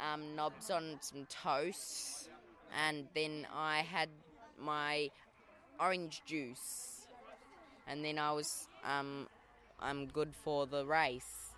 um, 0.00 0.36
knobs 0.36 0.70
on 0.70 0.98
some 1.00 1.26
toast, 1.28 2.28
and 2.86 3.06
then 3.14 3.46
I 3.52 3.78
had 3.78 4.08
my 4.58 5.10
orange 5.80 6.22
juice, 6.26 7.06
and 7.88 8.04
then 8.04 8.18
I 8.18 8.32
was. 8.32 8.68
Um, 8.84 9.26
I'm 9.80 10.06
good 10.06 10.32
for 10.44 10.66
the 10.66 10.86
race. 10.86 11.50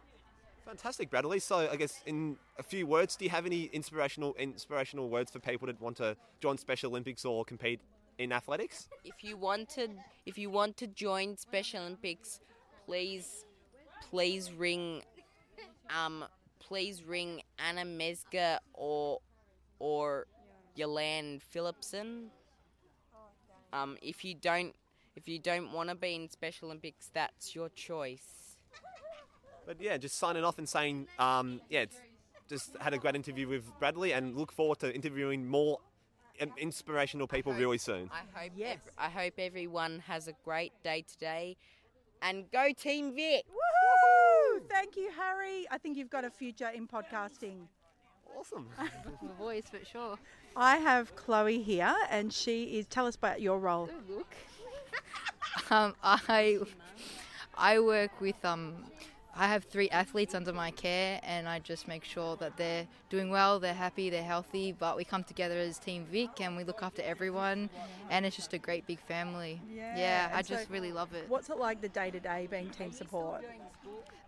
Fantastic, 0.64 1.11
Bradley. 1.11 1.38
So, 1.38 1.68
I 1.70 1.76
guess 1.76 2.02
in 2.07 2.36
a 2.59 2.62
few 2.62 2.86
words, 2.86 3.14
do 3.14 3.24
you 3.24 3.30
have 3.30 3.46
any 3.46 3.64
inspirational 3.72 4.34
inspirational 4.38 5.09
words 5.09 5.30
for 5.30 5.38
people 5.38 5.66
that 5.66 5.80
want 5.80 5.96
to 5.98 6.16
join 6.40 6.59
Special 6.59 6.90
Olympics 6.90 7.24
or 7.24 7.44
compete 7.44 7.80
in 8.18 8.32
athletics? 8.32 8.88
If 9.04 9.22
you 9.22 9.36
wanted, 9.36 9.90
if 10.24 10.38
you 10.38 10.50
want 10.50 10.76
to 10.78 10.86
join 10.88 11.36
Special 11.36 11.82
Olympics, 11.82 12.40
please, 12.84 13.44
please 14.11 14.50
ring, 14.52 15.02
um, 15.95 16.24
please 16.59 17.03
ring 17.03 17.43
Anna 17.59 17.84
Mesga 17.84 18.59
or, 18.74 19.20
or 19.78 20.26
Yolan 20.76 21.41
Phillipson. 21.43 22.30
Um, 23.72 23.97
if 24.03 24.24
you 24.24 24.34
don't, 24.34 24.74
if 25.16 25.28
you 25.28 25.39
don't 25.39 25.72
want 25.72 25.89
to 25.89 25.95
be 25.95 26.14
in 26.14 26.28
Special 26.28 26.68
Olympics, 26.68 27.11
that's 27.12 27.55
your 27.55 27.68
choice. 27.70 28.57
But 29.66 29.80
yeah, 29.80 29.97
just 29.97 30.18
signing 30.18 30.45
off 30.45 30.59
and 30.59 30.68
saying, 30.68 31.09
um, 31.18 31.61
yeah, 31.68 31.87
just 32.49 32.76
had 32.80 32.95
a 32.95 32.99
great 32.99 33.16
interview 33.16 33.49
with 33.49 33.64
Bradley 33.80 34.12
and 34.12 34.37
look 34.37 34.53
forward 34.53 34.78
to 34.80 34.95
interviewing 34.95 35.49
more 35.49 35.80
inspirational 36.59 37.26
people 37.26 37.53
really 37.55 37.78
soon. 37.78 38.11
I 38.12 38.39
hope, 38.39 38.53
yes. 38.57 38.78
I 38.99 39.09
hope 39.09 39.34
everyone 39.39 40.03
has 40.07 40.28
a 40.28 40.34
great 40.45 40.72
day 40.84 41.05
today, 41.11 41.57
and 42.22 42.51
go 42.53 42.72
Team 42.72 43.14
Vic. 43.14 43.45
Woohoo! 43.49 44.26
Thank 44.68 44.96
you, 44.96 45.11
Harry. 45.16 45.66
I 45.70 45.78
think 45.78 45.96
you've 45.96 46.11
got 46.11 46.24
a 46.24 46.30
future 46.30 46.68
in 46.68 46.86
podcasting. 46.86 47.66
Awesome. 48.38 48.68
the 49.22 49.28
voice, 49.38 49.64
but 49.70 49.86
sure. 49.86 50.18
I 50.57 50.76
have 50.76 51.14
Chloe 51.16 51.62
here, 51.62 51.94
and 52.11 52.32
she 52.32 52.78
is. 52.78 52.86
Tell 52.86 53.07
us 53.07 53.16
about 53.16 53.40
your 53.40 53.59
role. 53.59 53.88
Look. 54.09 54.34
um, 55.70 55.94
I 56.02 56.59
I 57.57 57.78
work 57.80 58.20
with 58.20 58.42
um. 58.44 58.84
I 59.39 59.49
have 59.49 59.64
three 59.64 59.91
athletes 59.91 60.34
under 60.34 60.53
my 60.53 60.70
care, 60.70 61.20
and 61.22 61.49
I 61.49 61.59
just 61.59 61.87
make 61.89 62.05
sure 62.05 62.37
that 62.37 62.57
they're 62.57 62.87
doing 63.11 63.30
well, 63.30 63.61
they're 63.61 63.74
happy, 63.74 64.09
they're 64.11 64.22
healthy. 64.22 64.72
But 64.72 64.97
we 64.97 65.05
come 65.05 65.24
together 65.24 65.59
as 65.59 65.78
Team 65.78 66.07
Vic, 66.11 66.41
and 66.41 66.57
we 66.57 66.64
look 66.64 66.82
after 66.82 67.03
everyone, 67.03 67.68
and 68.11 68.24
it's 68.24 68.37
just 68.37 68.53
a 68.55 68.59
great 68.59 68.87
big 68.87 69.01
family. 69.01 69.61
Yeah, 69.74 70.30
I 70.32 70.39
and 70.39 70.47
so 70.47 70.55
just 70.55 70.70
really 70.70 70.93
love 70.93 71.12
it. 71.14 71.28
What's 71.28 71.51
it 71.51 71.59
like 71.59 71.80
the 71.80 71.89
day 71.89 72.11
to 72.11 72.20
day 72.20 72.49
being 72.51 72.70
team 72.70 72.93
support? 72.93 73.45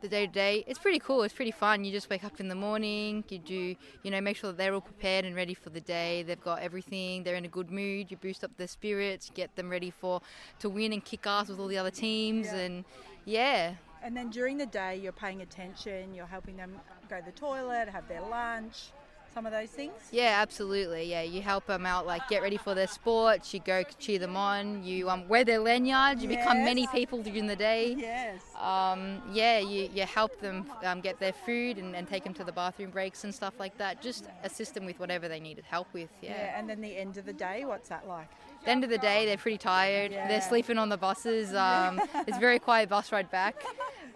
the 0.01 0.09
day 0.09 0.27
to 0.27 0.33
day. 0.33 0.65
It's 0.67 0.79
pretty 0.79 0.99
cool. 0.99 1.23
It's 1.23 1.35
pretty 1.35 1.51
fun. 1.51 1.85
You 1.85 1.93
just 1.93 2.09
wake 2.09 2.25
up 2.25 2.41
in 2.41 2.49
the 2.49 2.55
morning. 2.55 3.25
You 3.29 3.39
do, 3.39 3.75
you 4.03 4.11
know, 4.11 4.21
make 4.21 4.37
sure 4.37 4.51
that 4.51 4.57
they're 4.57 4.75
all 4.75 4.81
prepared 4.81 5.25
and 5.25 5.35
ready 5.35 5.55
for 5.55 5.71
the 5.71 5.81
day. 5.81 6.23
They've 6.23 6.41
got 6.41 6.61
everything. 6.61 7.25
They're 7.25 7.35
in 7.35 7.45
a 7.45 7.49
good 7.49 7.71
mood. 7.71 8.11
You 8.11 8.17
boost 8.17 8.45
up 8.45 8.57
their 8.57 8.69
spirits. 8.69 9.31
Get 9.35 9.57
them 9.57 9.69
ready 9.69 9.91
for 9.91 10.21
to 10.61 10.69
win 10.69 10.93
and 10.93 11.05
kick 11.05 11.27
ass 11.27 11.49
with 11.49 11.59
all 11.59 11.67
the 11.67 11.79
other 11.79 11.91
teams. 11.91 12.47
Yeah. 12.47 12.59
And 12.59 12.85
yeah, 13.25 13.75
And 14.03 14.17
then 14.17 14.31
during 14.31 14.59
the 14.59 14.67
day, 14.67 14.97
you're 14.97 15.13
paying 15.13 15.43
attention. 15.43 16.15
You're 16.15 16.27
helping 16.27 16.57
them 16.57 16.73
go 17.09 17.19
to 17.19 17.25
the 17.25 17.33
toilet, 17.33 17.89
have 17.89 18.09
their 18.09 18.23
lunch, 18.23 18.93
some 19.35 19.47
of 19.47 19.53
those 19.53 19.69
things. 19.69 19.93
yeah, 20.11 20.39
absolutely. 20.41 21.05
Yeah, 21.05 21.23
you 21.23 21.43
help 21.43 21.67
them 21.67 21.87
out. 21.87 22.07
Like 22.07 22.27
get 22.29 22.43
ready 22.43 22.57
for 22.57 22.75
their 22.75 22.87
sports. 22.87 23.53
You 23.55 23.61
go 23.61 23.85
cheer 23.99 24.19
them 24.19 24.37
on. 24.37 24.83
You 24.83 25.09
um, 25.11 25.29
wear 25.29 25.45
their 25.45 25.61
lanyards. 25.61 26.23
You 26.23 26.29
become 26.29 26.65
many 26.65 26.87
people 26.89 27.23
during 27.23 27.47
the 27.47 27.57
day. 27.57 27.95
Yes. 27.97 28.41
Um, 28.59 29.23
yeah, 29.33 29.59
you, 29.59 29.91
you 29.95 30.03
help 30.03 30.41
them 30.41 30.67
um, 30.85 31.01
get 31.01 31.21
their 31.21 31.33
food 31.33 31.79
and, 31.79 31.95
and 31.95 32.09
take 32.09 32.25
them 32.25 32.35
to 32.35 32.45
the 32.45 32.53
bathroom 32.53 32.91
breaks 32.91 33.25
and 33.25 33.35
stuff 33.35 33.55
like 33.59 33.77
that. 33.79 34.03
Just 34.03 34.25
assist 34.45 34.75
them 34.75 34.85
with 34.85 34.99
whatever 34.99 35.29
they 35.29 35.41
needed 35.41 35.65
help 35.65 35.87
with. 35.93 36.09
Yeah. 36.23 36.59
And 36.59 36.69
then 36.69 36.81
the 36.81 36.97
end 36.97 37.17
of 37.17 37.25
the 37.25 37.33
day, 37.33 37.65
what's 37.65 37.89
that 37.91 38.09
like? 38.09 38.29
the 38.65 38.71
end 38.71 38.83
of 38.83 38.91
the 38.91 38.99
day, 38.99 39.25
they're 39.25 39.37
pretty 39.37 39.59
tired. 39.59 40.11
Yeah. 40.11 40.27
They're 40.27 40.41
sleeping 40.41 40.79
on 40.79 40.89
the 40.89 40.97
buses. 40.97 41.55
Um, 41.55 42.01
it's 42.27 42.37
a 42.37 42.41
very 42.41 42.59
quiet 42.59 42.89
bus 42.89 43.13
ride 43.13 43.31
back 43.31 43.55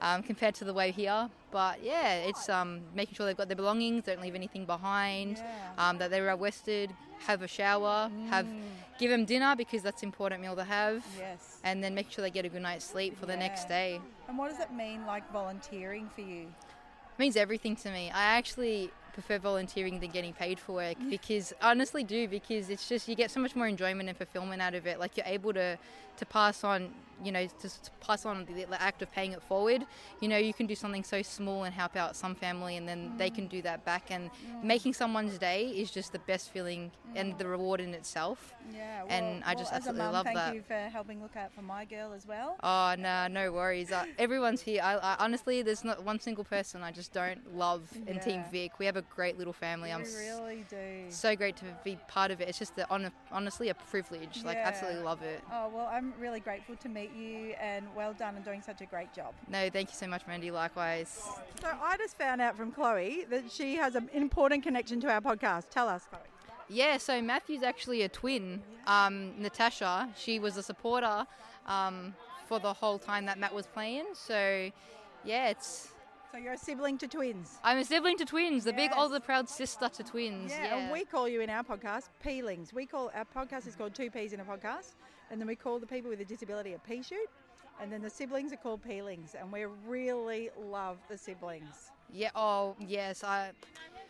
um, 0.03 0.23
compared 0.23 0.55
to 0.57 0.65
the 0.65 0.75
way 0.75 0.91
here. 0.91 1.31
But 1.51 1.83
yeah, 1.83 2.17
it's 2.17 2.49
um, 2.51 2.81
making 2.95 3.15
sure 3.15 3.25
they've 3.25 3.37
got 3.37 3.49
their 3.49 3.57
belongings, 3.57 4.05
don't 4.05 4.21
leave 4.21 4.35
anything 4.35 4.67
behind, 4.67 5.43
um, 5.79 5.97
that 5.99 6.11
they're 6.11 6.27
well 6.27 6.37
rested, 6.37 6.91
have 7.21 7.41
a 7.43 7.49
shower, 7.49 8.11
have 8.29 8.47
give 8.99 9.11
them 9.11 9.25
dinner 9.25 9.55
because 9.57 9.83
that's 9.83 10.03
an 10.03 10.09
important 10.09 10.43
meal 10.43 10.57
to 10.57 10.65
have, 10.65 11.05
Yes. 11.19 11.59
and 11.65 11.83
then 11.83 11.95
make 11.95 12.11
sure 12.11 12.23
they 12.23 12.31
get 12.31 12.45
a 12.45 12.49
good 12.49 12.63
night's 12.63 12.85
sleep 12.85 13.19
for 13.19 13.27
the 13.27 13.37
next 13.37 13.69
day. 13.69 14.01
And 14.29 14.37
what 14.39 14.51
does 14.51 14.61
it 14.61 14.73
mean, 14.73 15.07
like 15.07 15.31
volunteering 15.33 16.09
for 16.15 16.21
you? 16.23 16.43
It 16.43 17.19
means 17.19 17.37
everything 17.37 17.77
to 17.77 17.91
me. 17.91 18.11
I 18.11 18.23
actually 18.39 18.91
prefer 19.13 19.39
volunteering 19.39 20.01
than 20.01 20.11
getting 20.11 20.33
paid 20.33 20.59
for 20.59 20.73
work 20.73 20.97
because 21.11 21.53
honestly 21.61 22.03
do 22.03 22.27
because 22.29 22.71
it's 22.71 22.89
just 22.89 23.09
you 23.09 23.15
get 23.15 23.31
so 23.31 23.41
much 23.41 23.55
more 23.55 23.67
enjoyment 23.67 24.09
and 24.09 24.17
fulfillment 24.17 24.63
out 24.63 24.75
of 24.75 24.87
it. 24.87 24.99
Like 24.99 25.17
you're 25.17 25.27
able 25.27 25.53
to 25.55 25.79
to 26.17 26.27
pass 26.27 26.63
on, 26.63 26.91
you 27.25 27.33
know, 27.33 27.47
to, 27.47 27.69
to 27.69 27.91
pass 28.01 28.27
on 28.27 28.45
the, 28.45 28.65
the 28.65 28.81
act 28.83 29.03
of 29.03 29.11
paying 29.13 29.33
it 29.33 29.43
forward. 29.43 29.85
You 30.21 30.29
know, 30.29 30.37
you 30.37 30.53
can 30.53 30.67
do 30.67 30.75
something 30.75 31.05
so 31.05 31.23
small 31.23 31.65
and 31.65 31.75
help 31.75 31.97
out 31.97 32.17
some 32.17 32.35
family, 32.35 32.77
and 32.77 32.89
then 32.89 33.13
they 33.17 33.31
can 33.31 33.47
do 33.47 33.63
that 33.63 33.85
back. 33.85 34.11
And 34.11 34.31
making 34.63 34.95
someone's 34.95 35.39
day 35.39 35.67
is 35.69 35.91
just 35.91 36.13
the 36.13 36.19
best 36.21 36.51
feeling 36.51 36.91
and 37.15 37.37
the 37.39 37.47
reward 37.47 37.81
in 37.81 37.95
itself. 37.95 38.55
Yeah. 38.73 39.03
Well, 39.03 39.13
and 39.13 39.45
I 39.45 39.55
just 39.55 39.71
well, 39.71 39.77
absolutely 39.77 40.03
mum, 40.05 40.13
love 40.13 40.25
thank 40.25 40.37
that. 40.37 40.55
you 40.55 40.63
for 40.63 40.75
helping 40.75 41.23
look 41.23 41.37
out 41.37 41.53
for 41.53 41.63
my 41.63 41.85
girl 41.85 42.13
as 42.13 42.27
well. 42.27 42.57
Oh 42.63 42.95
no, 42.99 43.27
no 43.29 43.53
worries. 43.53 43.91
Uh, 43.91 44.05
everyone's 44.19 44.63
here. 44.63 44.81
I, 44.83 44.97
I, 44.97 45.17
honestly, 45.19 45.63
there's 45.63 45.85
not 45.85 46.05
one 46.05 46.21
single 46.21 46.45
person 46.45 46.83
I 46.83 46.93
just 46.93 47.13
don't 47.13 47.57
love 47.57 47.83
in 48.07 48.21
Team 48.21 48.45
Vic. 48.51 48.79
We 48.79 48.87
have 48.87 48.97
a 48.97 49.02
great 49.03 49.39
little 49.39 49.53
family. 49.53 49.93
I'm 49.93 50.01
we 50.01 50.07
s- 50.07 50.15
really 50.17 50.65
do. 50.69 51.05
so 51.09 51.35
great 51.37 51.57
to 51.57 51.65
be 51.85 51.99
part 52.09 52.31
of 52.31 52.41
it. 52.41 52.49
It's 52.49 52.59
just 52.59 52.75
the, 52.77 52.85
hon- 52.87 53.13
honestly 53.31 53.69
a 53.69 53.75
privilege. 53.75 54.43
Like 54.45 54.57
absolutely 54.57 55.03
love 55.03 55.23
it. 55.23 55.41
Oh 55.53 55.71
well, 55.75 55.89
I'm 55.93 56.13
really 56.19 56.41
grateful 56.41 56.77
to 56.77 56.89
meet 56.89 57.13
you, 57.15 57.55
and 57.61 57.87
well 57.97 58.13
done 58.15 58.37
on 58.37 58.43
doing 58.43 58.63
such 58.63 58.81
a 58.81 58.87
great 58.87 59.13
job. 59.15 59.35
No, 59.49 59.69
thank 59.71 59.91
you 59.91 59.97
so 59.97 60.07
much, 60.07 60.27
Mandy. 60.27 60.51
Likewise. 60.51 61.21
So 61.61 61.69
I 61.83 61.97
just 61.97 62.17
found 62.19 62.41
out 62.41 62.57
from 62.57 62.73
Chloe 62.73 63.27
that 63.31 63.51
she 63.51 63.77
has 63.77 63.95
an 63.95 64.09
important 64.13 64.63
connection 64.63 65.01
to 65.01 65.11
our 65.13 65.21
podcast. 65.21 65.69
Tell 65.71 65.89
us, 65.89 66.03
Chloe. 66.09 66.23
Yeah, 66.69 66.97
so 66.97 67.21
Matthew's 67.21 67.63
actually 67.63 68.03
a 68.03 68.09
twin. 68.09 68.63
Um, 68.87 69.33
Natasha, 69.39 70.09
she 70.17 70.39
was 70.39 70.57
a 70.57 70.63
supporter 70.63 71.27
um, 71.67 72.15
for 72.47 72.59
the 72.59 72.73
whole 72.73 72.99
time 72.99 73.27
that 73.27 73.39
Matt 73.39 73.55
was 73.55 73.67
playing. 73.67 74.07
So, 74.15 74.71
yeah, 75.25 75.49
it's. 75.51 75.92
So 76.33 76.39
you're 76.39 76.55
a 76.55 76.59
sibling 76.59 76.97
to 76.97 77.07
twins. 77.07 77.59
I'm 77.63 77.77
a 77.77 77.85
sibling 77.85 78.17
to 78.17 78.25
twins, 78.25 78.65
the 78.65 78.73
big 78.73 78.91
Yes. 78.91 78.99
older 78.99 79.21
proud 79.21 79.51
sister 79.51 79.91
to 79.91 80.03
twins. 80.03 80.51
Yeah, 80.51 80.65
Yeah, 80.65 80.77
and 80.79 80.91
we 80.91 81.05
call 81.05 81.29
you 81.29 81.43
in 81.43 81.51
our 81.51 81.63
podcast 81.63 82.09
peelings. 82.23 82.73
We 82.73 82.87
call 82.87 83.11
our 83.15 83.27
podcast 83.27 83.67
is 83.67 83.77
called 83.77 83.95
Too 83.95 84.11
Peas 84.11 84.33
in 84.33 84.41
a 84.41 84.45
Podcast, 84.45 84.95
and 85.31 85.39
then 85.39 85.47
we 85.47 85.57
call 85.57 85.79
the 85.79 85.87
people 85.87 86.09
with 86.09 86.23
a 86.23 86.25
disability 86.25 86.73
a 86.73 86.79
pea 86.79 87.03
shoot, 87.03 87.29
and 87.83 87.93
then 87.93 88.01
the 88.01 88.09
siblings 88.09 88.51
are 88.51 88.57
called 88.57 88.83
peelings, 88.83 89.35
and 89.35 89.53
we 89.53 89.67
really 89.87 90.49
love 90.59 90.97
the 91.11 91.19
siblings. 91.19 91.91
Yeah. 92.11 92.31
Oh, 92.35 92.77
yes. 92.79 93.23
I, 93.23 93.51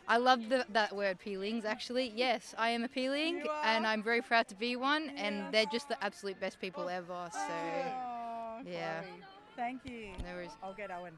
I 0.07 0.15
love 0.15 0.47
the, 0.47 0.65
that 0.69 0.95
word 0.95 1.19
peelings. 1.19 1.65
Actually, 1.65 2.13
yes, 2.15 2.55
I 2.57 2.69
am 2.69 2.85
a 2.85 2.87
peeling, 2.87 3.43
and 3.65 3.85
I'm 3.85 4.01
very 4.01 4.21
proud 4.21 4.47
to 4.47 4.55
be 4.55 4.77
one. 4.77 5.09
And 5.17 5.53
they're 5.53 5.65
just 5.65 5.89
the 5.89 6.01
absolute 6.01 6.39
best 6.39 6.61
people 6.61 6.83
oh. 6.83 6.87
ever. 6.87 7.29
So, 7.33 7.39
oh, 7.39 8.61
yeah. 8.65 9.01
Chloe, 9.01 9.23
Thank 9.57 9.85
you. 9.85 10.13
No 10.19 10.35
worries. 10.35 10.51
I'll 10.63 10.73
get 10.73 10.89
Owen. 10.89 11.13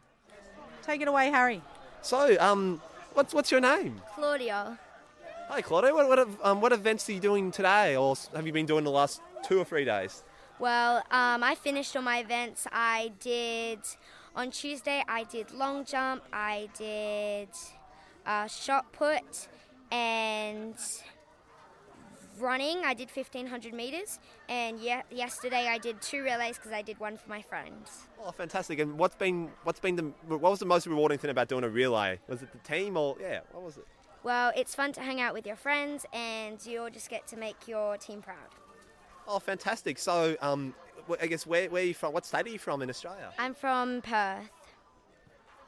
Take 0.83 1.01
it 1.01 1.07
away, 1.07 1.31
Harry. 1.31 1.61
So, 2.01 2.37
um, 2.39 2.81
what's 3.13 3.33
what's 3.33 3.51
your 3.51 3.61
name? 3.61 4.01
Claudia. 4.15 4.77
Hi, 5.49 5.61
Claudia. 5.61 5.93
What 5.93 6.07
what, 6.07 6.27
um, 6.43 6.61
what 6.61 6.71
events 6.71 7.09
are 7.09 7.13
you 7.13 7.19
doing 7.19 7.51
today, 7.51 7.95
or 7.95 8.15
have 8.35 8.45
you 8.45 8.53
been 8.53 8.65
doing 8.65 8.83
the 8.83 8.91
last 8.91 9.21
two 9.43 9.59
or 9.59 9.65
three 9.65 9.85
days? 9.85 10.23
Well, 10.57 10.97
um, 11.11 11.43
I 11.43 11.55
finished 11.55 11.95
all 11.95 12.01
my 12.01 12.19
events. 12.19 12.65
I 12.71 13.11
did 13.19 13.79
on 14.35 14.51
Tuesday. 14.51 15.03
I 15.07 15.23
did 15.23 15.51
long 15.51 15.85
jump. 15.85 16.23
I 16.31 16.69
did 16.77 17.49
uh, 18.25 18.47
shot 18.47 18.91
put 18.91 19.47
and 19.91 20.75
running. 22.39 22.83
I 22.85 22.93
did 22.93 23.09
1500 23.09 23.73
meters, 23.73 24.19
and 24.49 24.79
ye- 24.79 25.01
yesterday 25.11 25.67
I 25.67 25.77
did 25.77 26.01
two 26.01 26.23
relays 26.23 26.57
because 26.57 26.71
I 26.71 26.81
did 26.81 26.99
one 26.99 27.17
for 27.17 27.29
my 27.29 27.41
friends. 27.41 28.07
Oh, 28.23 28.31
fantastic! 28.31 28.79
And 28.79 28.97
what's 28.97 29.15
been 29.15 29.49
what's 29.63 29.79
been 29.79 29.95
the 29.95 30.03
what 30.27 30.41
was 30.41 30.59
the 30.59 30.65
most 30.65 30.87
rewarding 30.87 31.17
thing 31.17 31.29
about 31.31 31.47
doing 31.47 31.63
a 31.63 31.69
relay? 31.69 32.19
Was 32.27 32.41
it 32.41 32.51
the 32.51 32.57
team, 32.59 32.97
or 32.97 33.15
yeah, 33.19 33.39
what 33.51 33.63
was 33.63 33.77
it? 33.77 33.85
Well, 34.23 34.51
it's 34.55 34.73
fun 34.73 34.91
to 34.93 35.01
hang 35.01 35.21
out 35.21 35.33
with 35.33 35.45
your 35.45 35.55
friends, 35.55 36.05
and 36.11 36.63
you 36.65 36.81
all 36.81 36.89
just 36.89 37.09
get 37.09 37.27
to 37.27 37.37
make 37.37 37.67
your 37.67 37.97
team 37.97 38.21
proud. 38.21 38.37
Oh, 39.27 39.39
fantastic! 39.39 39.99
So, 39.99 40.35
um, 40.41 40.73
I 41.21 41.27
guess 41.27 41.45
where 41.45 41.69
where 41.69 41.83
are 41.83 41.85
you 41.85 41.93
from? 41.93 42.13
What 42.13 42.25
state 42.25 42.45
are 42.47 42.49
you 42.49 42.59
from 42.59 42.81
in 42.81 42.89
Australia? 42.89 43.31
I'm 43.37 43.53
from 43.53 44.01
Perth. 44.01 44.49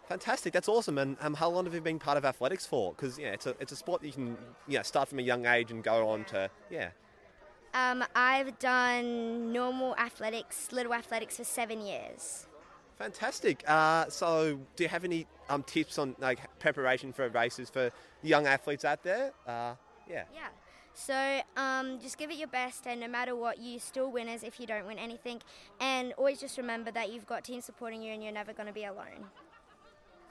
Fantastic! 0.08 0.54
That's 0.54 0.70
awesome. 0.70 0.98
And 0.98 1.18
um, 1.22 1.34
how 1.34 1.50
long 1.50 1.66
have 1.66 1.74
you 1.74 1.82
been 1.82 2.00
part 2.00 2.18
of 2.18 2.24
athletics 2.24 2.66
for? 2.66 2.94
Because 2.94 3.20
yeah, 3.20 3.30
it's 3.30 3.46
a 3.46 3.56
it's 3.60 3.72
a 3.72 3.76
sport 3.76 4.02
that 4.02 4.08
you 4.08 4.14
can 4.14 4.38
yeah 4.68 4.82
start 4.82 5.10
from 5.10 5.20
a 5.20 5.22
young 5.22 5.46
age 5.46 5.72
and 5.72 5.84
go 5.84 6.08
on 6.08 6.24
to 6.26 6.50
yeah. 6.72 6.90
Um, 7.74 8.04
I've 8.16 8.58
done 8.58 9.52
normal 9.52 9.96
athletics, 9.98 10.72
little 10.72 10.94
athletics 10.94 11.38
for 11.38 11.44
seven 11.44 11.86
years. 11.86 12.48
Fantastic. 12.98 13.64
Uh, 13.68 14.10
so, 14.10 14.60
do 14.76 14.84
you 14.84 14.90
have 14.90 15.04
any 15.04 15.28
um, 15.50 15.62
tips 15.64 16.00
on 16.00 16.16
like 16.20 16.40
preparation 16.60 17.14
for 17.14 17.28
races 17.30 17.70
for 17.70 17.92
young 18.24 18.48
athletes 18.48 18.86
out 18.86 19.04
there? 19.04 19.34
Uh, 19.46 19.76
yeah. 20.10 20.24
Yeah. 20.34 20.48
So 20.94 21.42
um, 21.56 22.00
just 22.00 22.18
give 22.18 22.32
it 22.32 22.38
your 22.38 22.48
best, 22.48 22.88
and 22.88 23.00
no 23.00 23.08
matter 23.08 23.36
what, 23.36 23.60
you 23.60 23.78
still 23.78 24.12
winners 24.12 24.42
if 24.42 24.60
you 24.60 24.66
don't 24.66 24.88
win 24.88 24.98
anything. 24.98 25.42
And 25.80 26.12
always 26.14 26.40
just 26.40 26.58
remember 26.58 26.90
that 26.92 27.14
you've 27.14 27.28
got 27.28 27.44
teams 27.44 27.66
supporting 27.66 28.02
you, 28.02 28.14
and 28.14 28.24
you're 28.24 28.34
never 28.34 28.52
going 28.52 28.66
to 28.66 28.74
be 28.74 28.86
alone. 28.86 29.28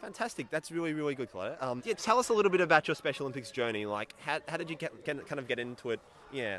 Fantastic. 0.00 0.50
That's 0.50 0.70
really, 0.70 0.92
really 0.92 1.14
good, 1.14 1.30
Claire. 1.30 1.56
Um, 1.60 1.82
yeah, 1.84 1.94
tell 1.94 2.18
us 2.18 2.28
a 2.28 2.34
little 2.34 2.50
bit 2.50 2.60
about 2.60 2.86
your 2.86 2.94
Special 2.94 3.24
Olympics 3.24 3.50
journey. 3.50 3.86
Like, 3.86 4.14
how, 4.18 4.40
how 4.46 4.56
did 4.56 4.70
you 4.70 4.76
get, 4.76 5.04
get, 5.04 5.26
kind 5.26 5.38
of 5.38 5.48
get 5.48 5.58
into 5.58 5.90
it? 5.90 6.00
Yeah. 6.32 6.58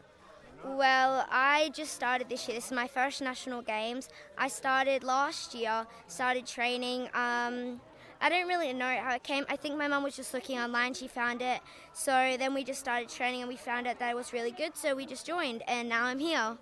Well, 0.65 1.25
I 1.29 1.69
just 1.73 1.93
started 1.93 2.29
this 2.29 2.47
year. 2.47 2.57
This 2.57 2.65
is 2.65 2.71
my 2.71 2.87
first 2.87 3.21
national 3.21 3.61
games. 3.61 4.09
I 4.37 4.47
started 4.47 5.03
last 5.03 5.53
year. 5.53 5.85
Started 6.07 6.47
training. 6.47 7.03
Um, 7.13 7.79
I 8.19 8.29
don't 8.29 8.47
really 8.47 8.73
know 8.73 8.97
how 8.97 9.13
it 9.13 9.23
came. 9.23 9.45
I 9.49 9.55
think 9.55 9.77
my 9.77 9.87
mum 9.87 10.01
was 10.01 10.15
just 10.15 10.33
looking 10.33 10.57
online. 10.57 10.95
She 10.95 11.07
found 11.07 11.43
it. 11.43 11.61
So 11.93 12.35
then 12.39 12.55
we 12.55 12.63
just 12.63 12.79
started 12.79 13.07
training, 13.09 13.41
and 13.41 13.49
we 13.49 13.55
found 13.55 13.85
out 13.85 13.99
that 13.99 14.09
it 14.09 14.15
was 14.15 14.33
really 14.33 14.51
good. 14.51 14.75
So 14.75 14.95
we 14.95 15.05
just 15.05 15.25
joined, 15.25 15.61
and 15.67 15.87
now 15.87 16.05
I'm 16.05 16.19
here. 16.19 16.57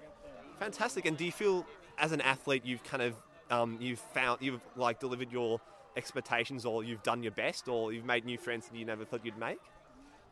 Fantastic. 0.59 1.05
And 1.05 1.15
do 1.15 1.23
you 1.23 1.32
feel, 1.32 1.65
as 1.97 2.11
an 2.11 2.19
athlete, 2.19 2.63
you've 2.65 2.84
kind 2.84 3.01
of 3.01 3.13
um, 3.49 3.78
you've 3.80 3.99
found 3.99 4.41
you've 4.41 4.61
like 4.76 4.99
delivered 4.99 5.32
your 5.32 5.61
expectations, 5.96 6.66
or 6.66 6.84
you've 6.84 7.04
done 7.04 7.24
your 7.24 7.32
best, 7.32 7.68
or 7.68 7.93
you've 7.93 8.06
made 8.06 8.26
new 8.26 8.38
friends 8.38 8.68
that 8.68 8.78
you 8.78 8.86
never 8.86 9.06
thought 9.06 9.26
you'd 9.26 9.38
make? 9.38 9.60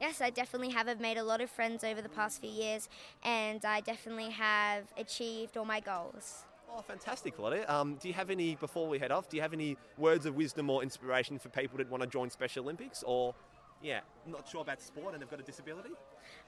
Yes, 0.01 0.21
I 0.21 0.29
definitely 0.29 0.69
have. 0.69 0.87
I've 0.87 0.99
made 0.99 1.17
a 1.17 1.23
lot 1.23 1.39
of 1.41 1.49
friends 1.49 1.83
over 1.83 2.01
the 2.01 2.09
past 2.09 2.41
few 2.41 2.49
years, 2.49 2.89
and 3.23 3.63
I 3.63 3.81
definitely 3.81 4.31
have 4.31 4.85
achieved 4.97 5.55
all 5.55 5.65
my 5.65 5.79
goals. 5.79 6.45
Oh, 6.75 6.81
fantastic, 6.81 7.35
Claudia. 7.35 7.69
Um, 7.69 7.95
do 7.95 8.07
you 8.07 8.13
have 8.15 8.29
any 8.29 8.55
before 8.55 8.87
we 8.87 8.97
head 8.97 9.11
off? 9.11 9.29
Do 9.29 9.37
you 9.37 9.43
have 9.43 9.53
any 9.53 9.77
words 9.97 10.25
of 10.25 10.35
wisdom 10.35 10.69
or 10.69 10.81
inspiration 10.81 11.37
for 11.37 11.49
people 11.49 11.77
that 11.77 11.89
want 11.89 12.01
to 12.01 12.09
join 12.09 12.29
Special 12.29 12.63
Olympics, 12.63 13.03
or 13.03 13.35
yeah, 13.81 13.99
not 14.25 14.47
sure 14.47 14.61
about 14.61 14.81
sport 14.81 15.13
and 15.13 15.21
they've 15.21 15.29
got 15.29 15.39
a 15.39 15.43
disability? 15.43 15.91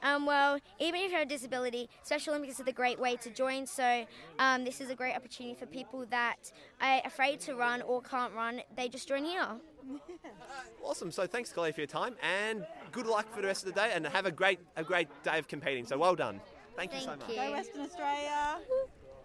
Um, 0.03 0.25
well, 0.25 0.59
even 0.79 1.01
if 1.01 1.11
you 1.11 1.17
have 1.17 1.27
a 1.27 1.29
disability, 1.29 1.89
Special 2.03 2.33
Olympics 2.33 2.59
is 2.59 2.67
a 2.67 2.71
great 2.71 2.99
way 2.99 3.15
to 3.17 3.29
join. 3.29 3.65
So 3.65 4.05
um, 4.39 4.63
this 4.63 4.81
is 4.81 4.89
a 4.89 4.95
great 4.95 5.15
opportunity 5.15 5.55
for 5.55 5.65
people 5.65 6.05
that 6.09 6.51
are 6.81 7.01
afraid 7.05 7.39
to 7.41 7.55
run 7.55 7.81
or 7.81 8.01
can't 8.01 8.33
run. 8.33 8.61
They 8.75 8.89
just 8.89 9.07
join 9.07 9.25
here. 9.25 9.47
Awesome. 10.83 11.11
So 11.11 11.25
thanks, 11.25 11.51
Claudia, 11.51 11.73
for 11.73 11.81
your 11.81 11.87
time, 11.87 12.15
and 12.21 12.63
good 12.91 13.07
luck 13.07 13.25
for 13.33 13.41
the 13.41 13.47
rest 13.47 13.65
of 13.65 13.73
the 13.73 13.79
day, 13.79 13.91
and 13.95 14.05
have 14.05 14.27
a 14.27 14.31
great 14.31 14.59
a 14.75 14.83
great 14.83 15.07
day 15.23 15.39
of 15.39 15.47
competing. 15.47 15.83
So 15.83 15.97
well 15.97 16.13
done. 16.15 16.39
Thank, 16.75 16.93
you 16.93 16.99
so 16.99 17.15
much. 17.15 17.27
Go 17.27 17.51
Western 17.51 17.81
Australia. 17.81 18.59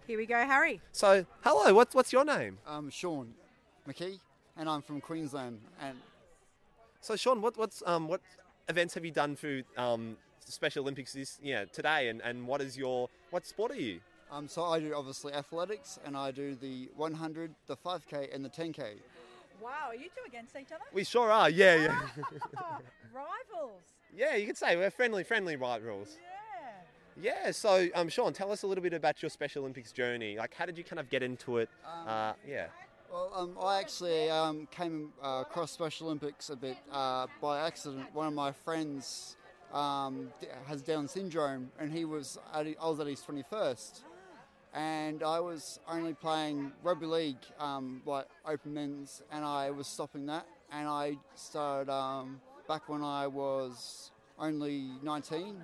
Here 0.07 0.17
we 0.17 0.25
go, 0.25 0.37
Harry. 0.37 0.81
So 0.93 1.27
hello, 1.43 1.75
what's 1.75 1.95
what's 1.95 2.13
your 2.15 2.25
name? 2.25 2.59
I'm 2.67 2.89
Sean 2.89 3.35
McKee, 3.87 4.21
and 4.57 4.71
I'm 4.71 4.81
from 4.81 5.03
Queensland. 5.03 5.61
And 5.83 5.99
So 7.03 7.15
Sean, 7.15 7.43
what 7.43 7.59
what's 7.59 7.83
um 7.85 8.09
what 8.09 8.23
events 8.71 8.95
have 8.95 9.05
you 9.05 9.11
done 9.11 9.37
through 9.37 9.65
um 9.77 10.17
Special 10.47 10.83
Olympics 10.83 11.13
this 11.13 11.39
yeah 11.43 11.65
today, 11.67 12.09
and, 12.09 12.21
and 12.23 12.47
what 12.47 12.61
is 12.61 12.77
your 12.77 13.09
what 13.31 13.47
sport 13.47 13.73
are 13.73 13.77
you? 13.81 14.01
um, 14.33 14.47
so 14.49 14.65
I 14.65 14.79
do 14.81 14.95
obviously 14.95 15.33
athletics, 15.33 15.99
and 16.05 16.17
I 16.17 16.31
do 16.31 16.55
the 16.55 16.89
100, 16.97 17.53
the 17.67 17.77
5k, 17.77 18.33
and 18.35 18.45
the 18.45 18.49
10k. 18.49 18.95
Wow, 19.61 19.89
are 19.89 19.95
you 19.95 20.05
two 20.05 20.23
against 20.27 20.55
each 20.57 20.73
other? 20.73 20.85
We 20.93 21.05
sure 21.05 21.31
are. 21.31 21.51
Yeah, 21.51 21.75
yeah. 21.75 22.01
Rivals. 23.13 23.83
yeah, 24.17 24.37
you 24.37 24.47
could 24.47 24.57
say 24.57 24.77
we're 24.77 24.91
friendly, 24.91 25.25
friendly 25.25 25.57
rivals. 25.57 26.17
Yeah. 27.21 27.45
Yeah. 27.45 27.51
So 27.51 27.89
um, 27.95 28.09
Sean, 28.09 28.33
tell 28.33 28.51
us 28.53 28.63
a 28.63 28.67
little 28.67 28.83
bit 28.83 28.95
about 28.95 29.21
your 29.21 29.31
Special 29.31 29.63
Olympics 29.63 29.93
journey. 29.93 30.37
Like, 30.39 30.55
how 30.55 30.65
did 30.65 30.79
you 30.79 30.85
kind 30.85 31.01
of 31.01 31.11
get 31.11 31.23
into 31.23 31.59
it? 31.59 31.69
uh, 32.07 32.33
yeah. 32.49 32.67
Well, 33.13 33.33
um, 33.35 33.59
I 33.61 33.81
actually 33.81 34.31
um, 34.31 34.69
came 34.71 35.13
uh, 35.23 35.43
across 35.45 35.73
Special 35.73 36.07
Olympics 36.07 36.49
a 36.51 36.57
bit 36.57 36.77
uh, 36.93 37.27
by 37.43 37.67
accident. 37.67 38.07
One 38.15 38.29
of 38.29 38.35
my 38.35 38.53
friends 38.53 39.37
um, 39.73 40.29
has 40.67 40.83
Down 40.83 41.09
syndrome, 41.09 41.71
and 41.79 41.93
he 41.93 42.05
was 42.05 42.39
at, 42.53 42.67
I 42.67 42.89
was 42.89 43.01
at 43.01 43.07
his 43.07 43.21
21st, 43.23 44.03
and 44.75 45.23
I 45.23 45.41
was 45.41 45.81
only 45.89 46.15
playing 46.15 46.73
rugby 46.83 47.07
league, 47.07 47.45
um, 47.59 48.03
like 48.07 48.27
open 48.47 48.75
men's, 48.75 49.23
and 49.33 49.45
I 49.45 49.71
was 49.71 49.87
stopping 49.87 50.27
that, 50.27 50.47
and 50.73 50.89
I 50.89 51.17
started 51.35 51.91
um, 51.93 52.41
back 52.69 52.89
when 52.89 53.03
I 53.03 53.27
was 53.27 54.11
only 54.39 54.91
19. 55.03 55.61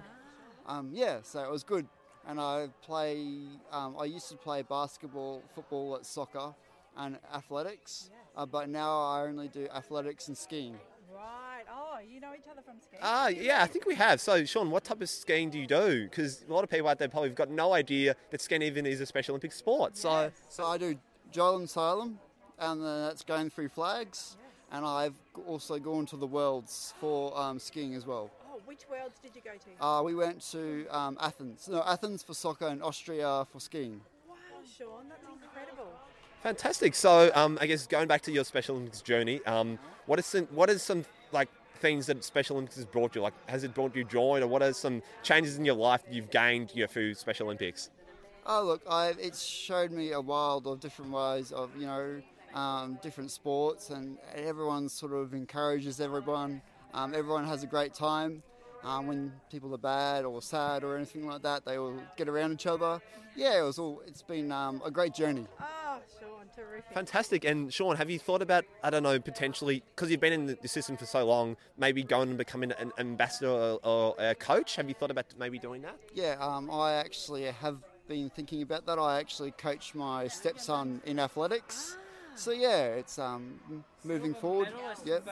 Um, 0.66 0.90
yeah, 0.92 1.18
so 1.22 1.42
it 1.44 1.50
was 1.50 1.62
good, 1.62 1.86
and 2.26 2.40
I 2.40 2.68
play. 2.82 3.24
Um, 3.70 3.96
I 3.98 4.04
used 4.04 4.28
to 4.30 4.36
play 4.36 4.62
basketball, 4.62 5.42
football, 5.54 5.98
soccer, 6.02 6.54
and 6.96 7.18
athletics, 7.32 8.10
uh, 8.36 8.46
but 8.46 8.68
now 8.68 9.00
I 9.00 9.22
only 9.22 9.48
do 9.48 9.68
athletics 9.74 10.28
and 10.28 10.36
skiing. 10.36 10.76
You 12.08 12.20
know 12.20 12.32
each 12.34 12.46
other 12.50 12.62
from 12.62 12.76
skiing. 12.80 13.00
Ah, 13.02 13.28
yeah, 13.28 13.62
I 13.62 13.66
think 13.66 13.84
we 13.86 13.94
have. 13.96 14.20
So, 14.20 14.44
Sean, 14.44 14.70
what 14.70 14.84
type 14.84 15.00
of 15.02 15.08
skiing 15.08 15.50
do 15.50 15.58
you 15.58 15.66
do? 15.66 16.04
Because 16.04 16.44
a 16.48 16.52
lot 16.52 16.62
of 16.64 16.70
people 16.70 16.88
out 16.88 16.98
there 16.98 17.08
probably 17.08 17.30
have 17.30 17.36
got 17.36 17.50
no 17.50 17.72
idea 17.72 18.14
that 18.30 18.40
skiing 18.40 18.62
even 18.62 18.86
is 18.86 19.00
a 19.00 19.06
Special 19.06 19.32
Olympic 19.32 19.52
sport. 19.52 19.96
So, 19.96 20.30
So 20.48 20.66
I 20.66 20.78
do 20.78 20.96
giant 21.32 21.68
slalom, 21.68 22.14
and 22.58 22.82
then 22.82 23.02
that's 23.02 23.22
going 23.24 23.50
through 23.50 23.68
flags, 23.70 24.36
and 24.70 24.84
I've 24.86 25.14
also 25.46 25.78
gone 25.78 26.06
to 26.06 26.16
the 26.16 26.26
Worlds 26.26 26.94
for 27.00 27.36
um, 27.38 27.58
skiing 27.58 27.94
as 27.94 28.06
well. 28.06 28.30
Oh, 28.50 28.60
which 28.64 28.88
worlds 28.88 29.18
did 29.22 29.32
you 29.34 29.42
go 29.42 29.50
to? 29.50 29.84
Uh, 29.84 30.02
we 30.02 30.14
went 30.14 30.40
to 30.52 30.86
um, 30.90 31.18
Athens, 31.20 31.68
no, 31.68 31.82
Athens 31.84 32.22
for 32.22 32.34
soccer 32.34 32.68
and 32.68 32.82
Austria 32.82 33.46
for 33.52 33.60
skiing. 33.60 34.00
wow, 34.28 34.36
Sean, 34.78 35.08
that's 35.08 35.24
incredible. 35.24 35.92
fantastic. 36.42 36.94
So, 36.94 37.30
um, 37.34 37.58
I 37.60 37.66
guess 37.66 37.86
going 37.86 38.06
back 38.08 38.22
to 38.22 38.32
your 38.32 38.44
Special 38.44 38.76
Olympics 38.76 39.02
journey, 39.02 39.44
um, 39.44 39.78
what 40.06 40.18
is 40.18 40.26
some 40.26 40.44
what 40.46 40.70
is 40.70 40.82
some 40.82 40.98
like 40.98 41.06
things 41.76 42.06
that 42.06 42.22
Special 42.24 42.56
Olympics 42.56 42.76
has 42.76 42.84
brought 42.84 43.14
you? 43.14 43.22
Like, 43.22 43.34
has 43.48 43.64
it 43.64 43.74
brought 43.74 43.94
you 43.94 44.04
joy, 44.04 44.40
or 44.40 44.46
what 44.46 44.62
are 44.62 44.72
some 44.72 45.02
changes 45.22 45.58
in 45.58 45.64
your 45.64 45.74
life 45.74 46.02
you've 46.10 46.30
gained 46.30 46.72
you 46.74 46.82
know, 46.82 46.86
through 46.86 47.14
Special 47.14 47.46
Olympics? 47.46 47.90
Oh 48.46 48.62
look, 48.62 48.82
I, 48.88 49.08
it's 49.18 49.42
showed 49.42 49.90
me 49.90 50.12
a 50.12 50.20
world 50.20 50.66
of 50.68 50.78
different 50.78 51.10
ways 51.10 51.50
of 51.50 51.70
you 51.76 51.86
know 51.86 52.22
um, 52.54 52.98
different 53.02 53.30
sports, 53.30 53.90
and 53.90 54.18
everyone 54.34 54.88
sort 54.88 55.12
of 55.12 55.34
encourages 55.34 56.00
everyone. 56.00 56.62
Um, 56.94 57.14
everyone 57.14 57.44
has 57.44 57.62
a 57.62 57.66
great 57.66 57.92
time. 57.92 58.42
Um, 58.84 59.08
when 59.08 59.32
people 59.50 59.74
are 59.74 59.78
bad 59.78 60.24
or 60.24 60.40
sad 60.40 60.84
or 60.84 60.96
anything 60.96 61.26
like 61.26 61.42
that, 61.42 61.64
they 61.64 61.76
all 61.76 62.00
get 62.16 62.28
around 62.28 62.52
each 62.52 62.66
other. 62.66 63.00
Yeah, 63.34 63.58
it 63.58 63.62
was 63.62 63.78
all. 63.78 64.02
It's 64.06 64.22
been 64.22 64.52
um, 64.52 64.80
a 64.84 64.90
great 64.90 65.12
journey. 65.12 65.46
Oh, 65.96 66.02
Sean, 66.20 66.46
terrific. 66.54 66.92
Fantastic. 66.92 67.44
And 67.44 67.72
Sean, 67.72 67.96
have 67.96 68.10
you 68.10 68.18
thought 68.18 68.42
about, 68.42 68.64
I 68.82 68.90
don't 68.90 69.02
know, 69.02 69.18
potentially, 69.18 69.82
because 69.94 70.10
you've 70.10 70.20
been 70.20 70.32
in 70.32 70.46
the, 70.46 70.58
the 70.60 70.68
system 70.68 70.96
for 70.96 71.06
so 71.06 71.24
long, 71.26 71.56
maybe 71.78 72.02
going 72.02 72.28
and 72.28 72.38
becoming 72.38 72.72
an 72.72 72.92
ambassador 72.98 73.48
or, 73.48 73.80
or 73.82 74.14
a 74.18 74.34
coach? 74.34 74.76
Have 74.76 74.88
you 74.88 74.94
thought 74.94 75.10
about 75.10 75.26
maybe 75.38 75.58
doing 75.58 75.82
that? 75.82 75.96
Yeah, 76.14 76.36
um, 76.40 76.70
I 76.70 76.94
actually 76.94 77.44
have 77.44 77.78
been 78.08 78.30
thinking 78.30 78.62
about 78.62 78.86
that. 78.86 78.98
I 78.98 79.18
actually 79.18 79.50
coach 79.52 79.94
my 79.94 80.28
stepson 80.28 81.00
in 81.04 81.18
athletics. 81.18 81.96
So 82.34 82.50
yeah, 82.50 82.86
it's 82.88 83.18
um, 83.18 83.58
moving 84.04 84.34
forward. 84.34 84.68
Yep. 85.04 85.26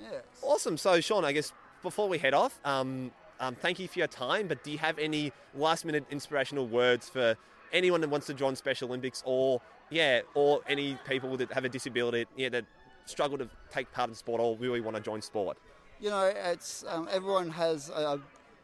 Yeah. 0.00 0.18
Awesome. 0.42 0.76
So, 0.76 1.00
Sean, 1.00 1.24
I 1.24 1.32
guess 1.32 1.52
before 1.82 2.08
we 2.08 2.18
head 2.18 2.34
off, 2.34 2.58
um, 2.64 3.10
um, 3.40 3.54
thank 3.54 3.78
you 3.78 3.88
for 3.88 3.98
your 3.98 4.08
time. 4.08 4.46
But 4.46 4.62
do 4.62 4.70
you 4.70 4.78
have 4.78 4.98
any 4.98 5.32
last 5.54 5.84
minute 5.84 6.04
inspirational 6.10 6.66
words 6.66 7.08
for 7.08 7.36
anyone 7.72 8.00
that 8.00 8.10
wants 8.10 8.26
to 8.28 8.34
join 8.34 8.56
Special 8.56 8.88
Olympics 8.88 9.22
or, 9.26 9.60
yeah, 9.90 10.20
or 10.34 10.60
any 10.68 10.98
people 11.08 11.36
that 11.36 11.52
have 11.52 11.64
a 11.64 11.68
disability, 11.68 12.26
yeah, 12.36 12.48
that 12.50 12.64
struggle 13.06 13.38
to 13.38 13.48
take 13.70 13.90
part 13.92 14.08
in 14.08 14.14
sport 14.14 14.40
or 14.40 14.56
really 14.56 14.80
want 14.80 14.96
to 14.96 15.02
join 15.02 15.22
sport? 15.22 15.56
You 16.00 16.10
know, 16.10 16.32
it's 16.34 16.84
um, 16.88 17.08
everyone 17.10 17.50
has 17.50 17.90
a 17.90 18.20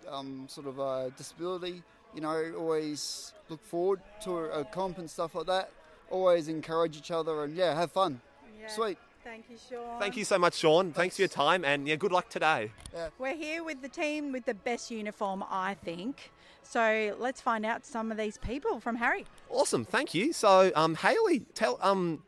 um, 0.09 0.47
sort 0.49 0.67
of 0.67 0.79
a 0.79 1.13
disability. 1.17 1.83
You 2.15 2.23
know, 2.23 2.55
always 2.57 3.35
look 3.49 3.65
forward 3.65 4.01
to 4.23 4.39
a, 4.39 4.61
a 4.61 4.65
comp 4.65 4.99
and 4.99 5.11
stuff 5.11 5.35
like 5.35 5.47
that. 5.47 5.71
Always 6.11 6.49
encourage 6.49 6.97
each 6.97 7.11
other 7.11 7.45
and 7.45 7.55
yeah, 7.55 7.75
have 7.75 7.93
fun. 7.93 8.21
Yeah. 8.61 8.69
Sweet. 8.69 8.99
Thank 9.23 9.47
you, 9.51 9.57
Sean. 9.69 9.99
Thank 9.99 10.17
you 10.17 10.25
so 10.25 10.39
much, 10.39 10.55
Sean. 10.55 10.93
Thanks 10.93 11.17
for 11.17 11.23
your 11.23 11.29
time 11.29 11.65
and, 11.65 11.89
yeah, 11.89 11.97
good 11.97 12.13
luck 12.13 12.29
today. 12.31 12.71
Yeah. 12.95 13.09
We're 13.19 13.35
here 13.35 13.65
with 13.65 13.83
the 13.83 13.89
team 13.89 14.31
with 14.31 14.45
the 14.45 14.55
best 14.55 14.91
uniform, 14.91 15.43
I 15.51 15.75
think. 15.75 16.31
So 16.69 17.17
let's 17.19 17.41
find 17.41 17.65
out 17.65 17.87
some 17.87 18.11
of 18.11 18.19
these 18.19 18.39
people 18.39 18.81
from 18.81 18.97
Harry. 18.97 19.25
Awesome, 19.49 19.85
thank 19.85 20.15
you. 20.15 20.33
So, 20.33 20.73
um, 20.75 20.97
Haley, 20.97 21.41
tell 21.55 21.79
um, 21.81 22.23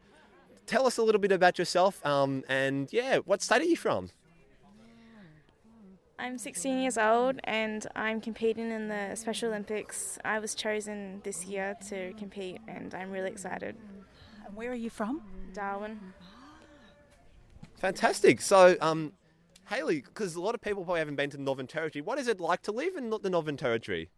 tell 0.67 0.87
us 0.87 0.99
a 0.99 1.03
little 1.03 1.21
bit 1.21 1.33
about 1.33 1.59
yourself. 1.59 2.05
Um, 2.07 2.45
and 2.49 2.93
yeah, 2.93 3.19
what 3.19 3.43
state 3.43 3.63
are 3.63 3.65
you 3.65 3.77
from? 3.77 4.11
I'm 6.21 6.37
16 6.37 6.81
years 6.81 6.99
old 6.99 7.39
and 7.45 7.87
I'm 7.95 8.21
competing 8.21 8.73
in 8.73 8.89
the 8.89 9.15
Special 9.15 9.51
Olympics. 9.51 10.19
I 10.25 10.41
was 10.41 10.55
chosen 10.55 11.21
this 11.23 11.47
year 11.47 11.77
to 11.89 12.13
compete 12.15 12.59
and 12.67 12.93
I'm 12.93 13.13
really 13.13 13.31
excited. 13.31 13.77
And 14.45 14.57
where 14.57 14.73
are 14.73 14.75
you 14.75 14.91
from? 14.91 15.23
Darwin. 15.55 16.01
Fantastic. 17.77 18.41
So, 18.41 18.77
um, 18.81 19.13
Haley, 19.69 20.01
because 20.01 20.35
a 20.35 20.41
lot 20.41 20.57
of 20.57 20.61
people 20.61 20.85
probably 20.85 20.99
haven't 20.99 21.17
been 21.17 21.31
to 21.31 21.37
the 21.37 21.43
Northern 21.43 21.69
Territory. 21.69 22.03
What 22.03 22.19
is 22.19 22.27
it 22.27 22.41
like 22.41 22.63
to 22.63 22.73
live 22.73 22.97
in 22.97 23.11
the 23.11 23.31
Northern 23.31 23.57
Territory? 23.57 24.11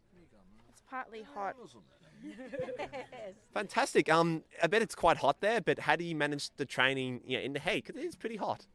It's 0.90 0.96
partly 0.96 1.22
hot. 1.34 1.56
Fantastic. 3.54 4.12
Um, 4.12 4.42
I 4.62 4.66
bet 4.66 4.82
it's 4.82 4.94
quite 4.94 5.18
hot 5.18 5.40
there, 5.40 5.60
but 5.60 5.78
how 5.78 5.96
do 5.96 6.04
you 6.04 6.16
manage 6.16 6.50
the 6.56 6.64
training 6.64 7.20
you 7.24 7.38
know, 7.38 7.44
in 7.44 7.52
the 7.52 7.60
heat? 7.60 7.86
Because 7.86 8.02
it 8.02 8.06
is 8.06 8.16
pretty 8.16 8.36
hot. 8.36 8.66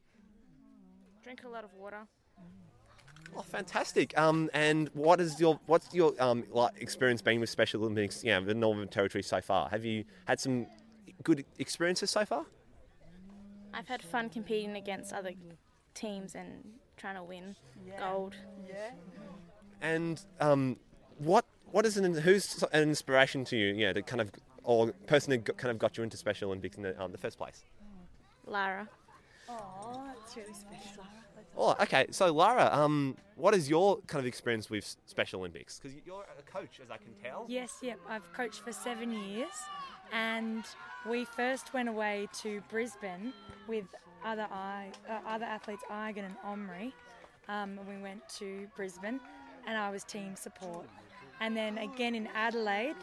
Drink 1.22 1.42
a 1.44 1.48
lot 1.48 1.64
of 1.64 1.74
water. 1.74 2.06
Oh, 3.36 3.42
fantastic. 3.42 4.16
Um, 4.16 4.48
and 4.54 4.88
what 4.94 5.20
is 5.20 5.40
your 5.40 5.58
what's 5.66 5.92
your 5.92 6.14
um 6.20 6.44
like 6.50 6.80
experience 6.80 7.20
been 7.20 7.40
with 7.40 7.50
Special 7.50 7.82
Olympics? 7.82 8.24
Yeah, 8.24 8.40
the 8.40 8.54
Northern 8.54 8.88
Territory 8.88 9.22
so 9.22 9.40
far. 9.40 9.68
Have 9.68 9.84
you 9.84 10.04
had 10.26 10.40
some 10.40 10.66
good 11.22 11.44
experiences 11.58 12.10
so 12.10 12.24
far? 12.24 12.46
I've 13.74 13.88
had 13.88 14.00
fun 14.00 14.30
competing 14.30 14.76
against 14.76 15.12
other 15.12 15.32
teams 15.92 16.34
and 16.34 16.62
trying 16.96 17.16
to 17.16 17.24
win 17.24 17.56
gold. 17.98 18.36
Yeah. 18.66 18.92
And 19.82 20.24
um, 20.40 20.76
what 21.18 21.44
what 21.72 21.86
is 21.86 21.96
an 21.96 22.14
who's 22.14 22.62
an 22.72 22.82
inspiration 22.82 23.44
to 23.46 23.56
you? 23.56 23.74
Yeah, 23.74 23.92
that 23.92 24.06
kind 24.06 24.20
of 24.20 24.30
or 24.64 24.92
person 25.06 25.30
that 25.30 25.44
got, 25.44 25.56
kind 25.56 25.70
of 25.70 25.78
got 25.78 25.96
you 25.96 26.02
into 26.02 26.16
Special 26.16 26.48
Olympics 26.48 26.76
in 26.76 26.82
the, 26.82 27.00
um, 27.02 27.12
the 27.12 27.18
first 27.18 27.38
place. 27.38 27.62
Lara. 28.46 28.88
Oh, 29.48 30.02
that's 30.06 30.36
really 30.36 30.52
special. 30.52 31.04
Oh, 31.56 31.74
okay. 31.80 32.06
So 32.10 32.32
Lara, 32.32 32.68
um, 32.72 33.16
what 33.36 33.54
is 33.54 33.70
your 33.70 33.98
kind 34.06 34.20
of 34.20 34.26
experience 34.26 34.68
with 34.68 34.96
Special 35.06 35.40
Olympics? 35.40 35.78
Because 35.78 35.96
you're 36.04 36.24
a 36.38 36.42
coach, 36.42 36.80
as 36.82 36.90
I 36.90 36.96
can 36.96 37.12
tell. 37.22 37.46
Yes, 37.48 37.78
yep. 37.80 37.98
I've 38.08 38.30
coached 38.32 38.60
for 38.60 38.72
seven 38.72 39.12
years, 39.12 39.52
and 40.12 40.64
we 41.08 41.24
first 41.24 41.72
went 41.72 41.88
away 41.88 42.28
to 42.40 42.60
Brisbane 42.68 43.32
with 43.68 43.84
other 44.24 44.46
I, 44.50 44.90
uh, 45.08 45.18
other 45.26 45.44
athletes, 45.44 45.82
Igan 45.90 46.26
and 46.26 46.36
Omri. 46.44 46.92
Um, 47.48 47.78
we 47.88 47.96
went 48.02 48.28
to 48.40 48.66
Brisbane, 48.76 49.20
and 49.66 49.78
I 49.78 49.90
was 49.90 50.04
team 50.04 50.34
support, 50.36 50.86
and 51.40 51.56
then 51.56 51.78
again 51.78 52.14
in 52.14 52.28
Adelaide 52.34 52.96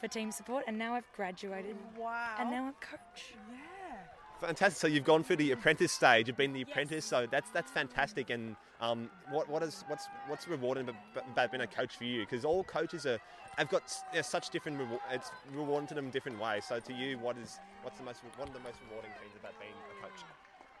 for 0.00 0.08
team 0.08 0.30
support, 0.30 0.64
and 0.66 0.78
now 0.78 0.94
I've 0.94 1.10
graduated. 1.14 1.76
Wow. 1.98 2.36
And 2.38 2.50
now 2.50 2.66
I'm 2.66 2.72
coach. 2.74 3.34
Yeah. 3.50 3.96
Fantastic. 4.40 4.78
So 4.78 4.86
you've 4.86 5.04
gone 5.04 5.24
through 5.24 5.36
the 5.36 5.52
apprentice 5.52 5.92
stage. 5.92 6.28
You've 6.28 6.36
been 6.36 6.52
the 6.52 6.62
apprentice. 6.62 7.04
So 7.06 7.26
that's 7.30 7.50
that's 7.50 7.70
fantastic. 7.70 8.28
And 8.30 8.56
um, 8.80 9.08
what 9.30 9.48
what 9.48 9.62
is 9.62 9.84
what's 9.88 10.06
what's 10.28 10.46
rewarding 10.46 10.90
about 11.16 11.50
being 11.50 11.62
a 11.62 11.66
coach 11.66 11.96
for 11.96 12.04
you? 12.04 12.20
Because 12.20 12.44
all 12.44 12.62
coaches 12.62 13.06
are 13.06 13.18
have 13.56 13.70
got 13.70 13.84
s- 13.84 14.04
you 14.12 14.18
know, 14.18 14.22
such 14.22 14.50
different. 14.50 14.78
Reward, 14.78 15.00
it's 15.10 15.30
rewarding 15.54 15.86
to 15.88 15.94
them 15.94 16.06
in 16.06 16.10
different 16.10 16.38
ways. 16.38 16.66
So 16.66 16.78
to 16.80 16.92
you, 16.92 17.18
what 17.18 17.38
is 17.38 17.58
what's 17.82 17.96
the 17.98 18.04
most 18.04 18.20
one 18.36 18.48
of 18.48 18.52
the 18.54 18.60
most 18.60 18.76
rewarding 18.90 19.10
things 19.22 19.32
about 19.40 19.58
being 19.58 19.72
a 19.98 20.02
coach? 20.02 20.20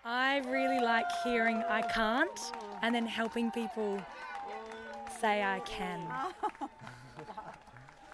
I 0.04 0.38
really 0.50 0.80
like 0.84 1.06
hearing 1.24 1.64
I 1.68 1.80
can't, 1.80 2.38
and 2.82 2.94
then 2.94 3.06
helping 3.06 3.50
people 3.50 3.98
say 5.20 5.42
I 5.42 5.60
can. 5.60 6.00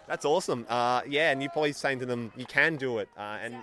That's 0.07 0.24
awesome. 0.24 0.66
Uh, 0.68 1.03
yeah, 1.09 1.30
and 1.30 1.42
you're 1.42 1.50
probably 1.50 1.72
saying 1.72 2.00
to 2.00 2.07
them, 2.07 2.32
you 2.36 2.44
can 2.46 2.76
do 2.76 2.98
it. 2.98 3.09
Uh, 3.16 3.38
and 3.42 3.57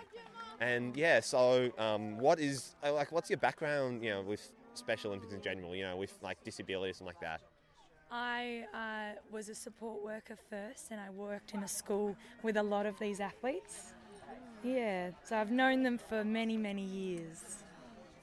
and 0.59 0.95
yeah, 0.95 1.19
so 1.19 1.71
um, 1.77 2.17
what 2.17 2.39
is 2.39 2.75
uh, 2.83 2.93
like? 2.93 3.11
What's 3.11 3.29
your 3.29 3.37
background? 3.37 4.03
You 4.03 4.11
know, 4.11 4.21
with 4.21 4.51
Special 4.73 5.11
Olympics 5.11 5.33
in 5.33 5.41
general. 5.41 5.75
You 5.75 5.83
know, 5.83 5.97
with 5.97 6.17
like 6.21 6.43
disabilities 6.43 6.99
and 6.99 7.07
like 7.07 7.19
that. 7.21 7.41
I 8.11 8.65
uh, 8.73 9.19
was 9.31 9.49
a 9.49 9.55
support 9.55 10.03
worker 10.03 10.37
first, 10.49 10.87
and 10.91 10.99
I 10.99 11.11
worked 11.11 11.53
in 11.53 11.63
a 11.63 11.67
school 11.67 12.15
with 12.41 12.57
a 12.57 12.63
lot 12.63 12.85
of 12.85 12.97
these 12.99 13.19
athletes. 13.19 13.93
Yeah, 14.63 15.11
so 15.23 15.37
I've 15.37 15.51
known 15.51 15.83
them 15.83 15.97
for 15.97 16.23
many, 16.23 16.57
many 16.57 16.83
years. 16.83 17.63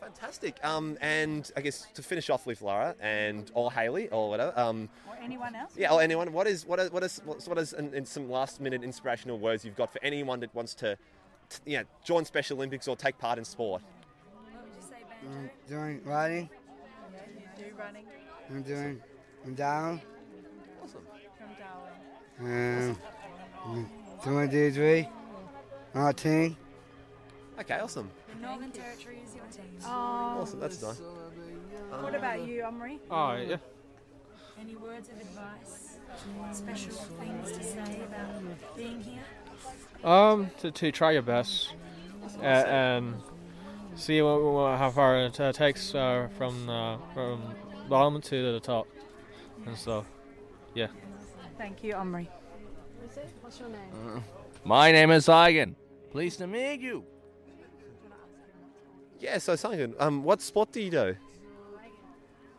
Fantastic. 0.00 0.58
Um, 0.64 0.96
and 1.00 1.50
I 1.56 1.60
guess 1.60 1.86
to 1.94 2.02
finish 2.02 2.30
off 2.30 2.46
with 2.46 2.62
Lara 2.62 2.94
and 3.00 3.50
or 3.54 3.72
Haley 3.72 4.08
or 4.10 4.28
whatever. 4.28 4.52
Um, 4.58 4.88
Or 5.08 5.16
anyone 5.22 5.54
else? 5.54 5.72
yeah, 5.76 5.92
or 5.92 6.00
anyone. 6.02 6.32
What 6.32 6.46
is 6.46 6.66
what 6.66 6.78
is 6.78 6.90
what 6.92 7.02
is 7.02 7.20
what 7.46 7.58
is 7.58 7.72
in, 7.72 7.92
in 7.94 8.04
some 8.06 8.30
last 8.30 8.60
minute 8.60 8.82
inspirational 8.84 9.38
words 9.38 9.64
you've 9.64 9.76
got 9.76 9.92
for 9.92 9.98
anyone 10.02 10.40
that 10.40 10.54
wants 10.54 10.74
to, 10.74 10.96
t- 11.48 11.58
yeah, 11.72 11.82
join 12.04 12.24
Special 12.24 12.56
Olympics 12.58 12.86
or 12.88 12.94
take 12.96 13.18
part 13.18 13.38
in 13.38 13.44
sport? 13.44 13.82
What 14.52 14.64
would 14.64 14.74
you 14.76 14.82
say, 14.82 15.02
Banjo? 15.08 15.38
I'm 15.38 15.50
doing 15.68 16.00
riding. 16.04 16.50
Do 17.58 17.64
running 17.78 18.04
I'm 18.50 18.62
doing 18.62 19.02
I'm 19.44 19.54
down. 19.54 20.00
Awesome. 20.84 21.00
from 21.38 22.38
Darwin. 22.38 22.96
Um, 23.64 23.90
doing 24.24 24.48
D3. 24.50 25.08
19. 25.94 26.56
Okay, 27.60 27.78
awesome. 27.80 28.10
The 28.36 28.46
Northern 28.46 28.70
Territory 28.70 29.22
is 29.24 29.34
your 29.34 29.44
team. 29.46 29.78
Oh, 29.84 29.88
Awesome. 29.88 30.60
That's 30.60 30.82
nice. 30.82 31.00
What 32.00 32.14
about 32.14 32.46
you, 32.46 32.64
Omri? 32.64 32.98
Oh, 33.10 33.34
yeah. 33.36 33.56
Any 34.60 34.76
words 34.76 35.08
of 35.08 35.20
advice? 35.20 35.98
Special 36.52 36.92
things 36.92 37.52
to 37.52 37.62
say 37.62 38.00
about 38.06 38.76
being 38.76 39.00
here? 39.00 39.22
Um, 40.04 40.50
to, 40.60 40.70
to 40.70 40.92
try 40.92 41.12
your 41.12 41.22
best 41.22 41.74
uh, 42.40 42.44
and 42.44 43.14
see 43.94 44.20
what, 44.22 44.42
what, 44.42 44.78
how 44.78 44.90
far 44.90 45.18
it 45.18 45.40
uh, 45.40 45.52
takes 45.52 45.94
uh, 45.94 46.28
from 46.36 46.68
uh, 46.68 46.98
from 47.12 47.42
bottom 47.88 48.20
to 48.20 48.52
the 48.52 48.60
top 48.60 48.86
and 49.66 49.76
stuff. 49.76 50.06
Yeah. 50.74 50.88
Thank 51.58 51.82
you, 51.82 51.94
Omri. 51.94 52.28
What's 53.40 53.60
your 53.60 53.68
name? 53.68 54.24
My 54.64 54.92
name 54.92 55.10
is 55.10 55.26
Igan. 55.26 55.74
Pleased 56.10 56.38
to 56.38 56.46
meet 56.46 56.80
you. 56.80 57.04
Yeah. 59.20 59.38
So 59.38 59.56
something. 59.56 59.94
Um, 59.98 60.22
what 60.22 60.40
sport 60.42 60.72
do 60.72 60.80
you 60.80 60.90
do? 60.90 61.16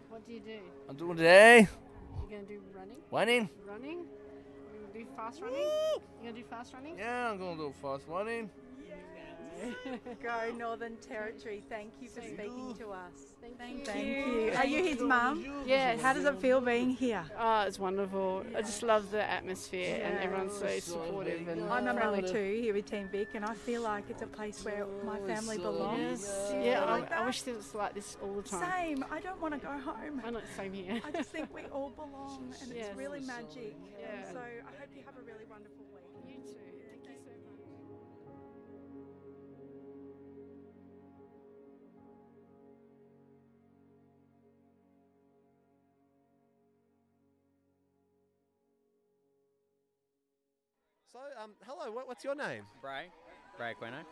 What 0.10 0.26
do 0.26 0.34
you 0.34 0.40
do? 0.40 0.60
I'm 0.90 0.96
doing 0.96 1.18
today. 1.18 1.68
You're 2.30 2.40
gonna 2.40 2.48
do 2.48 2.62
running? 2.76 2.98
Running. 3.12 3.50
Running? 3.68 3.98
You're 4.74 4.82
gonna 4.82 4.94
do 4.94 5.06
fast 5.16 5.42
running? 5.42 5.60
You're 5.60 6.32
gonna 6.32 6.34
do 6.34 6.44
fast 6.50 6.74
running? 6.74 6.98
Yeah, 6.98 7.32
I'm 7.32 7.38
gonna 7.38 7.58
do 7.58 7.74
fast 7.82 8.04
running. 8.08 8.50
Go 10.24 10.52
Northern 10.58 10.96
Territory. 10.98 11.64
Thank 11.70 11.94
you 12.02 12.10
for 12.10 12.22
speaking 12.22 12.76
to 12.80 12.90
us. 12.92 13.34
Thank, 13.58 13.80
you. 13.80 13.86
Thank 13.86 14.08
you. 14.08 14.52
Are 14.56 14.66
you 14.66 14.84
his 14.84 15.00
mum? 15.00 15.46
Yes. 15.66 16.02
How 16.02 16.14
does 16.14 16.26
it 16.26 16.40
feel 16.40 16.60
being 16.62 16.90
here? 16.92 17.24
Oh, 17.40 17.62
it's 17.62 17.80
wonderful. 17.80 18.46
I 18.56 18.62
just 18.62 18.84
love 18.84 19.10
the 19.12 19.24
atmosphere 19.24 20.02
and 20.04 20.18
everyone's 20.20 20.58
so 20.58 20.68
supportive 20.80 21.48
and 21.48 21.64
I'm 21.64 21.88
a 21.88 21.94
mummy 21.94 22.22
friendly. 22.22 22.32
too 22.32 22.62
here 22.62 22.74
with 22.74 22.90
Team 22.90 23.08
Vic, 23.12 23.30
and 23.36 23.46
I 23.46 23.54
feel 23.54 23.82
like 23.82 24.04
it's 24.10 24.22
a 24.22 24.28
place 24.28 24.64
where 24.64 24.86
my 25.06 25.20
family 25.20 25.58
belongs. 25.58 26.22
Yes. 26.22 26.50
Do 26.52 26.58
Yeah, 26.60 26.80
feel 26.82 26.90
I, 26.90 26.92
like 27.00 27.12
I 27.12 27.16
that? 27.18 27.26
wish 27.26 27.48
it 27.48 27.56
was 27.58 27.74
like 27.74 27.94
this 27.94 28.18
all 28.22 28.34
the 28.36 28.42
time. 28.44 28.72
Same. 28.72 29.06
I 29.12 29.20
don't 29.22 29.42
want 29.42 29.54
to 29.54 29.60
go 29.60 29.72
home. 29.72 30.22
I 30.26 30.30
know, 30.30 30.42
same 30.56 30.74
here. 30.74 31.02
I 31.06 31.12
just 31.12 31.30
think 31.30 31.54
we 31.54 31.62
all 31.72 31.90
belong, 31.92 32.54
and 32.62 32.72
Yes. 32.76 32.88
it's 32.90 32.98
really 32.98 33.22
magic. 33.22 33.76
Yeah. 34.00 34.08
And 34.18 34.28
so 34.34 34.40
I 34.40 34.72
hope 34.80 34.90
you 34.96 35.02
have 35.06 35.16
a 35.18 35.22
really 35.26 35.46
wonderful 35.50 35.86
So, 51.18 51.44
um, 51.44 51.52
hello. 51.66 51.92
What, 51.92 52.08
what's 52.08 52.24
your 52.24 52.36
name? 52.36 52.62
Bray. 52.80 53.08
Bray 53.58 53.74
Queno. 53.82 54.04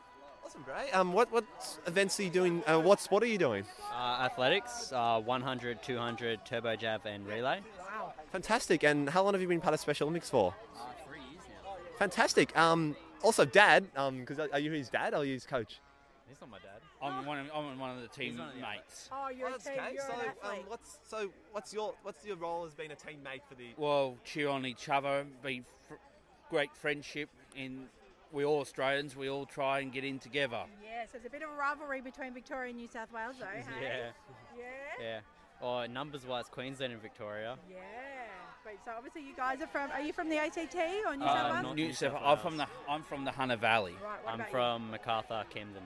Awesome, 0.43 0.63
Bray. 0.63 0.89
Um, 0.91 1.13
what 1.13 1.31
what 1.31 1.45
events 1.85 2.19
are 2.19 2.23
you 2.23 2.31
doing? 2.31 2.63
Uh, 2.65 2.79
what 2.79 2.99
sport 2.99 3.21
are 3.21 3.27
you 3.27 3.37
doing? 3.37 3.63
Uh, 3.93 4.23
athletics, 4.23 4.91
uh, 4.91 5.21
100, 5.21 5.83
200, 5.83 6.45
turbo 6.45 6.75
jab, 6.75 7.05
and 7.05 7.27
relay. 7.27 7.61
Wow. 7.79 8.13
Fantastic. 8.31 8.83
And 8.83 9.07
how 9.07 9.21
long 9.23 9.33
have 9.33 9.41
you 9.41 9.47
been 9.47 9.61
part 9.61 9.75
of 9.75 9.79
Special 9.79 10.07
Olympics 10.07 10.31
for? 10.31 10.55
Uh, 10.75 10.85
three 11.07 11.19
years 11.19 11.43
now. 11.63 11.75
Fantastic. 11.99 12.57
Um, 12.57 12.95
also, 13.21 13.45
Dad. 13.45 13.85
Um, 13.95 14.21
because 14.21 14.39
are 14.39 14.59
you 14.59 14.71
his 14.71 14.89
dad 14.89 15.13
or 15.13 15.17
are 15.17 15.25
you 15.25 15.33
his 15.33 15.45
coach? 15.45 15.79
He's 16.27 16.41
not 16.41 16.49
my 16.49 16.57
dad. 16.57 16.81
I'm 17.03 17.23
one. 17.27 17.37
Of, 17.37 17.51
I'm 17.53 17.77
one 17.77 17.91
of 17.91 18.01
the 18.01 18.07
team 18.07 18.39
of 18.39 18.47
the 18.55 18.61
mates. 18.61 19.09
Oh, 19.11 19.29
you're 19.29 19.51
that's 19.51 19.67
a 19.67 19.69
team. 19.69 19.79
okay. 19.79 19.93
You're 19.93 20.01
so, 20.01 20.49
an 20.49 20.49
um, 20.49 20.57
what's 20.67 20.97
so 21.07 21.29
what's 21.51 21.71
your 21.71 21.93
what's 22.01 22.25
your 22.25 22.37
role 22.37 22.65
as 22.65 22.73
being 22.73 22.91
a 22.91 22.95
teammate 22.95 23.41
for 23.47 23.53
the? 23.53 23.67
Well, 23.77 24.17
cheer 24.23 24.49
on 24.49 24.65
each 24.65 24.89
other, 24.89 25.27
be 25.43 25.61
fr- 25.87 25.95
great 26.49 26.75
friendship, 26.75 27.29
and 27.57 27.87
we 28.31 28.43
all 28.45 28.59
Australians. 28.61 29.15
We 29.15 29.29
all 29.29 29.45
try 29.45 29.79
and 29.79 29.91
get 29.91 30.03
in 30.03 30.19
together. 30.19 30.63
Yes, 30.83 31.09
there's 31.11 31.25
a 31.25 31.29
bit 31.29 31.41
of 31.43 31.49
a 31.49 31.55
rivalry 31.55 32.01
between 32.01 32.33
Victoria 32.33 32.69
and 32.69 32.77
New 32.77 32.87
South 32.87 33.11
Wales, 33.11 33.35
though. 33.39 33.45
Hey? 33.45 33.63
Yeah. 33.81 34.11
Yeah. 34.57 34.63
Yeah. 35.03 35.19
Or 35.61 35.87
numbers 35.87 36.25
wise, 36.25 36.45
Queensland 36.49 36.93
and 36.93 37.01
Victoria. 37.01 37.57
Yeah. 37.69 37.77
Great. 38.63 38.77
So 38.83 38.91
obviously 38.97 39.21
you 39.21 39.35
guys 39.35 39.61
are 39.61 39.67
from. 39.67 39.91
Are 39.91 40.01
you 40.01 40.11
from 40.11 40.27
the 40.29 40.37
ACT 40.37 40.75
or 41.05 41.15
New 41.15 41.23
Uh, 41.23 41.33
South 41.33 41.51
Wales? 41.51 41.63
not 41.63 41.75
New 41.75 41.85
New 41.87 41.93
South. 41.93 42.13
South 42.13 42.21
I'm 42.23 42.37
from 42.39 42.57
the. 42.57 42.67
I'm 42.89 43.03
from 43.03 43.23
the 43.25 43.31
Hunter 43.31 43.55
Valley. 43.57 43.95
Right. 44.03 44.23
What 44.23 44.33
I'm 44.33 44.39
about 44.39 44.51
from 44.51 44.91
Macarthur, 44.91 45.43
Camden. 45.49 45.83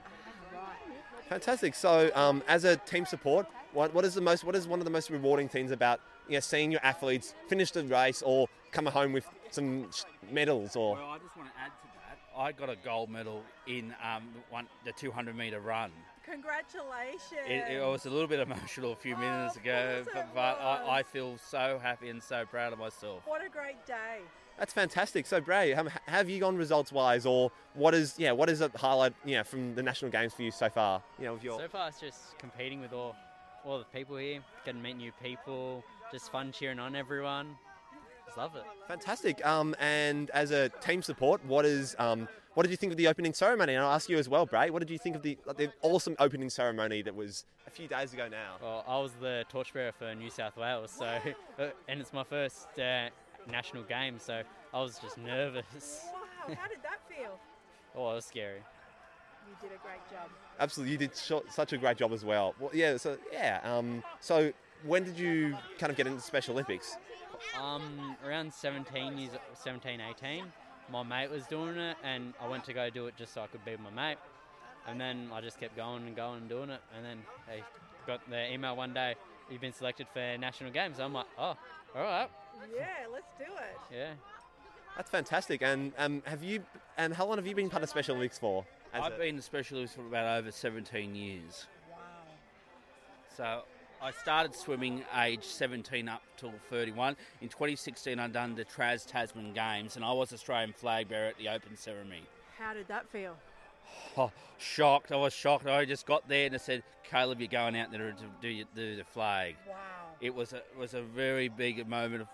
you? 0.52 0.56
Right. 0.58 1.28
Fantastic. 1.28 1.74
So, 1.74 2.10
um, 2.14 2.42
as 2.48 2.64
a 2.64 2.76
team 2.78 3.04
support, 3.06 3.46
what, 3.72 3.92
what 3.94 4.04
is 4.04 4.14
the 4.14 4.20
most? 4.22 4.44
What 4.44 4.56
is 4.56 4.66
one 4.66 4.78
of 4.80 4.84
the 4.86 4.90
most 4.90 5.10
rewarding 5.10 5.48
things 5.48 5.70
about 5.72 6.00
you 6.26 6.34
know, 6.34 6.40
seeing 6.40 6.72
your 6.72 6.80
athletes 6.82 7.34
finish 7.48 7.70
the 7.70 7.84
race 7.84 8.22
or 8.22 8.48
come 8.72 8.86
home 8.86 9.12
with 9.12 9.26
some 9.50 9.88
medals 10.30 10.76
or? 10.76 10.96
Well, 10.96 11.10
I 11.10 11.18
just 11.18 11.36
want 11.36 11.48
to 11.48 11.60
add 11.60 11.72
to 11.82 11.88
that. 11.94 12.18
I 12.36 12.52
got 12.52 12.70
a 12.70 12.76
gold 12.76 13.10
medal 13.10 13.42
in 13.66 13.94
um, 14.02 14.28
one, 14.50 14.66
the 14.84 14.92
200 14.92 15.36
meter 15.36 15.60
run. 15.60 15.90
Congratulations. 16.24 17.20
It, 17.48 17.76
it 17.76 17.86
was 17.86 18.06
a 18.06 18.10
little 18.10 18.28
bit 18.28 18.40
emotional 18.48 18.92
a 18.92 18.96
few 18.96 19.16
minutes 19.16 19.56
ago, 19.56 20.04
but, 20.12 20.34
but 20.34 20.60
I, 20.60 20.98
I 20.98 21.02
feel 21.02 21.36
so 21.38 21.78
happy 21.82 22.08
and 22.08 22.22
so 22.22 22.44
proud 22.46 22.72
of 22.72 22.78
myself. 22.78 23.22
What 23.26 23.44
a 23.44 23.48
great 23.48 23.84
day. 23.86 24.20
That's 24.58 24.74
fantastic. 24.74 25.26
So, 25.26 25.40
Bray, 25.40 25.72
um, 25.72 25.88
have 26.06 26.28
you 26.28 26.38
gone 26.38 26.54
results 26.54 26.92
wise, 26.92 27.24
or 27.24 27.50
what 27.72 27.94
is 27.94 28.14
yeah, 28.18 28.32
what 28.32 28.50
is 28.50 28.60
a 28.60 28.70
highlight 28.76 29.14
you 29.24 29.36
know, 29.36 29.42
from 29.42 29.74
the 29.74 29.82
national 29.82 30.10
games 30.10 30.34
for 30.34 30.42
you 30.42 30.50
so 30.50 30.68
far? 30.68 31.02
You 31.18 31.24
know, 31.24 31.32
with 31.32 31.42
your 31.42 31.58
So 31.58 31.68
far, 31.68 31.88
it's 31.88 31.98
just 31.98 32.38
competing 32.38 32.80
with 32.82 32.92
all, 32.92 33.16
all 33.64 33.78
the 33.78 33.86
people 33.86 34.18
here, 34.18 34.40
getting 34.66 34.82
to 34.82 34.86
meet 34.86 34.98
new 34.98 35.12
people, 35.22 35.82
just 36.12 36.30
fun 36.30 36.52
cheering 36.52 36.78
on 36.78 36.94
everyone. 36.94 37.56
Just 38.30 38.38
love 38.38 38.54
it. 38.54 38.62
fantastic. 38.86 39.44
Um, 39.44 39.74
and 39.80 40.30
as 40.30 40.52
a 40.52 40.68
team 40.68 41.02
support, 41.02 41.44
what 41.44 41.64
is 41.66 41.96
um, 41.98 42.28
what 42.54 42.62
did 42.62 42.70
you 42.70 42.76
think 42.76 42.92
of 42.92 42.96
the 42.96 43.08
opening 43.08 43.34
ceremony? 43.34 43.74
And 43.74 43.82
I'll 43.82 43.90
ask 43.92 44.08
you 44.08 44.18
as 44.18 44.28
well, 44.28 44.46
Bray. 44.46 44.70
What 44.70 44.78
did 44.78 44.88
you 44.90 44.98
think 44.98 45.16
of 45.16 45.22
the 45.22 45.36
the 45.56 45.72
awesome 45.82 46.14
opening 46.20 46.48
ceremony 46.48 47.02
that 47.02 47.16
was 47.16 47.44
a 47.66 47.70
few 47.70 47.88
days 47.88 48.12
ago 48.12 48.28
now? 48.28 48.54
Well, 48.62 48.84
I 48.86 48.98
was 49.00 49.12
the 49.20 49.44
torchbearer 49.48 49.90
for 49.90 50.14
New 50.14 50.30
South 50.30 50.56
Wales, 50.56 50.92
so 50.96 51.06
uh, 51.58 51.70
and 51.88 52.00
it's 52.00 52.12
my 52.12 52.22
first 52.22 52.68
uh, 52.78 53.08
national 53.50 53.82
game, 53.82 54.20
so 54.20 54.42
I 54.72 54.80
was 54.80 55.00
just 55.00 55.18
nervous. 55.18 56.04
Wow. 56.12 56.54
How 56.54 56.68
did 56.68 56.82
that 56.84 57.00
feel? 57.08 57.36
oh, 57.96 58.12
it 58.12 58.14
was 58.14 58.26
scary. 58.26 58.60
You 59.48 59.56
did 59.60 59.74
a 59.74 59.82
great 59.82 60.08
job. 60.08 60.28
Absolutely, 60.60 60.92
you 60.92 60.98
did 60.98 61.16
sh- 61.16 61.50
such 61.52 61.72
a 61.72 61.78
great 61.78 61.96
job 61.96 62.12
as 62.12 62.24
well. 62.24 62.54
Well, 62.60 62.70
yeah. 62.72 62.96
So 62.96 63.18
yeah. 63.32 63.58
Um, 63.64 64.04
so 64.20 64.52
when 64.84 65.02
did 65.02 65.18
you 65.18 65.56
kind 65.80 65.90
of 65.90 65.96
get 65.96 66.06
into 66.06 66.20
Special 66.20 66.52
Olympics? 66.54 66.96
Um, 67.60 68.16
around 68.26 68.52
17 68.52 69.18
years, 69.18 69.30
17, 69.54 70.00
18, 70.00 70.44
my 70.90 71.02
mate 71.02 71.30
was 71.30 71.44
doing 71.46 71.76
it, 71.76 71.96
and 72.02 72.34
I 72.40 72.48
went 72.48 72.64
to 72.64 72.72
go 72.72 72.90
do 72.90 73.06
it 73.06 73.16
just 73.16 73.34
so 73.34 73.42
I 73.42 73.46
could 73.46 73.64
be 73.64 73.72
with 73.72 73.80
my 73.80 73.90
mate. 73.90 74.18
And 74.86 75.00
then 75.00 75.30
I 75.32 75.40
just 75.40 75.60
kept 75.60 75.76
going 75.76 76.06
and 76.06 76.16
going 76.16 76.38
and 76.40 76.48
doing 76.48 76.70
it, 76.70 76.80
and 76.96 77.04
then 77.04 77.18
they 77.46 77.62
got 78.06 78.28
the 78.28 78.52
email 78.52 78.76
one 78.76 78.94
day, 78.94 79.14
you've 79.50 79.60
been 79.60 79.72
selected 79.72 80.06
for 80.12 80.36
national 80.38 80.70
games. 80.70 80.98
I'm 81.00 81.12
like, 81.12 81.26
oh, 81.38 81.56
all 81.94 82.02
right, 82.02 82.28
Yeah, 82.74 82.86
let's 83.12 83.26
do 83.38 83.44
it. 83.44 83.78
yeah. 83.94 84.12
That's 84.96 85.10
fantastic. 85.10 85.62
And 85.62 85.92
um, 85.98 86.22
have 86.26 86.42
you? 86.42 86.64
And 86.98 87.14
how 87.14 87.26
long 87.26 87.36
have 87.36 87.46
you 87.46 87.54
been 87.54 87.70
part 87.70 87.82
of 87.82 87.88
Special 87.88 88.16
Olympics 88.16 88.38
for? 88.38 88.64
I've 88.92 89.12
a- 89.12 89.18
been 89.18 89.38
a 89.38 89.42
specialist 89.42 89.94
for 89.94 90.02
about 90.06 90.38
over 90.38 90.50
17 90.50 91.14
years. 91.14 91.66
Wow. 91.90 91.96
So 93.36 93.62
I 94.02 94.12
started 94.12 94.54
swimming 94.54 95.04
age 95.20 95.44
17 95.44 96.08
up 96.08 96.22
till 96.38 96.54
31. 96.70 97.16
In 97.42 97.48
2016, 97.50 98.18
I 98.18 98.28
done 98.28 98.54
the 98.54 98.64
Trans 98.64 99.04
Tasman 99.04 99.52
Games, 99.52 99.96
and 99.96 100.04
I 100.04 100.12
was 100.12 100.32
Australian 100.32 100.72
flag 100.72 101.08
bearer 101.08 101.28
at 101.28 101.36
the 101.36 101.50
open 101.50 101.76
ceremony. 101.76 102.22
How 102.58 102.72
did 102.72 102.88
that 102.88 103.10
feel? 103.10 103.36
Oh, 104.16 104.32
shocked! 104.58 105.12
I 105.12 105.16
was 105.16 105.34
shocked. 105.34 105.66
I 105.66 105.84
just 105.84 106.06
got 106.06 106.26
there 106.28 106.46
and 106.46 106.54
I 106.54 106.58
said, 106.58 106.82
"Caleb, 107.04 107.40
you're 107.40 107.48
going 107.48 107.76
out 107.76 107.90
there 107.90 108.12
to 108.12 108.24
do, 108.40 108.64
do 108.74 108.96
the 108.96 109.04
flag." 109.04 109.56
Wow. 109.68 109.76
It 110.20 110.34
was 110.34 110.54
a 110.54 110.58
it 110.58 110.78
was 110.78 110.94
a 110.94 111.02
very 111.02 111.48
big 111.48 111.86
moment, 111.86 112.26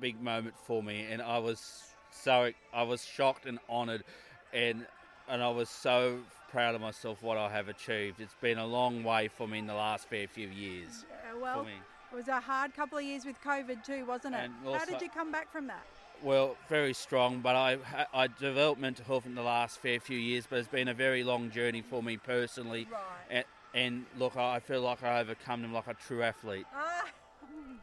big 0.00 0.20
moment 0.20 0.54
for 0.64 0.82
me, 0.82 1.06
and 1.10 1.20
I 1.20 1.38
was 1.38 1.82
so 2.10 2.52
I 2.72 2.84
was 2.84 3.04
shocked 3.04 3.44
and 3.44 3.58
honoured, 3.68 4.04
and 4.52 4.86
and 5.28 5.42
I 5.42 5.50
was 5.50 5.68
so 5.68 6.20
proud 6.52 6.74
of 6.74 6.82
myself 6.82 7.22
what 7.22 7.38
I 7.38 7.50
have 7.50 7.68
achieved. 7.68 8.20
It's 8.20 8.36
been 8.40 8.58
a 8.58 8.66
long 8.66 9.02
way 9.02 9.28
for 9.28 9.48
me 9.48 9.58
in 9.58 9.66
the 9.66 9.74
last 9.74 10.08
fair 10.08 10.28
few 10.28 10.48
years. 10.48 11.06
Uh, 11.10 11.38
well, 11.40 11.66
it 12.12 12.14
was 12.14 12.28
a 12.28 12.40
hard 12.40 12.74
couple 12.74 12.98
of 12.98 13.04
years 13.04 13.24
with 13.24 13.40
COVID 13.42 13.82
too, 13.82 14.04
wasn't 14.04 14.34
it? 14.34 14.50
And 14.64 14.76
How 14.76 14.84
did 14.84 15.00
you 15.00 15.08
come 15.08 15.32
back 15.32 15.50
from 15.50 15.66
that? 15.68 15.82
Well, 16.22 16.56
very 16.68 16.92
strong, 16.92 17.40
but 17.40 17.56
I 17.56 17.78
I 18.12 18.26
developed 18.28 18.80
mental 18.80 19.04
health 19.06 19.26
in 19.26 19.34
the 19.34 19.42
last 19.42 19.80
fair 19.80 19.98
few 19.98 20.18
years, 20.18 20.46
but 20.48 20.58
it's 20.58 20.68
been 20.68 20.88
a 20.88 20.94
very 20.94 21.24
long 21.24 21.50
journey 21.50 21.82
for 21.82 22.02
me 22.02 22.18
personally. 22.18 22.86
Right. 22.92 23.00
And, 23.30 23.44
and 23.74 24.06
look, 24.18 24.36
I 24.36 24.60
feel 24.60 24.82
like 24.82 25.02
I 25.02 25.20
overcome 25.20 25.62
them 25.62 25.72
like 25.72 25.86
a 25.86 25.94
true 25.94 26.22
athlete. 26.22 26.66
Ah, 26.74 27.06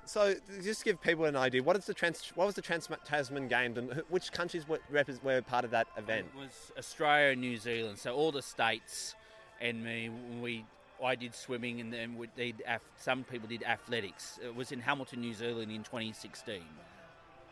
So 0.09 0.33
just 0.63 0.79
to 0.79 0.85
give 0.85 1.01
people 1.01 1.25
an 1.25 1.35
idea, 1.35 1.61
what 1.61 1.77
is 1.77 1.85
the 1.85 1.93
trans? 1.93 2.31
What 2.33 2.47
was 2.47 2.55
the 2.55 2.63
Trans 2.63 2.89
Tasman 3.05 3.47
Games, 3.47 3.77
and 3.77 4.01
which 4.09 4.31
countries 4.31 4.67
were, 4.67 4.79
were 5.21 5.41
part 5.43 5.65
of 5.65 5.69
that 5.69 5.85
event? 5.97 6.25
It 6.33 6.39
was 6.39 6.71
Australia 6.79 7.33
and 7.33 7.41
New 7.41 7.57
Zealand, 7.57 7.99
so 7.99 8.15
all 8.15 8.31
the 8.31 8.41
states 8.41 9.13
and 9.61 9.83
me. 9.83 10.09
We 10.41 10.65
I 11.03 11.13
did 11.13 11.35
swimming, 11.35 11.79
and 11.79 11.93
then 11.93 12.17
we 12.17 12.27
did 12.35 12.63
some 12.97 13.23
people 13.23 13.47
did 13.47 13.61
athletics. 13.61 14.39
It 14.43 14.55
was 14.55 14.71
in 14.71 14.79
Hamilton, 14.79 15.21
New 15.21 15.35
Zealand, 15.35 15.71
in 15.71 15.83
2016. 15.83 16.63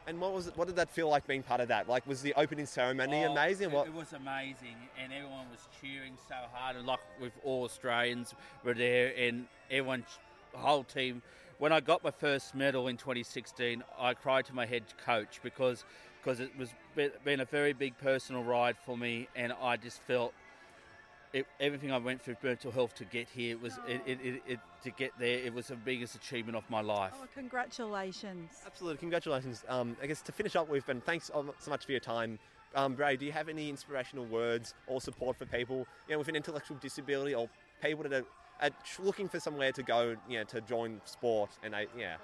And 0.08 0.20
what 0.20 0.34
was 0.34 0.48
it, 0.48 0.58
what 0.58 0.66
did 0.66 0.78
that 0.78 0.90
feel 0.90 1.10
like 1.10 1.28
being 1.28 1.44
part 1.44 1.62
of 1.62 1.68
that? 1.68 1.88
Like, 1.88 2.08
was 2.08 2.24
the 2.24 2.34
opening 2.34 2.66
ceremony 2.66 3.24
Oh, 3.24 3.34
amazing? 3.34 3.70
It, 3.70 3.76
What? 3.76 3.86
it 3.86 3.94
was 3.94 4.14
amazing, 4.14 4.78
and 5.00 5.14
everyone 5.14 5.46
was 5.52 5.68
cheering 5.80 6.14
so 6.28 6.36
hard. 6.52 6.76
And 6.76 6.88
like 6.88 7.02
with 7.22 7.34
all 7.44 7.66
Australians 7.66 8.34
were 8.64 8.74
there, 8.74 9.14
and 9.16 9.46
everyone, 9.70 10.06
the 10.54 10.58
whole 10.58 10.84
team. 10.84 11.22
When 11.60 11.72
I 11.72 11.80
got 11.80 12.04
my 12.04 12.12
first 12.12 12.54
medal 12.54 12.88
in 12.88 12.98
2016, 12.98 13.84
I 13.98 14.14
cried 14.14 14.46
to 14.46 14.54
my 14.54 14.66
head 14.66 14.84
coach 15.04 15.40
because 15.42 15.86
because 16.22 16.40
it 16.40 16.52
was 16.58 16.70
been 16.96 17.40
a 17.40 17.46
very 17.46 17.74
big 17.74 17.98
personal 17.98 18.44
ride 18.44 18.76
for 18.78 18.98
me, 18.98 19.28
and 19.36 19.54
I 19.62 19.78
just 19.78 20.02
felt. 20.02 20.34
It, 21.34 21.46
everything 21.60 21.92
I 21.92 21.98
went 21.98 22.22
through 22.22 22.38
mental 22.42 22.72
health 22.72 22.96
to 22.96 23.06
get 23.06 23.28
here 23.28 23.58
was 23.58 23.78
it, 23.86 24.02
it, 24.06 24.20
it, 24.24 24.42
it 24.48 24.60
to 24.84 24.92
get 24.92 25.12
there. 25.20 25.40
It 25.40 25.54
was 25.54 25.68
the 25.68 25.76
biggest 25.76 26.16
achievement 26.16 26.56
of 26.56 26.68
my 26.70 26.80
life. 26.80 27.12
oh, 27.22 27.28
congratulations. 27.36 28.52
Absolutely, 28.66 28.98
congratulations. 29.00 29.66
Um, 29.68 29.98
I 30.02 30.08
guess 30.08 30.22
to 30.22 30.32
finish 30.32 30.56
up 30.56 30.70
we've 30.70 30.86
been 30.86 31.02
thanks 31.02 31.26
so 31.26 31.54
so 31.60 31.70
much 31.70 31.86
for 31.86 31.92
your 31.92 32.00
time. 32.00 32.40
Um, 32.76 32.94
Bray, 32.94 33.18
do 33.18 33.26
you 33.26 33.32
have 33.32 33.50
any 33.50 33.70
inspirational 33.70 34.26
words 34.26 34.74
or 34.88 35.02
support 35.02 35.38
for 35.38 35.46
people, 35.46 35.86
you 36.08 36.14
know, 36.14 36.20
with 36.20 36.28
an 36.28 36.36
intellectual 36.36 36.78
disability 36.78 37.34
or 37.36 37.50
people 37.82 38.04
that 38.04 38.14
are, 38.14 38.26
are 38.62 38.70
tr- 38.84 39.02
looking 39.04 39.28
for 39.30 39.40
somewhere 39.40 39.72
to 39.72 39.84
go, 39.84 40.16
you 40.30 40.40
know, 40.40 40.44
to 40.46 40.62
join 40.62 41.02
sport 41.06 41.50
and 41.64 41.74
uh, 41.76 41.80
yeah. 41.98 42.16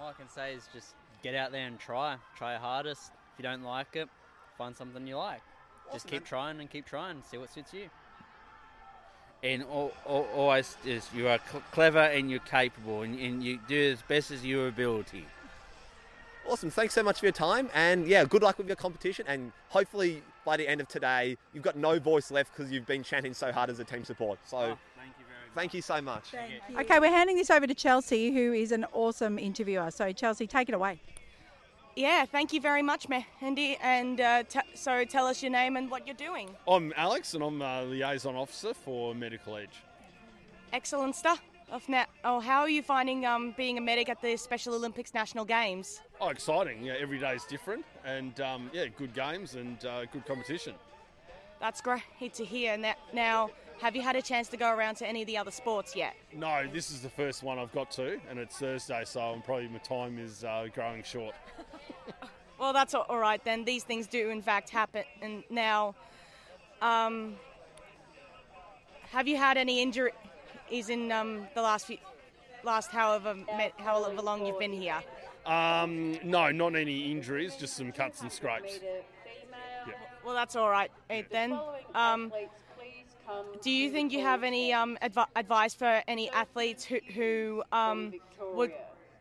All 0.00 0.08
I 0.08 0.12
can 0.12 0.28
say 0.28 0.54
is 0.54 0.68
just 0.72 0.94
get 1.22 1.34
out 1.34 1.52
there 1.52 1.66
and 1.66 1.78
try. 1.78 2.16
Try 2.36 2.52
your 2.52 2.60
hardest. 2.60 3.10
If 3.34 3.38
you 3.38 3.42
don't 3.44 3.62
like 3.62 3.94
it, 3.94 4.08
find 4.56 4.76
something 4.76 5.06
you 5.06 5.16
like. 5.16 5.42
Just 5.92 6.06
keep 6.06 6.22
man. 6.22 6.28
trying 6.28 6.60
and 6.60 6.70
keep 6.70 6.86
trying. 6.86 7.22
See 7.30 7.38
what 7.38 7.52
suits 7.52 7.72
you. 7.72 7.88
and 9.42 9.62
al- 9.62 9.92
al- 10.08 10.26
always 10.34 10.76
is 10.84 11.08
you 11.14 11.28
are 11.28 11.38
cl- 11.50 11.62
clever 11.70 11.98
and 12.00 12.30
you're 12.30 12.40
capable, 12.40 13.02
and, 13.02 13.18
and 13.18 13.42
you 13.42 13.58
do 13.68 13.92
as 13.92 14.02
best 14.02 14.30
as 14.30 14.44
your 14.44 14.68
ability. 14.68 15.24
Awesome. 16.48 16.70
Thanks 16.70 16.94
so 16.94 17.02
much 17.02 17.20
for 17.20 17.26
your 17.26 17.32
time. 17.32 17.68
And 17.74 18.06
yeah, 18.08 18.24
good 18.24 18.42
luck 18.42 18.56
with 18.58 18.66
your 18.68 18.76
competition. 18.76 19.26
And 19.28 19.52
hopefully 19.68 20.22
by 20.46 20.56
the 20.56 20.66
end 20.66 20.80
of 20.80 20.88
today, 20.88 21.36
you've 21.52 21.62
got 21.62 21.76
no 21.76 21.98
voice 21.98 22.30
left 22.30 22.56
because 22.56 22.72
you've 22.72 22.86
been 22.86 23.02
chanting 23.02 23.34
so 23.34 23.52
hard 23.52 23.68
as 23.68 23.78
a 23.80 23.84
team 23.84 24.02
support. 24.04 24.38
So 24.46 24.56
Oh, 24.58 24.78
thank 25.58 25.74
you 25.74 25.82
so 25.82 26.00
much. 26.00 26.34
Okay, 26.78 27.00
we're 27.00 27.10
handing 27.10 27.36
this 27.36 27.50
over 27.50 27.66
to 27.66 27.74
Chelsea, 27.74 28.32
who 28.32 28.52
is 28.52 28.70
an 28.70 28.86
awesome 28.92 29.38
interviewer. 29.38 29.90
So, 29.90 30.12
Chelsea, 30.12 30.46
take 30.46 30.68
it 30.68 30.74
away. 30.74 31.00
Yeah, 31.96 32.26
thank 32.26 32.52
you 32.52 32.60
very 32.60 32.82
much, 32.82 33.08
Mandy. 33.08 33.76
And 33.82 34.20
uh, 34.20 34.44
t- 34.44 34.60
so 34.74 35.04
tell 35.04 35.26
us 35.26 35.42
your 35.42 35.50
name 35.50 35.76
and 35.76 35.90
what 35.90 36.06
you're 36.06 36.14
doing. 36.14 36.48
I'm 36.68 36.92
Alex, 36.96 37.34
and 37.34 37.42
I'm 37.42 37.60
a 37.60 37.82
liaison 37.82 38.36
officer 38.36 38.72
for 38.72 39.16
Medical 39.16 39.56
Edge. 39.56 39.82
Excellent 40.72 41.16
stuff. 41.16 41.40
Of 41.70 41.86
now, 41.86 42.06
oh, 42.24 42.40
how 42.40 42.60
are 42.60 42.70
you 42.70 42.82
finding 42.82 43.26
um, 43.26 43.52
being 43.56 43.76
a 43.76 43.80
medic 43.80 44.08
at 44.08 44.22
the 44.22 44.38
Special 44.38 44.74
Olympics 44.74 45.12
National 45.12 45.44
Games? 45.44 46.00
Oh, 46.18 46.28
exciting! 46.28 46.82
Yeah, 46.82 46.94
every 46.98 47.18
day 47.18 47.34
is 47.34 47.44
different, 47.44 47.84
and 48.06 48.40
um, 48.40 48.70
yeah, 48.72 48.86
good 48.96 49.12
games 49.12 49.54
and 49.54 49.84
uh, 49.84 50.06
good 50.06 50.24
competition. 50.24 50.72
That's 51.60 51.82
great 51.82 52.32
to 52.34 52.44
hear. 52.44 52.78
Now, 52.78 52.94
now, 53.12 53.50
have 53.80 53.94
you 53.94 54.02
had 54.02 54.16
a 54.16 54.22
chance 54.22 54.48
to 54.48 54.56
go 54.56 54.70
around 54.74 54.96
to 54.96 55.06
any 55.06 55.22
of 55.22 55.26
the 55.26 55.36
other 55.36 55.50
sports 55.50 55.94
yet? 55.94 56.14
No, 56.34 56.66
this 56.72 56.90
is 56.90 57.00
the 57.00 57.08
first 57.08 57.42
one 57.42 57.58
I've 57.58 57.72
got 57.72 57.90
to, 57.92 58.20
and 58.28 58.38
it's 58.38 58.58
Thursday, 58.58 59.02
so 59.04 59.20
I'm 59.20 59.42
probably 59.42 59.68
my 59.68 59.78
time 59.78 60.18
is 60.18 60.44
uh, 60.44 60.66
growing 60.74 61.02
short. 61.02 61.34
Well, 62.58 62.72
that's 62.72 62.92
all 62.92 63.18
right 63.18 63.42
then. 63.44 63.64
These 63.64 63.84
things 63.84 64.08
do, 64.08 64.30
in 64.30 64.42
fact, 64.42 64.70
happen. 64.70 65.04
And 65.22 65.44
now, 65.48 65.94
um, 66.82 67.36
have 69.10 69.28
you 69.28 69.36
had 69.36 69.56
any 69.56 69.80
injuries 69.80 70.12
in 70.88 71.12
um, 71.12 71.46
the 71.54 71.62
last 71.62 71.86
few, 71.86 71.98
last 72.64 72.90
however 72.90 73.34
me- 73.34 73.72
however 73.76 74.20
long 74.20 74.44
you've 74.44 74.58
been 74.58 74.72
here? 74.72 75.00
Um, 75.46 76.18
no, 76.24 76.50
not 76.50 76.74
any 76.74 77.12
injuries, 77.12 77.54
just 77.54 77.76
some 77.76 77.92
cuts 77.92 78.22
and 78.22 78.32
scrapes. 78.32 78.80
Yeah. 78.82 79.94
Well, 80.24 80.34
that's 80.34 80.56
all 80.56 80.68
right 80.68 80.90
then. 81.30 81.58
Um, 81.94 82.32
do 83.62 83.70
you 83.70 83.90
think 83.90 84.12
you 84.12 84.20
have 84.20 84.42
any 84.42 84.72
um, 84.72 84.98
advi- 85.02 85.26
advice 85.36 85.74
for 85.74 86.02
any 86.06 86.30
athletes 86.30 86.84
who, 86.84 86.98
who 87.14 87.62
um, 87.72 88.12
would 88.54 88.72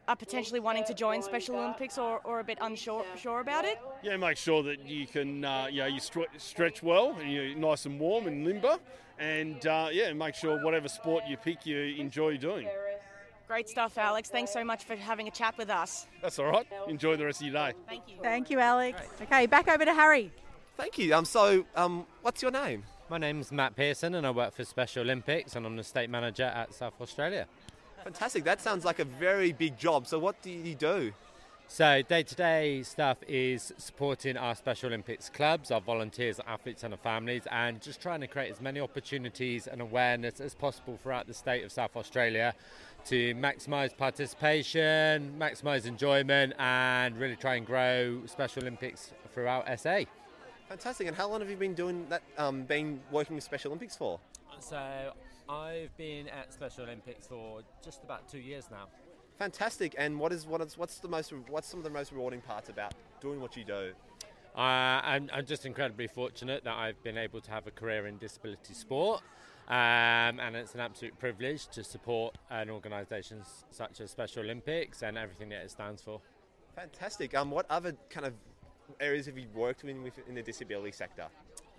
are 0.08 0.16
potentially 0.16 0.60
wanting 0.60 0.86
to 0.86 0.94
join 0.94 1.22
Special 1.22 1.56
Olympics 1.58 1.98
or, 1.98 2.22
or 2.24 2.40
a 2.40 2.44
bit 2.44 2.58
unsure 2.62 3.06
sure 3.18 3.42
about 3.42 3.66
it? 3.66 3.78
Yeah, 4.02 4.16
make 4.18 4.38
sure 4.38 4.64
that 4.64 4.88
you 4.88 5.06
can, 5.06 5.44
uh, 5.44 5.68
you 5.70 5.82
know, 5.82 5.88
you 5.88 6.00
stre- 6.00 6.28
stretch 6.38 6.82
well, 6.82 7.18
and 7.20 7.32
you're 7.32 7.56
nice 7.56 7.86
and 7.86 8.00
warm 8.00 8.28
and 8.28 8.46
limber, 8.46 8.78
and 9.20 9.66
uh, 9.68 9.90
yeah, 9.92 10.14
make 10.14 10.36
sure 10.36 10.64
whatever 10.64 10.88
sport 10.88 11.24
you 11.28 11.38
pick, 11.38 11.66
you 11.66 11.78
enjoy 11.98 12.38
doing. 12.38 12.68
Great 13.48 13.70
stuff, 13.70 13.98
Alex. 13.98 14.30
Thanks 14.30 14.52
so 14.52 14.64
much 14.64 14.84
for 14.84 14.96
having 14.96 15.28
a 15.28 15.32
chat 15.32 15.58
with 15.58 15.70
us. 15.70 16.06
That's 16.22 16.38
all 16.38 16.48
right. 16.48 16.68
Enjoy 16.88 17.16
the 17.16 17.26
rest 17.26 17.42
of 17.42 17.48
your 17.48 17.54
day. 17.54 17.74
Thank 17.88 18.04
you. 18.08 18.16
Thank 18.22 18.50
you, 18.50 18.60
Alex. 18.60 19.02
Okay, 19.22 19.46
back 19.46 19.70
over 19.70 19.86
to 19.86 19.94
Harry. 19.94 20.32
Thank 20.76 20.98
you. 20.98 21.14
Um, 21.16 21.26
so, 21.26 21.66
um, 21.76 22.06
what's 22.22 22.42
your 22.42 22.52
name? 22.52 22.84
My 23.10 23.18
name's 23.18 23.54
Matt 23.54 23.74
Pearson, 23.78 24.16
and 24.16 24.28
I 24.28 24.32
work 24.32 24.54
for 24.54 24.66
Special 24.66 25.02
Olympics, 25.02 25.56
and 25.56 25.66
I'm 25.66 25.78
the 25.78 25.84
state 25.86 26.10
manager 26.10 26.44
at 26.44 26.74
South 26.74 27.00
Australia. 27.00 27.48
Fantastic. 28.04 28.44
That 28.44 28.60
sounds 28.60 28.84
like 28.84 29.00
a 29.00 29.06
very 29.06 29.54
big 29.54 29.78
job. 29.78 30.08
So, 30.08 30.20
what 30.20 30.42
do 30.42 30.52
you 30.52 30.76
do? 30.76 31.14
So, 31.70 32.02
day 32.02 32.24
to 32.24 32.36
day 32.36 32.84
stuff 32.84 33.18
is 33.26 33.72
supporting 33.78 34.36
our 34.36 34.56
Special 34.56 34.88
Olympics 34.88 35.30
clubs, 35.30 35.72
our 35.72 35.80
volunteers, 35.80 36.42
athletes, 36.46 36.84
and 36.84 36.94
our 36.94 37.00
families, 37.00 37.44
and 37.50 37.82
just 37.82 38.02
trying 38.02 38.20
to 38.20 38.28
create 38.28 38.52
as 38.52 38.60
many 38.60 38.82
opportunities 38.82 39.68
and 39.68 39.80
awareness 39.80 40.42
as 40.42 40.54
possible 40.54 41.00
throughout 41.02 41.28
the 41.28 41.34
state 41.34 41.64
of 41.64 41.72
South 41.72 41.96
Australia 41.96 42.54
to 43.06 43.34
maximise 43.36 43.96
participation, 43.96 45.34
maximise 45.40 45.86
enjoyment, 45.86 46.52
and 46.60 47.18
really 47.18 47.38
try 47.38 47.56
and 47.56 47.66
grow 47.66 48.22
Special 48.26 48.64
Olympics 48.64 49.14
throughout 49.34 49.66
SA. 49.80 50.04
Fantastic. 50.70 51.08
And 51.08 51.16
how 51.16 51.30
long 51.30 51.40
have 51.40 51.50
you 51.50 51.56
been 51.56 51.74
doing 51.74 52.06
that? 52.10 52.22
Um, 52.38 52.64
been 52.64 53.00
working 53.12 53.36
with 53.36 53.44
Special 53.44 53.72
Olympics 53.72 53.96
for? 53.96 54.20
So, 54.60 55.14
I've 55.50 55.96
been 55.98 56.28
at 56.28 56.54
Special 56.54 56.84
Olympics 56.84 57.28
for 57.28 57.62
just 57.84 58.04
about 58.04 58.28
two 58.30 58.40
years 58.40 58.66
now. 58.70 58.88
Fantastic. 59.40 59.96
And 59.98 60.20
what 60.20 60.34
is 60.34 60.46
what 60.46 60.62
is 60.62 60.78
what's 60.78 61.00
the 61.00 61.08
most 61.08 61.32
what's 61.50 61.68
some 61.68 61.80
of 61.80 61.84
the 61.84 61.90
most 61.90 62.12
rewarding 62.12 62.42
parts 62.42 62.70
about 62.70 62.94
doing 63.22 63.40
what 63.40 63.56
you 63.56 63.64
do? 63.64 63.94
Uh, 64.56 64.60
I'm, 65.04 65.30
I'm 65.32 65.46
just 65.46 65.68
incredibly 65.68 66.08
fortunate 66.08 66.64
that 66.64 66.76
I've 66.76 67.02
been 67.04 67.18
able 67.18 67.40
to 67.42 67.52
have 67.52 67.68
a 67.68 67.72
career 67.72 68.08
in 68.08 68.18
disability 68.18 68.74
sport. 68.74 69.22
Um, 69.68 70.40
and 70.40 70.56
it's 70.56 70.74
an 70.74 70.80
absolute 70.80 71.20
privilege 71.20 71.68
to 71.68 71.84
support 71.84 72.38
an 72.50 72.70
organisation 72.70 73.44
such 73.70 74.02
as 74.02 74.10
Special 74.10 74.42
Olympics 74.44 75.04
and 75.04 75.18
everything 75.18 75.50
that 75.50 75.62
it 75.62 75.72
stands 75.72 76.02
for. 76.02 76.22
Fantastic. 76.76 77.36
Um, 77.36 77.52
what 77.52 77.66
other 77.70 77.96
kind 78.10 78.26
of 78.26 78.34
areas 79.00 79.26
have 79.26 79.38
you 79.38 79.48
worked 79.54 79.84
in 79.84 80.04
with 80.04 80.20
in 80.28 80.36
the 80.36 80.42
disability 80.42 80.92
sector? 80.92 81.28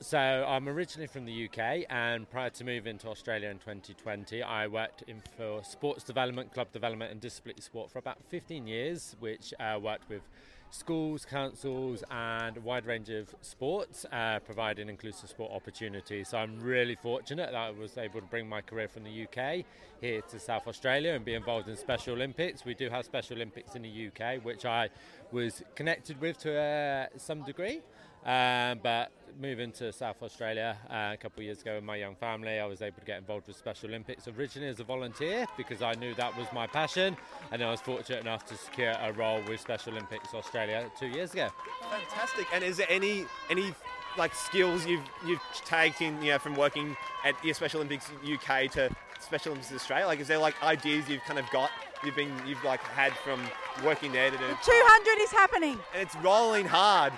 So 0.01 0.19
I'm 0.19 0.69
originally 0.69 1.09
from 1.09 1.25
the 1.25 1.49
UK, 1.49 1.85
and 1.91 2.31
prior 2.31 2.51
to 2.51 2.65
moving 2.65 2.99
to 2.99 3.09
Australia 3.09 3.49
in 3.49 3.59
2020, 3.59 4.43
I 4.45 4.69
worked 4.69 5.03
in 5.09 5.21
for 5.37 5.65
sports 5.65 6.05
development, 6.05 6.55
club 6.55 6.71
development, 6.73 7.11
and 7.11 7.21
disability 7.21 7.63
sport 7.63 7.91
for 7.91 7.99
about 7.99 8.19
15 8.29 8.69
years, 8.69 9.17
which 9.19 9.53
uh, 9.59 9.77
worked 9.83 10.09
with 10.09 10.23
schools, 10.71 11.25
councils, 11.25 12.05
and 12.11 12.57
a 12.57 12.61
wide 12.61 12.87
range 12.87 13.11
of 13.11 13.35
sports, 13.41 14.05
uh, 14.13 14.39
providing 14.41 14.89
inclusive 14.89 15.29
sport 15.29 15.53
opportunities. 15.53 16.29
So 16.29 16.39
I'm 16.39 16.61
really 16.61 16.95
fortunate 16.95 17.53
that 17.53 17.59
I 17.59 17.71
was 17.71 17.97
able 17.97 18.21
to 18.21 18.27
bring 18.27 18.49
my 18.49 18.61
career 18.61 18.89
from 18.89 19.05
the 19.05 19.25
UK 19.25 19.65
here 20.01 20.21
to 20.23 20.39
South 20.39 20.67
Australia 20.67 21.13
and 21.13 21.25
be 21.25 21.35
involved 21.35 21.69
in 21.69 21.77
Special 21.77 22.15
Olympics. 22.15 22.65
We 22.65 22.75
do 22.75 22.89
have 22.91 23.05
Special 23.05 23.37
Olympics 23.37 23.75
in 23.75 23.83
the 23.83 24.09
UK, 24.09 24.45
which 24.45 24.65
I 24.65 24.91
was 25.33 25.63
connected 25.75 26.21
with 26.21 26.39
to 26.39 26.59
uh, 26.59 27.07
some 27.17 27.45
degree. 27.45 27.81
Um, 28.25 28.81
but 28.83 29.11
moving 29.39 29.71
to 29.71 29.93
South 29.93 30.23
Australia 30.23 30.77
uh, 30.91 31.11
a 31.13 31.17
couple 31.17 31.41
of 31.41 31.45
years 31.45 31.63
ago 31.63 31.77
with 31.77 31.85
my 31.85 31.97
young 31.97 32.17
family, 32.17 32.59
I 32.59 32.67
was 32.67 32.83
able 32.83 32.99
to 32.99 33.05
get 33.05 33.19
involved 33.19 33.47
with 33.47 33.57
Special 33.57 33.89
Olympics 33.89 34.27
originally 34.27 34.69
as 34.69 34.81
a 34.81 34.85
volunteer 34.85 35.47
because 35.57 35.81
I 35.81 35.93
knew 35.95 36.15
that 36.15 36.37
was 36.37 36.49
my 36.53 36.67
passion, 36.67 37.17
and 37.53 37.63
I 37.63 37.71
was 37.71 37.81
fortunate 37.81 38.21
enough 38.21 38.45
to 38.47 38.57
secure 38.57 38.95
a 39.01 39.13
role 39.13 39.41
with 39.49 39.61
Special 39.61 39.93
Olympics 39.93 40.35
Australia 40.35 40.91
two 40.99 41.07
years 41.07 41.33
ago. 41.33 41.49
Fantastic. 41.91 42.47
And 42.53 42.65
is 42.65 42.79
there 42.79 42.89
any 42.91 43.27
any 43.49 43.73
like 44.17 44.35
skills 44.35 44.85
you've 44.87 45.05
you've 45.27 45.41
taken 45.65 46.21
you 46.21 46.33
know 46.33 46.39
from 46.39 46.55
working 46.55 46.97
at 47.25 47.43
your 47.45 47.55
Special 47.55 47.81
Olympics 47.81 48.11
UK 48.25 48.71
to 48.73 48.91
Special 49.21 49.53
Olympics 49.53 49.73
Australia? 49.73 50.07
Like, 50.07 50.21
is 50.21 50.29
there 50.29 50.39
like 50.39 50.61
ideas 50.63 51.09
you've 51.09 51.23
kind 51.23 51.39
of 51.39 51.49
got 51.51 51.71
you've 52.05 52.17
been 52.17 52.33
you've 52.47 52.63
like 52.65 52.81
had 52.81 53.13
from 53.13 53.41
working 53.85 54.11
there 54.13 54.31
to 54.31 54.37
do? 54.37 54.45
200 54.45 55.23
is 55.23 55.31
happening. 55.31 55.79
And 55.93 56.03
it's 56.03 56.17
rolling 56.17 56.67
hard. 56.67 57.13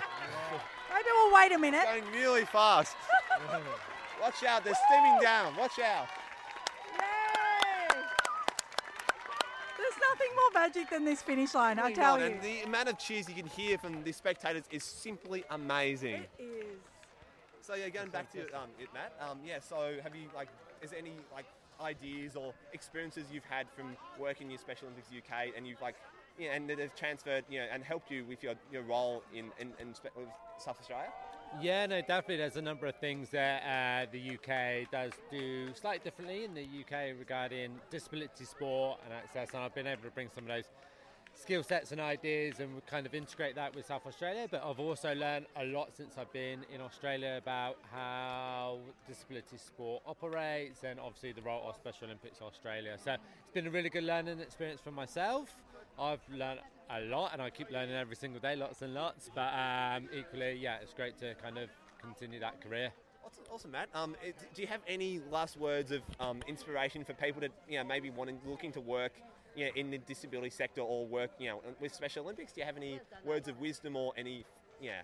Wait 1.33 1.51
a 1.51 1.57
minute. 1.57 1.83
Going 1.85 2.11
really 2.13 2.45
fast. 2.45 2.95
Watch 4.21 4.43
out, 4.43 4.63
they're 4.63 4.73
steaming 4.87 5.19
down. 5.21 5.55
Watch 5.55 5.79
out. 5.79 6.07
There's 9.77 9.95
nothing 10.09 10.27
more 10.35 10.61
magic 10.61 10.89
than 10.89 11.05
this 11.05 11.21
finish 11.21 11.53
line, 11.53 11.79
I 11.79 11.91
tell 11.91 12.19
you. 12.19 12.25
And 12.25 12.41
the 12.41 12.61
amount 12.61 12.89
of 12.89 12.99
cheers 12.99 13.27
you 13.27 13.35
can 13.35 13.47
hear 13.47 13.77
from 13.77 14.03
the 14.03 14.11
spectators 14.11 14.63
is 14.69 14.83
simply 14.83 15.43
amazing. 15.49 16.25
It 16.37 16.43
is. 16.43 16.77
So 17.61 17.75
yeah, 17.75 17.89
going 17.89 18.09
back 18.09 18.31
to 18.33 18.41
um, 18.55 18.69
it, 18.79 18.89
Matt. 18.93 19.13
Um, 19.19 19.39
yeah. 19.45 19.59
So 19.59 19.97
have 20.03 20.15
you 20.15 20.27
like, 20.35 20.49
is 20.81 20.91
there 20.91 20.99
any 20.99 21.13
like 21.33 21.45
ideas 21.81 22.35
or 22.35 22.53
experiences 22.73 23.25
you've 23.31 23.45
had 23.45 23.67
from 23.75 23.95
working 24.19 24.47
in 24.47 24.51
your 24.51 24.59
Special 24.59 24.87
Olympics 24.87 25.09
UK, 25.09 25.53
and 25.55 25.65
you've 25.65 25.81
like, 25.81 25.95
yeah, 26.37 26.53
and 26.53 26.69
that 26.69 26.79
have 26.79 26.95
transferred, 26.95 27.43
you 27.49 27.59
know, 27.59 27.65
and 27.71 27.83
helped 27.83 28.11
you 28.11 28.23
with 28.25 28.43
your, 28.43 28.55
your 28.71 28.83
role 28.83 29.23
in 29.33 29.45
in, 29.59 29.73
in 29.79 29.93
South 30.61 30.79
Australia? 30.79 31.09
Yeah, 31.59 31.85
no, 31.85 31.99
definitely. 31.99 32.37
There's 32.37 32.55
a 32.55 32.61
number 32.61 32.87
of 32.87 32.95
things 32.95 33.29
that 33.31 33.61
uh, 33.63 34.09
the 34.11 34.35
UK 34.35 34.89
does 34.89 35.11
do 35.29 35.73
slightly 35.73 35.99
differently 36.03 36.45
in 36.45 36.53
the 36.53 36.61
UK 36.63 37.17
regarding 37.19 37.71
disability 37.89 38.45
sport 38.45 38.99
and 39.03 39.13
access, 39.13 39.53
and 39.53 39.63
I've 39.63 39.75
been 39.75 39.87
able 39.87 40.03
to 40.03 40.11
bring 40.11 40.29
some 40.33 40.45
of 40.45 40.49
those 40.49 40.65
skill 41.33 41.63
sets 41.63 41.91
and 41.91 41.99
ideas 41.99 42.59
and 42.59 42.85
kind 42.85 43.05
of 43.05 43.15
integrate 43.15 43.55
that 43.55 43.75
with 43.75 43.85
South 43.85 44.05
Australia. 44.05 44.47
But 44.49 44.63
I've 44.63 44.79
also 44.79 45.13
learned 45.13 45.47
a 45.57 45.65
lot 45.65 45.89
since 45.95 46.17
I've 46.17 46.31
been 46.31 46.59
in 46.73 46.81
Australia 46.81 47.37
about 47.41 47.77
how 47.91 48.79
disability 49.07 49.57
sport 49.57 50.03
operates 50.05 50.83
and 50.83 50.99
obviously 50.99 51.31
the 51.31 51.41
role 51.41 51.67
of 51.67 51.75
Special 51.75 52.05
Olympics 52.05 52.41
Australia. 52.41 52.97
So 53.03 53.13
it's 53.13 53.53
been 53.53 53.67
a 53.67 53.71
really 53.71 53.89
good 53.89 54.03
learning 54.03 54.39
experience 54.39 54.81
for 54.81 54.91
myself. 54.91 55.55
I've 56.01 56.21
learned 56.35 56.59
a 56.89 57.01
lot 57.01 57.31
and 57.33 57.41
I 57.41 57.49
keep 57.51 57.69
learning 57.69 57.95
every 57.95 58.15
single 58.15 58.41
day, 58.41 58.55
lots 58.55 58.81
and 58.81 58.93
lots. 58.93 59.29
But 59.33 59.53
um, 59.53 60.09
equally, 60.11 60.53
yeah, 60.59 60.77
it's 60.81 60.93
great 60.93 61.17
to 61.19 61.35
kind 61.35 61.57
of 61.57 61.69
continue 62.01 62.39
that 62.39 62.59
career. 62.59 62.91
Awesome, 63.23 63.43
awesome 63.51 63.71
Matt. 63.71 63.87
Um, 63.93 64.15
do 64.55 64.61
you 64.61 64.67
have 64.67 64.81
any 64.87 65.21
last 65.29 65.57
words 65.57 65.91
of 65.91 66.01
um, 66.19 66.41
inspiration 66.47 67.05
for 67.05 67.13
people 67.13 67.39
that 67.41 67.51
you 67.69 67.77
know 67.77 67.83
maybe 67.83 68.09
wanting 68.09 68.39
looking 68.45 68.71
to 68.73 68.81
work? 68.81 69.13
You 69.55 69.65
know, 69.65 69.71
in 69.75 69.91
the 69.91 69.97
disability 69.99 70.49
sector 70.49 70.81
or 70.81 71.05
work, 71.05 71.31
you 71.37 71.49
know, 71.49 71.61
with 71.81 71.93
Special 71.93 72.23
Olympics, 72.23 72.53
do 72.53 72.61
you 72.61 72.65
have 72.65 72.77
any 72.77 73.01
words 73.25 73.49
of 73.49 73.59
wisdom 73.59 73.97
or 73.97 74.13
any, 74.15 74.45
yeah, 74.81 75.01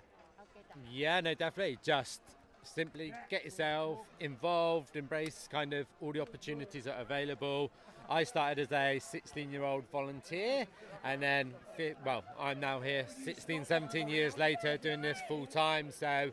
Yeah, 0.89 1.19
no, 1.19 1.33
definitely. 1.33 1.77
Just 1.83 2.21
simply 2.63 3.13
get 3.29 3.43
yourself 3.43 3.99
involved, 4.21 4.95
embrace 4.95 5.49
kind 5.51 5.73
of 5.73 5.85
all 6.01 6.13
the 6.13 6.21
opportunities 6.21 6.85
that 6.85 6.95
are 6.95 7.01
available. 7.01 7.71
I 8.09 8.23
started 8.23 8.59
as 8.59 8.71
a 8.71 8.99
16 8.99 9.51
year 9.51 9.63
old 9.63 9.83
volunteer, 9.91 10.65
and 11.03 11.21
then, 11.21 11.53
well, 12.05 12.23
I'm 12.39 12.59
now 12.59 12.79
here 12.79 13.05
16, 13.23 13.65
17 13.65 14.07
years 14.07 14.37
later 14.37 14.77
doing 14.77 15.01
this 15.01 15.19
full 15.27 15.45
time. 15.45 15.91
So, 15.91 16.31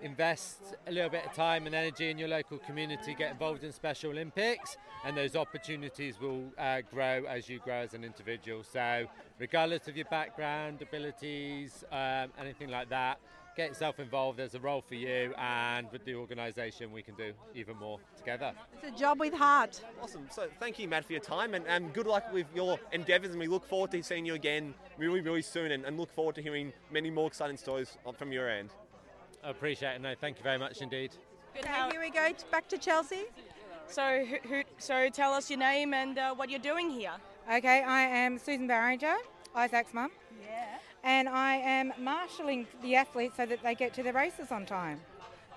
invest 0.00 0.58
a 0.86 0.92
little 0.92 1.08
bit 1.08 1.24
of 1.24 1.32
time 1.32 1.66
and 1.66 1.74
energy 1.74 2.10
in 2.10 2.18
your 2.18 2.28
local 2.28 2.58
community, 2.58 3.14
get 3.14 3.30
involved 3.30 3.62
in 3.62 3.72
Special 3.72 4.10
Olympics, 4.10 4.76
and 5.04 5.16
those 5.16 5.36
opportunities 5.36 6.20
will 6.20 6.44
uh, 6.58 6.80
grow 6.92 7.24
as 7.28 7.48
you 7.48 7.60
grow 7.60 7.76
as 7.76 7.94
an 7.94 8.04
individual. 8.04 8.64
So, 8.64 9.06
regardless 9.38 9.86
of 9.86 9.96
your 9.96 10.06
background, 10.06 10.82
abilities, 10.82 11.84
um, 11.92 12.32
anything 12.40 12.70
like 12.70 12.88
that, 12.88 13.18
get 13.56 13.68
yourself 13.68 14.00
involved. 14.00 14.38
There's 14.38 14.54
a 14.54 14.60
role 14.60 14.82
for 14.82 14.94
you, 14.94 15.34
and 15.38 15.86
with 15.92 16.04
the 16.04 16.14
organisation, 16.14 16.92
we 16.92 17.02
can 17.02 17.14
do 17.14 17.32
even 17.54 17.76
more 17.76 17.98
together. 18.16 18.52
It's 18.82 18.96
a 18.96 18.98
job 18.98 19.20
with 19.20 19.32
heart. 19.32 19.80
Awesome. 20.02 20.26
So 20.30 20.48
thank 20.60 20.78
you, 20.78 20.88
Matt, 20.88 21.04
for 21.04 21.12
your 21.12 21.20
time, 21.20 21.54
and, 21.54 21.66
and 21.66 21.92
good 21.92 22.06
luck 22.06 22.32
with 22.32 22.46
your 22.54 22.78
endeavours. 22.92 23.30
And 23.30 23.38
we 23.38 23.46
look 23.46 23.64
forward 23.64 23.90
to 23.92 24.02
seeing 24.02 24.26
you 24.26 24.34
again 24.34 24.74
really, 24.98 25.20
really 25.20 25.42
soon, 25.42 25.72
and, 25.72 25.84
and 25.84 25.98
look 25.98 26.12
forward 26.12 26.34
to 26.36 26.42
hearing 26.42 26.72
many 26.90 27.10
more 27.10 27.26
exciting 27.26 27.56
stories 27.56 27.96
from 28.16 28.32
your 28.32 28.48
end. 28.48 28.70
I 29.42 29.50
appreciate 29.50 29.96
it. 29.96 30.00
No, 30.00 30.14
thank 30.20 30.38
you 30.38 30.42
very 30.42 30.58
much 30.58 30.80
indeed. 30.80 31.12
Good. 31.54 31.64
Okay, 31.64 31.90
here 31.90 32.00
we 32.00 32.10
go 32.10 32.30
back 32.50 32.68
to 32.68 32.78
Chelsea. 32.78 33.24
So, 33.86 34.24
who, 34.24 34.48
who, 34.48 34.62
so 34.78 35.10
tell 35.10 35.34
us 35.34 35.50
your 35.50 35.58
name 35.58 35.92
and 35.92 36.18
uh, 36.18 36.34
what 36.34 36.48
you're 36.48 36.58
doing 36.58 36.88
here. 36.90 37.12
Okay, 37.52 37.82
I 37.82 38.00
am 38.00 38.38
Susan 38.38 38.66
Barringer, 38.66 39.16
Isaac's 39.54 39.92
mum. 39.92 40.10
Yeah. 40.42 40.78
And 41.04 41.28
I 41.28 41.56
am 41.56 41.92
marshalling 41.98 42.66
the 42.82 42.96
athletes 42.96 43.36
so 43.36 43.44
that 43.44 43.62
they 43.62 43.74
get 43.74 43.92
to 43.94 44.02
their 44.02 44.14
races 44.14 44.50
on 44.50 44.64
time. 44.64 45.00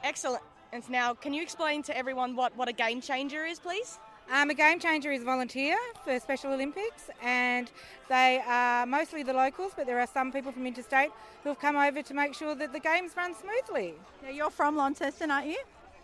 Excellent. 0.03 0.43
And 0.73 0.87
now, 0.89 1.13
can 1.13 1.33
you 1.33 1.41
explain 1.41 1.81
to 1.83 1.97
everyone 1.97 2.35
what, 2.35 2.55
what 2.57 2.67
a 2.67 2.73
game 2.73 2.99
changer 2.99 3.45
is, 3.45 3.57
please? 3.57 3.97
Um, 4.29 4.49
a 4.49 4.53
game 4.53 4.77
changer 4.77 5.09
is 5.13 5.21
a 5.21 5.25
volunteer 5.25 5.77
for 6.03 6.19
Special 6.19 6.51
Olympics, 6.51 7.09
and 7.23 7.71
they 8.09 8.41
are 8.45 8.85
mostly 8.85 9.23
the 9.23 9.31
locals, 9.31 9.71
but 9.73 9.85
there 9.85 10.01
are 10.01 10.07
some 10.07 10.33
people 10.33 10.51
from 10.51 10.67
interstate 10.67 11.11
who 11.43 11.49
have 11.49 11.59
come 11.59 11.77
over 11.77 12.01
to 12.01 12.13
make 12.13 12.33
sure 12.33 12.53
that 12.53 12.73
the 12.73 12.79
games 12.81 13.13
run 13.15 13.33
smoothly. 13.33 13.93
Now, 14.21 14.29
you're 14.29 14.49
from 14.49 14.75
Launceston, 14.75 15.31
aren't 15.31 15.47
you? 15.47 15.59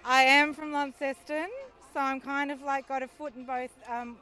I 0.06 0.24
am 0.24 0.54
from 0.54 0.72
Launceston, 0.72 1.50
so 1.94 2.00
I'm 2.00 2.22
kind 2.22 2.50
of 2.50 2.62
like 2.62 2.88
got 2.88 3.04
a 3.04 3.10
foot 3.10 3.36
in 3.36 3.46
both 3.46 3.72
um, 3.90 4.16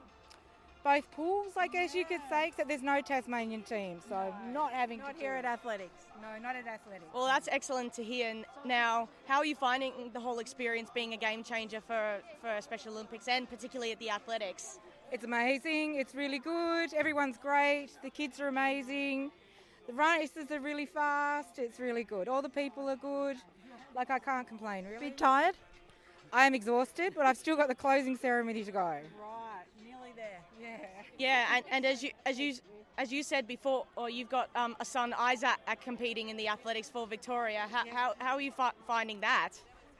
both 0.83 1.09
pools, 1.11 1.53
I 1.57 1.67
guess 1.67 1.93
you 1.93 2.05
could 2.05 2.21
say, 2.29 2.47
except 2.47 2.67
there's 2.67 2.81
no 2.81 3.01
Tasmanian 3.01 3.61
team, 3.61 3.99
so 4.07 4.33
not 4.51 4.73
having 4.73 4.99
Not 4.99 5.13
to 5.15 5.19
here 5.19 5.33
do 5.33 5.37
at 5.39 5.45
it. 5.45 5.47
athletics. 5.47 6.05
No, 6.21 6.41
not 6.41 6.55
at 6.55 6.67
athletics. 6.67 7.05
Well, 7.13 7.25
that's 7.25 7.47
excellent 7.51 7.93
to 7.93 8.03
hear. 8.03 8.43
Now, 8.65 9.07
how 9.27 9.37
are 9.37 9.45
you 9.45 9.55
finding 9.55 9.93
the 10.13 10.19
whole 10.19 10.39
experience 10.39 10.89
being 10.93 11.13
a 11.13 11.17
game 11.17 11.43
changer 11.43 11.81
for, 11.81 12.17
for 12.41 12.61
Special 12.61 12.93
Olympics 12.93 13.27
and 13.27 13.49
particularly 13.49 13.91
at 13.91 13.99
the 13.99 14.09
athletics? 14.09 14.79
It's 15.11 15.23
amazing. 15.23 15.95
It's 15.95 16.15
really 16.15 16.39
good. 16.39 16.93
Everyone's 16.93 17.37
great. 17.37 17.89
The 18.01 18.09
kids 18.09 18.39
are 18.39 18.47
amazing. 18.47 19.31
The 19.87 19.93
races 19.93 20.51
are 20.51 20.59
really 20.59 20.85
fast. 20.85 21.59
It's 21.59 21.79
really 21.79 22.03
good. 22.03 22.27
All 22.27 22.41
the 22.41 22.49
people 22.49 22.89
are 22.89 22.95
good. 22.95 23.37
Like 23.95 24.09
I 24.09 24.19
can't 24.19 24.47
complain. 24.47 24.85
Really. 24.85 25.09
Bit 25.09 25.17
tired? 25.17 25.55
I 26.31 26.45
am 26.45 26.53
exhausted, 26.55 27.13
but 27.15 27.25
I've 27.25 27.37
still 27.37 27.57
got 27.57 27.67
the 27.67 27.75
closing 27.75 28.15
ceremony 28.15 28.63
to 28.63 28.71
go. 28.71 28.79
Right, 28.79 29.01
nearly 29.01 29.09
there. 29.11 29.50
Yeah. 30.71 30.87
Yeah, 31.17 31.55
and, 31.55 31.65
and 31.71 31.85
as 31.85 32.01
you 32.01 32.11
as 32.25 32.39
you 32.39 32.55
as 32.97 33.11
you 33.11 33.23
said 33.23 33.47
before, 33.47 33.85
or 33.95 34.09
you've 34.09 34.29
got 34.29 34.49
um, 34.55 34.75
a 34.79 34.85
son 34.85 35.13
Isaac 35.17 35.57
competing 35.83 36.29
in 36.29 36.37
the 36.37 36.47
athletics 36.47 36.89
for 36.89 37.07
Victoria. 37.07 37.65
How, 37.71 37.83
how, 37.91 38.13
how 38.19 38.35
are 38.35 38.41
you 38.41 38.51
fi- 38.51 38.73
finding 38.85 39.21
that? 39.21 39.49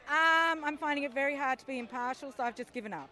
Um, 0.07 0.63
I'm 0.63 0.77
finding 0.77 1.03
it 1.03 1.13
very 1.13 1.35
hard 1.35 1.59
to 1.59 1.65
be 1.65 1.79
impartial, 1.79 2.31
so 2.31 2.43
I've 2.43 2.55
just 2.55 2.73
given 2.73 2.93
up. 2.93 3.09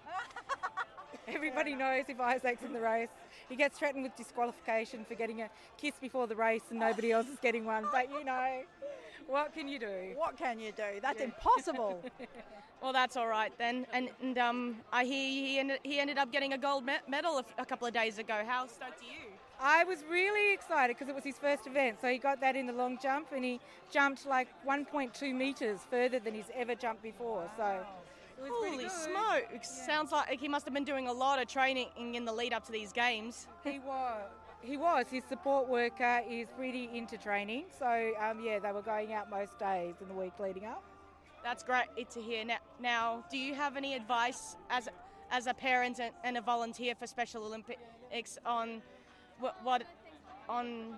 Everybody 1.28 1.76
knows 1.76 2.06
if 2.08 2.20
Isaac's 2.20 2.64
in 2.64 2.74
the 2.74 2.80
race, 2.80 3.10
he 3.48 3.56
gets 3.56 3.78
threatened 3.78 4.04
with 4.04 4.16
disqualification 4.16 5.06
for 5.06 5.16
getting 5.16 5.42
a 5.42 5.50
kiss 5.78 5.94
before 6.02 6.28
the 6.28 6.36
race 6.36 6.64
and 6.72 6.80
nobody 6.80 7.12
else 7.12 7.28
is 7.28 7.40
getting 7.40 7.66
one. 7.66 7.86
But 7.92 8.12
you 8.12 8.24
know, 8.24 8.64
what 9.30 9.54
can 9.54 9.68
you 9.68 9.80
do? 9.80 10.14
What 10.16 10.38
can 10.38 10.60
you 10.60 10.72
do? 10.72 11.00
That's 11.02 11.22
impossible. 11.22 12.04
Well, 12.82 12.94
that's 12.94 13.18
all 13.18 13.28
right 13.28 13.52
then. 13.58 13.86
And, 13.92 14.10
and 14.22 14.38
um, 14.38 14.78
I 14.94 15.04
hear 15.04 15.30
he 15.30 15.60
ended, 15.60 15.80
he 15.84 16.00
ended 16.00 16.18
up 16.18 16.32
getting 16.32 16.54
a 16.54 16.58
gold 16.58 16.86
me- 16.86 16.94
medal 17.10 17.44
a, 17.58 17.66
couple 17.66 17.86
of 17.86 17.94
days 17.94 18.20
ago. 18.20 18.42
How 18.48 18.68
stoked 18.68 19.02
are 19.02 19.04
you? 19.04 19.34
I 19.60 19.84
was 19.84 20.06
really 20.10 20.54
excited 20.54 20.96
because 20.96 21.10
it 21.10 21.16
was 21.16 21.26
his 21.26 21.38
first 21.38 21.68
event. 21.68 21.98
So 22.00 22.08
he 22.08 22.18
got 22.18 22.40
that 22.40 22.56
in 22.56 22.66
the 22.66 22.72
long 22.72 22.98
jump 23.02 23.34
and 23.36 23.44
he 23.44 23.60
jumped 23.92 24.26
like 24.26 24.48
1.2 24.66 25.36
metres 25.36 25.82
further 25.90 26.20
than 26.20 26.34
he's 26.34 26.50
ever 26.56 26.74
jumped 26.74 27.04
before. 27.04 27.50
So 27.58 27.86
it 28.38 28.50
was 28.50 28.52
pretty 28.62 28.78
Holy 28.78 28.90
smokes! 28.90 29.70
Sounds 29.86 30.14
like 30.14 30.40
he 30.40 30.48
must 30.48 30.64
have 30.64 30.74
been 30.74 30.86
doing 30.86 31.10
a 31.10 31.14
lot 31.14 31.42
of 31.42 31.50
training 31.50 31.90
in 31.98 32.24
the 32.24 32.32
lead 32.32 32.54
up 32.54 32.66
to 32.68 32.72
these 32.72 32.94
games. 32.94 33.48
He 33.66 33.80
was. 33.86 34.22
He 34.62 34.78
was. 34.78 35.08
His 35.10 35.24
support 35.24 35.68
worker 35.68 36.22
is 36.30 36.48
pretty 36.58 36.90
into 36.94 37.18
training. 37.18 37.66
So 37.78 38.12
um, 38.22 38.42
yeah, 38.44 38.60
they 38.60 38.72
were 38.72 38.82
going 38.82 39.14
out 39.14 39.30
most 39.30 39.58
days 39.58 39.96
in 40.02 40.08
the 40.08 40.14
week 40.14 40.34
leading 40.40 40.66
up. 40.66 40.84
That's 41.44 41.64
great 41.64 42.10
to 42.12 42.22
hear. 42.22 42.44
Now, 42.44 42.58
now 42.82 43.24
do 43.32 43.38
you 43.38 43.56
have 43.56 43.78
any 43.78 43.96
advice 43.96 44.58
as 44.70 44.90
as 45.32 45.48
a 45.48 45.54
parent 45.54 46.00
and, 46.00 46.12
and 46.24 46.38
a 46.38 46.42
volunteer 46.42 46.96
for 46.96 47.08
Special 47.08 47.44
Olympics 47.44 48.38
on 48.46 48.82
what, 49.40 49.56
what 49.64 49.84
on 50.50 50.96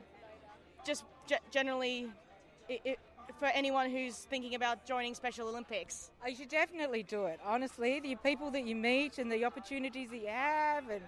just 0.85 1.03
ge- 1.27 1.51
generally 1.51 2.07
i 2.69 2.79
i 2.85 2.95
for 3.39 3.45
anyone 3.45 3.89
who's 3.89 4.15
thinking 4.15 4.55
about 4.55 4.85
joining 4.85 5.13
Special 5.15 5.47
Olympics? 5.47 6.11
You 6.27 6.35
should 6.35 6.49
definitely 6.49 7.03
do 7.03 7.25
it. 7.25 7.39
Honestly, 7.45 7.99
the 7.99 8.15
people 8.15 8.51
that 8.51 8.65
you 8.65 8.75
meet 8.75 9.19
and 9.19 9.31
the 9.31 9.45
opportunities 9.45 10.09
that 10.09 10.21
you 10.21 10.27
have, 10.27 10.89
and 10.89 11.01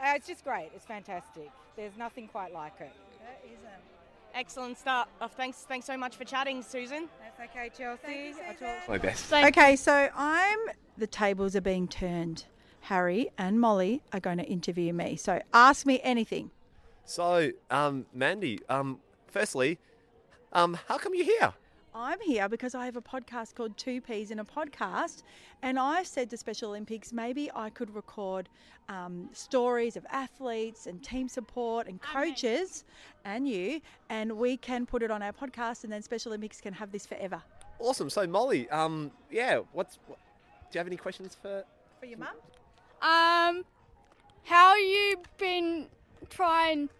uh, 0.00 0.12
it's 0.14 0.26
just 0.26 0.44
great. 0.44 0.70
It's 0.74 0.84
fantastic. 0.84 1.50
There's 1.76 1.96
nothing 1.96 2.28
quite 2.28 2.52
like 2.52 2.74
it. 2.80 2.92
Excellent 4.34 4.78
start. 4.78 5.08
Oh, 5.20 5.28
thanks, 5.28 5.64
thanks 5.68 5.86
so 5.86 5.96
much 5.96 6.16
for 6.16 6.24
chatting, 6.24 6.62
Susan. 6.62 7.08
That's 7.20 7.50
okay, 7.50 7.70
Chelsea. 7.76 8.34
I'll 8.46 8.54
talk 8.54 8.88
My 8.88 8.98
best. 8.98 9.32
Okay, 9.32 9.74
so 9.76 10.08
I'm. 10.14 10.58
The 10.96 11.06
tables 11.06 11.56
are 11.56 11.60
being 11.60 11.88
turned. 11.88 12.44
Harry 12.82 13.30
and 13.36 13.60
Molly 13.60 14.02
are 14.12 14.20
going 14.20 14.38
to 14.38 14.44
interview 14.44 14.92
me. 14.92 15.16
So 15.16 15.40
ask 15.52 15.86
me 15.86 16.00
anything. 16.02 16.50
So, 17.04 17.50
um, 17.70 18.06
Mandy, 18.12 18.60
um, 18.68 18.98
firstly, 19.26 19.78
um, 20.52 20.78
how 20.88 20.98
come 20.98 21.14
you're 21.14 21.24
here? 21.24 21.52
I'm 22.00 22.20
here 22.20 22.48
because 22.48 22.76
I 22.76 22.84
have 22.84 22.94
a 22.94 23.02
podcast 23.02 23.56
called 23.56 23.76
Too 23.76 24.00
Peas 24.00 24.30
in 24.30 24.38
a 24.38 24.44
Podcast, 24.44 25.24
and 25.62 25.80
I 25.80 26.04
said 26.04 26.30
to 26.30 26.36
Special 26.36 26.68
Olympics 26.68 27.12
maybe 27.12 27.50
I 27.56 27.70
could 27.70 27.92
record 27.92 28.48
um, 28.88 29.28
stories 29.32 29.96
of 29.96 30.06
athletes 30.08 30.86
and 30.86 31.02
team 31.02 31.28
support 31.28 31.88
and 31.88 32.00
coaches 32.00 32.84
and 33.24 33.48
you, 33.48 33.80
and 34.10 34.30
we 34.38 34.56
can 34.56 34.86
put 34.86 35.02
it 35.02 35.10
on 35.10 35.22
our 35.22 35.32
podcast, 35.32 35.82
and 35.82 35.92
then 35.92 36.00
Special 36.00 36.30
Olympics 36.30 36.60
can 36.60 36.72
have 36.72 36.92
this 36.92 37.04
forever. 37.04 37.42
Awesome. 37.80 38.08
So, 38.10 38.28
Molly, 38.28 38.70
um, 38.70 39.10
yeah, 39.28 39.62
what's 39.72 39.98
what, 40.06 40.20
do 40.70 40.76
you 40.76 40.78
have 40.78 40.86
any 40.86 40.96
questions 40.96 41.36
for? 41.42 41.64
For 41.98 42.06
your 42.06 42.18
mum? 42.18 42.28
Um, 43.02 43.64
how 44.44 44.76
you 44.76 45.16
been 45.36 45.88
trying 46.30 46.90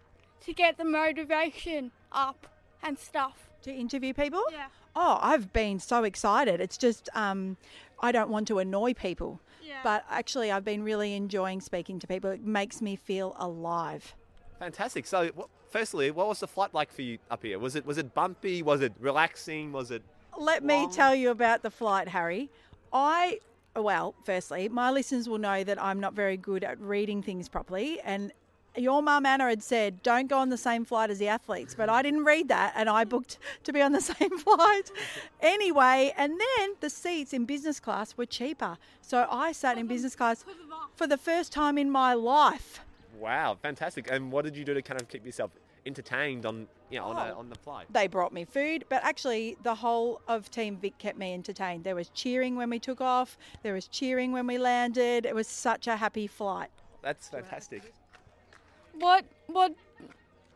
to 0.41 0.51
get 0.51 0.77
the 0.77 0.83
motivation 0.83 1.91
up 2.11 2.47
and 2.83 2.99
stuff? 2.99 3.45
To 3.63 3.71
interview 3.71 4.13
people? 4.13 4.43
Yeah. 4.51 4.67
Oh, 4.95 5.19
I've 5.21 5.53
been 5.53 5.79
so 5.79 6.03
excited. 6.03 6.59
It's 6.59 6.77
just 6.77 7.09
um, 7.13 7.57
I 7.99 8.11
don't 8.11 8.29
want 8.29 8.47
to 8.49 8.59
annoy 8.59 8.93
people. 8.93 9.39
Yeah. 9.63 9.79
But 9.83 10.05
actually, 10.09 10.51
I've 10.51 10.65
been 10.65 10.83
really 10.83 11.13
enjoying 11.13 11.61
speaking 11.61 11.99
to 11.99 12.07
people. 12.07 12.29
It 12.31 12.43
makes 12.43 12.81
me 12.81 12.95
feel 12.95 13.35
alive. 13.37 14.15
Fantastic. 14.57 15.05
So, 15.05 15.29
wh- 15.37 15.71
firstly, 15.71 16.11
what 16.11 16.27
was 16.27 16.39
the 16.39 16.47
flight 16.47 16.73
like 16.73 16.91
for 16.91 17.01
you 17.01 17.19
up 17.29 17.43
here? 17.43 17.59
Was 17.59 17.75
it 17.75 17.85
was 17.85 17.97
it 17.97 18.13
bumpy? 18.13 18.61
Was 18.63 18.81
it 18.81 18.93
relaxing? 18.99 19.71
Was 19.71 19.91
it? 19.91 20.01
Let 20.37 20.63
me 20.63 20.87
tell 20.91 21.13
you 21.13 21.31
about 21.31 21.63
the 21.63 21.69
flight, 21.71 22.07
Harry. 22.07 22.49
I, 22.93 23.39
well, 23.75 24.15
firstly, 24.23 24.69
my 24.69 24.89
listeners 24.89 25.27
will 25.27 25.37
know 25.37 25.63
that 25.63 25.81
I'm 25.81 25.99
not 25.99 26.13
very 26.13 26.37
good 26.37 26.63
at 26.63 26.79
reading 26.79 27.21
things 27.21 27.49
properly. 27.49 27.99
And 28.01 28.31
your 28.75 29.01
mum, 29.01 29.25
Anna, 29.25 29.49
had 29.49 29.63
said, 29.63 30.01
don't 30.03 30.27
go 30.27 30.37
on 30.37 30.49
the 30.49 30.57
same 30.57 30.85
flight 30.85 31.09
as 31.09 31.19
the 31.19 31.27
athletes. 31.27 31.75
But 31.75 31.89
I 31.89 32.01
didn't 32.01 32.25
read 32.25 32.47
that 32.49 32.73
and 32.75 32.89
I 32.89 33.03
booked 33.03 33.37
to 33.63 33.73
be 33.73 33.81
on 33.81 33.91
the 33.91 34.01
same 34.13 34.37
flight. 34.37 34.91
Anyway, 35.41 36.13
and 36.17 36.33
then 36.33 36.75
the 36.79 36.89
seats 36.89 37.33
in 37.33 37.45
business 37.45 37.79
class 37.79 38.15
were 38.17 38.25
cheaper. 38.25 38.77
So 39.01 39.27
I 39.29 39.51
sat 39.51 39.77
in 39.77 39.87
business 39.87 40.15
class 40.15 40.45
for 40.95 41.07
the 41.07 41.17
first 41.17 41.51
time 41.51 41.77
in 41.77 41.89
my 41.89 42.13
life. 42.13 42.81
Wow, 43.19 43.57
fantastic. 43.61 44.09
And 44.11 44.31
what 44.31 44.45
did 44.45 44.55
you 44.55 44.63
do 44.63 44.73
to 44.73 44.81
kind 44.81 45.01
of 45.01 45.09
keep 45.09 45.25
yourself 45.25 45.51
entertained 45.85 46.45
on 46.45 46.67
you 46.89 46.99
know, 46.99 47.05
on, 47.05 47.15
a, 47.27 47.33
Oh. 47.33 47.39
on 47.39 47.49
the 47.49 47.55
flight? 47.55 47.87
They 47.91 48.07
brought 48.07 48.33
me 48.33 48.45
food, 48.45 48.85
but 48.89 49.03
actually, 49.03 49.57
the 49.63 49.75
whole 49.75 50.21
of 50.27 50.49
Team 50.49 50.77
Vic 50.77 50.97
kept 50.97 51.17
me 51.17 51.33
entertained. 51.33 51.83
There 51.83 51.95
was 51.95 52.09
cheering 52.09 52.55
when 52.55 52.69
we 52.69 52.79
took 52.79 53.01
off, 53.01 53.37
there 53.63 53.73
was 53.73 53.87
cheering 53.87 54.31
when 54.31 54.47
we 54.47 54.57
landed. 54.57 55.25
It 55.25 55.35
was 55.35 55.47
such 55.47 55.87
a 55.87 55.95
happy 55.97 56.27
flight. 56.27 56.69
That's 57.01 57.29
fantastic. 57.29 57.93
What 58.99 59.25
what 59.47 59.73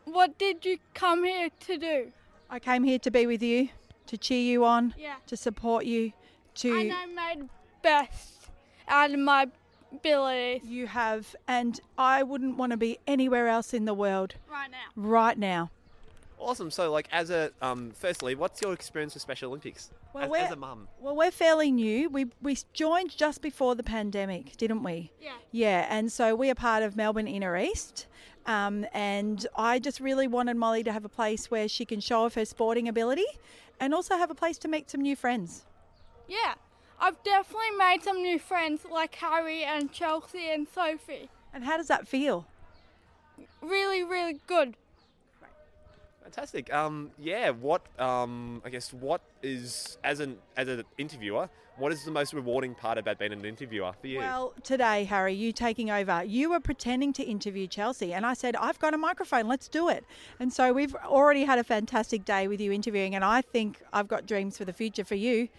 what 0.06 0.38
did 0.38 0.66
you 0.66 0.78
come 0.94 1.24
here 1.24 1.50
to 1.62 1.78
do? 1.78 2.12
I 2.50 2.60
came 2.60 2.84
here 2.84 3.00
to 3.00 3.10
be 3.12 3.26
with 3.26 3.42
you, 3.42 3.70
to 4.08 4.18
cheer 4.18 4.42
you 4.42 4.66
on, 4.66 4.94
Yeah. 4.98 5.16
to 5.28 5.38
support 5.38 5.86
you, 5.86 6.12
to. 6.56 6.78
And 6.80 6.92
I 6.94 7.06
made 7.06 7.50
best 7.82 8.50
out 8.88 9.12
of 9.12 9.20
my 9.20 9.48
abilities. 9.92 10.62
You 10.66 10.88
have, 10.88 11.36
and 11.48 11.80
I 11.98 12.22
wouldn't 12.24 12.58
want 12.58 12.72
to 12.72 12.78
be 12.78 13.00
anywhere 13.08 13.48
else 13.48 13.74
in 13.74 13.86
the 13.86 13.94
world 13.94 14.36
Right 14.52 14.70
now. 14.70 14.78
right 14.96 15.38
now. 15.38 15.72
Awesome. 16.38 16.70
So, 16.70 16.92
like, 16.92 17.08
as 17.12 17.30
a 17.30 17.52
um, 17.62 17.92
firstly, 17.96 18.36
what's 18.36 18.62
your 18.62 18.74
experience 18.74 19.14
with 19.14 19.22
Special 19.22 19.48
Olympics 19.50 19.90
Well, 20.14 20.26
as, 20.26 20.30
we're- 20.30 20.44
as 20.44 20.52
a 20.52 20.56
mum? 20.58 20.90
Well, 21.00 21.16
we're 21.16 21.32
fairly 21.32 21.72
new. 21.72 22.10
We 22.10 22.26
we 22.42 22.58
joined 22.74 23.16
just 23.16 23.42
before 23.42 23.76
the 23.76 23.84
pandemic, 23.84 24.58
didn't 24.58 24.84
we? 24.84 25.12
Yeah. 25.22 25.32
Yeah, 25.52 25.88
and 25.90 26.12
so 26.12 26.36
we 26.36 26.50
are 26.50 26.56
part 26.56 26.84
of 26.84 26.98
Melbourne 26.98 27.28
Inner 27.28 27.56
East. 27.58 28.08
Um, 28.46 28.86
and 28.94 29.46
I 29.56 29.80
just 29.80 30.00
really 30.00 30.28
wanted 30.28 30.58
Molly 30.58 30.84
to 30.84 30.92
have 30.92 31.06
a 31.06 31.10
place 31.10 31.50
where 31.50 31.68
she 31.68 31.86
can 31.86 32.00
show 32.00 32.26
off 32.26 32.36
her 32.36 32.46
sporting 32.46 32.88
ability 32.88 33.26
and 33.80 33.94
also 33.94 34.18
have 34.18 34.30
a 34.30 34.36
place 34.36 34.58
to 34.60 34.68
meet 34.68 34.90
some 34.90 35.02
new 35.02 35.16
friends. 35.16 35.66
Yeah. 36.28 36.56
I've 37.00 37.22
definitely 37.24 37.72
made 37.78 38.04
some 38.04 38.22
new 38.22 38.40
friends 38.40 38.82
like 38.90 39.16
Harry 39.16 39.64
and 39.64 39.92
Chelsea 39.92 40.50
and 40.52 40.68
Sophie. 40.68 41.30
And 41.54 41.64
how 41.64 41.78
does 41.78 41.88
that 41.88 42.08
feel? 42.08 42.46
Really, 43.62 44.04
really 44.04 44.40
good. 44.48 44.76
Fantastic. 46.24 46.74
Um, 46.74 47.12
yeah. 47.20 47.50
What? 47.52 47.82
Um, 48.00 48.62
I 48.66 48.70
guess 48.70 48.94
what 48.94 49.22
is 49.42 49.98
as 50.04 50.20
an 50.20 50.38
as 50.58 50.68
an 50.70 50.84
interviewer, 50.98 51.50
what 51.78 51.92
is 51.92 52.04
the 52.06 52.12
most 52.12 52.34
rewarding 52.34 52.76
part 52.76 52.98
about 52.98 53.20
being 53.20 53.34
an 53.34 53.44
interviewer 53.44 53.92
for 54.00 54.08
you? 54.08 54.20
Well, 54.20 54.54
today, 54.64 55.04
Harry, 55.06 55.34
you 55.34 55.52
taking 55.52 55.90
over, 55.90 56.24
you 56.24 56.52
were 56.52 56.60
pretending 56.60 57.14
to 57.14 57.24
interview 57.24 57.68
Chelsea, 57.68 58.14
and 58.14 58.26
I 58.26 58.36
said, 58.36 58.56
I've 58.56 58.80
got 58.80 58.94
a 58.94 58.98
microphone, 58.98 59.48
let's 59.48 59.68
do 59.68 59.90
it. 59.90 60.06
And 60.40 60.54
so 60.54 60.72
we've 60.72 60.96
already 60.96 61.44
had 61.44 61.60
a 61.60 61.64
fantastic 61.64 62.26
day 62.26 62.48
with 62.48 62.62
you 62.62 62.72
interviewing, 62.72 63.16
and 63.16 63.26
I 63.26 63.42
think 63.42 63.82
I've 63.92 64.08
got 64.08 64.26
dreams 64.26 64.58
for 64.58 64.66
the 64.66 64.74
future 64.74 65.04
for 65.04 65.16
you. 65.16 65.50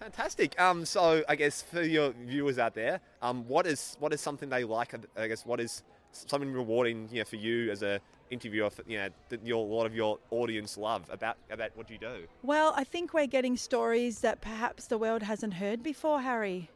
Fantastic. 0.00 0.58
Um, 0.60 0.84
so 0.84 1.22
I 1.28 1.36
guess 1.36 1.62
for 1.62 1.82
your 1.82 2.12
viewers 2.12 2.58
out 2.58 2.74
there, 2.74 3.00
um, 3.20 3.46
what 3.46 3.66
is 3.66 3.96
what 4.00 4.12
is 4.12 4.20
something 4.20 4.48
they 4.48 4.64
like? 4.64 4.94
I 5.16 5.28
guess 5.28 5.44
what 5.44 5.60
is 5.60 5.82
something 6.12 6.52
rewarding, 6.52 7.08
you 7.12 7.18
know, 7.18 7.24
for 7.24 7.36
you 7.36 7.70
as 7.70 7.82
a 7.82 8.00
interviewer, 8.30 8.70
for, 8.70 8.82
you 8.86 8.98
know, 8.98 9.08
that 9.28 9.44
your 9.46 9.64
a 9.64 9.68
lot 9.68 9.86
of 9.86 9.94
your 9.94 10.18
audience 10.30 10.76
love 10.76 11.08
about 11.10 11.36
about 11.50 11.70
what 11.76 11.90
you 11.90 11.98
do. 11.98 12.26
Well, 12.42 12.72
I 12.76 12.84
think 12.84 13.14
we're 13.14 13.26
getting 13.26 13.56
stories 13.56 14.20
that 14.20 14.40
perhaps 14.40 14.86
the 14.86 14.98
world 14.98 15.22
hasn't 15.22 15.54
heard 15.54 15.82
before, 15.82 16.20
Harry. 16.20 16.70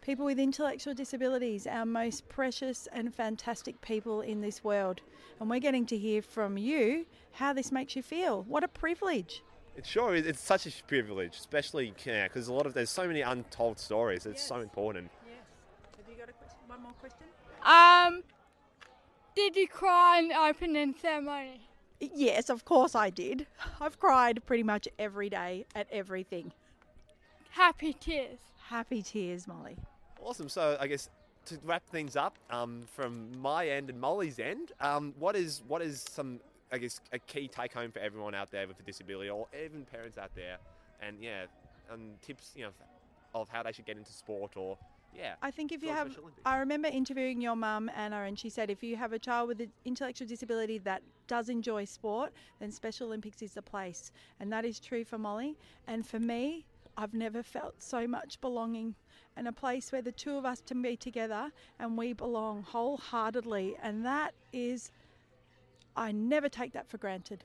People 0.00 0.24
with 0.24 0.38
intellectual 0.38 0.94
disabilities, 0.94 1.66
our 1.66 1.86
most 1.86 2.28
precious 2.28 2.88
and 2.92 3.14
fantastic 3.14 3.80
people 3.80 4.20
in 4.20 4.40
this 4.40 4.64
world. 4.64 5.00
And 5.38 5.48
we're 5.48 5.60
getting 5.60 5.86
to 5.86 5.96
hear 5.96 6.22
from 6.22 6.58
you 6.58 7.06
how 7.32 7.52
this 7.52 7.70
makes 7.70 7.94
you 7.94 8.02
feel. 8.02 8.42
What 8.42 8.64
a 8.64 8.68
privilege. 8.68 9.42
It 9.76 9.86
sure 9.86 10.14
is. 10.14 10.26
It's 10.26 10.40
such 10.40 10.66
a 10.66 10.72
privilege, 10.88 11.36
especially 11.38 11.94
because 12.04 12.48
a 12.48 12.52
lot 12.52 12.66
of 12.66 12.74
there's 12.74 12.90
so 12.90 13.06
many 13.06 13.22
untold 13.22 13.78
stories. 13.78 14.26
It's 14.26 14.42
so 14.42 14.56
important. 14.56 15.10
Yes. 15.24 15.36
Have 15.96 16.12
you 16.12 16.18
got 16.18 16.28
a 16.28 16.32
question? 16.32 16.58
One 16.66 16.82
more 16.82 16.92
question? 17.00 17.26
Um, 17.62 18.22
did 19.34 19.56
you 19.56 19.68
cry 19.68 20.18
in 20.18 20.28
the 20.28 20.38
opening 20.38 20.94
ceremony? 21.00 21.60
Yes, 22.00 22.50
of 22.50 22.64
course 22.64 22.94
I 22.94 23.10
did. 23.10 23.46
I've 23.80 23.98
cried 23.98 24.44
pretty 24.46 24.62
much 24.62 24.88
every 24.98 25.30
day 25.30 25.66
at 25.74 25.86
everything. 25.92 26.52
Happy 27.50 27.92
tears. 27.92 28.38
Happy 28.68 29.02
tears, 29.02 29.46
Molly. 29.46 29.76
Awesome. 30.20 30.48
So 30.48 30.76
I 30.80 30.86
guess 30.86 31.10
to 31.46 31.58
wrap 31.64 31.86
things 31.88 32.16
up, 32.16 32.38
um, 32.50 32.82
from 32.94 33.30
my 33.40 33.68
end 33.68 33.90
and 33.90 34.00
Molly's 34.00 34.38
end, 34.38 34.72
um, 34.80 35.14
what 35.18 35.36
is 35.36 35.62
what 35.68 35.82
is 35.82 36.04
some 36.08 36.40
I 36.72 36.78
guess 36.78 37.00
a 37.12 37.18
key 37.18 37.48
take 37.48 37.72
home 37.72 37.90
for 37.90 37.98
everyone 37.98 38.34
out 38.34 38.50
there 38.50 38.66
with 38.66 38.80
a 38.80 38.82
disability, 38.82 39.28
or 39.28 39.46
even 39.64 39.84
parents 39.84 40.16
out 40.16 40.30
there, 40.34 40.56
and 41.00 41.16
yeah, 41.20 41.44
and 41.92 42.20
tips 42.22 42.52
you 42.56 42.64
know 42.64 42.70
of 43.34 43.48
how 43.48 43.62
they 43.62 43.72
should 43.72 43.86
get 43.86 43.96
into 43.96 44.12
sport, 44.12 44.56
or 44.56 44.78
yeah. 45.14 45.34
I 45.42 45.50
think 45.50 45.72
if 45.72 45.82
you 45.82 45.90
have, 45.90 46.16
I 46.44 46.58
remember 46.58 46.88
interviewing 46.88 47.40
your 47.40 47.56
mum, 47.56 47.90
Anna, 47.94 48.22
and 48.22 48.38
she 48.38 48.48
said 48.48 48.70
if 48.70 48.82
you 48.82 48.96
have 48.96 49.12
a 49.12 49.18
child 49.18 49.48
with 49.48 49.60
an 49.60 49.72
intellectual 49.84 50.26
disability 50.26 50.78
that 50.78 51.02
does 51.26 51.48
enjoy 51.48 51.84
sport, 51.84 52.32
then 52.60 52.70
Special 52.70 53.06
Olympics 53.08 53.42
is 53.42 53.54
the 53.54 53.62
place. 53.62 54.12
And 54.40 54.52
that 54.52 54.64
is 54.64 54.80
true 54.80 55.04
for 55.04 55.18
Molly. 55.18 55.56
And 55.86 56.06
for 56.06 56.18
me, 56.18 56.66
I've 56.96 57.14
never 57.14 57.42
felt 57.42 57.82
so 57.82 58.06
much 58.06 58.40
belonging 58.40 58.94
and 59.36 59.48
a 59.48 59.52
place 59.52 59.92
where 59.92 60.02
the 60.02 60.12
two 60.12 60.36
of 60.36 60.44
us 60.44 60.62
can 60.66 60.82
be 60.82 60.96
together 60.96 61.50
and 61.78 61.96
we 61.96 62.12
belong 62.12 62.62
wholeheartedly. 62.62 63.76
And 63.82 64.04
that 64.04 64.34
is, 64.52 64.90
I 65.96 66.12
never 66.12 66.48
take 66.48 66.72
that 66.72 66.88
for 66.88 66.98
granted. 66.98 67.44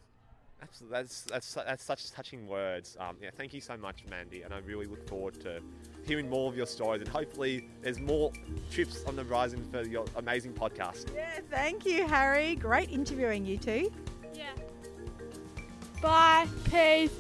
Absolutely, 0.62 0.98
that's 0.98 1.22
that's 1.24 1.54
that's 1.54 1.84
such 1.84 2.12
touching 2.12 2.48
words. 2.48 2.98
Um, 3.00 3.16
yeah, 3.22 3.30
thank 3.36 3.54
you 3.54 3.62
so 3.62 3.78
much, 3.78 4.04
Mandy, 4.10 4.42
and 4.42 4.54
I 4.54 4.60
really 4.60 4.88
look 4.88 5.08
forward 5.08 5.40
to 5.42 5.62
hearing 6.06 6.30
more 6.30 6.50
of 6.50 6.58
your 6.58 6.66
stories. 6.66 7.02
And 7.02 7.10
hopefully, 7.10 7.70
there's 7.82 8.00
more 8.00 8.32
trips 8.72 9.04
on 9.06 9.16
the 9.16 9.24
horizon 9.24 9.68
for 9.72 9.84
your 9.84 10.06
amazing 10.16 10.54
podcast. 10.54 11.14
Yeah, 11.14 11.40
thank 11.52 11.86
you, 11.86 12.08
Harry. 12.08 12.56
Great 12.56 12.90
interviewing 12.90 13.46
you 13.46 13.58
two. 13.58 13.92
Yeah. 14.34 14.46
Bye. 16.02 16.48
Peace. 16.72 17.12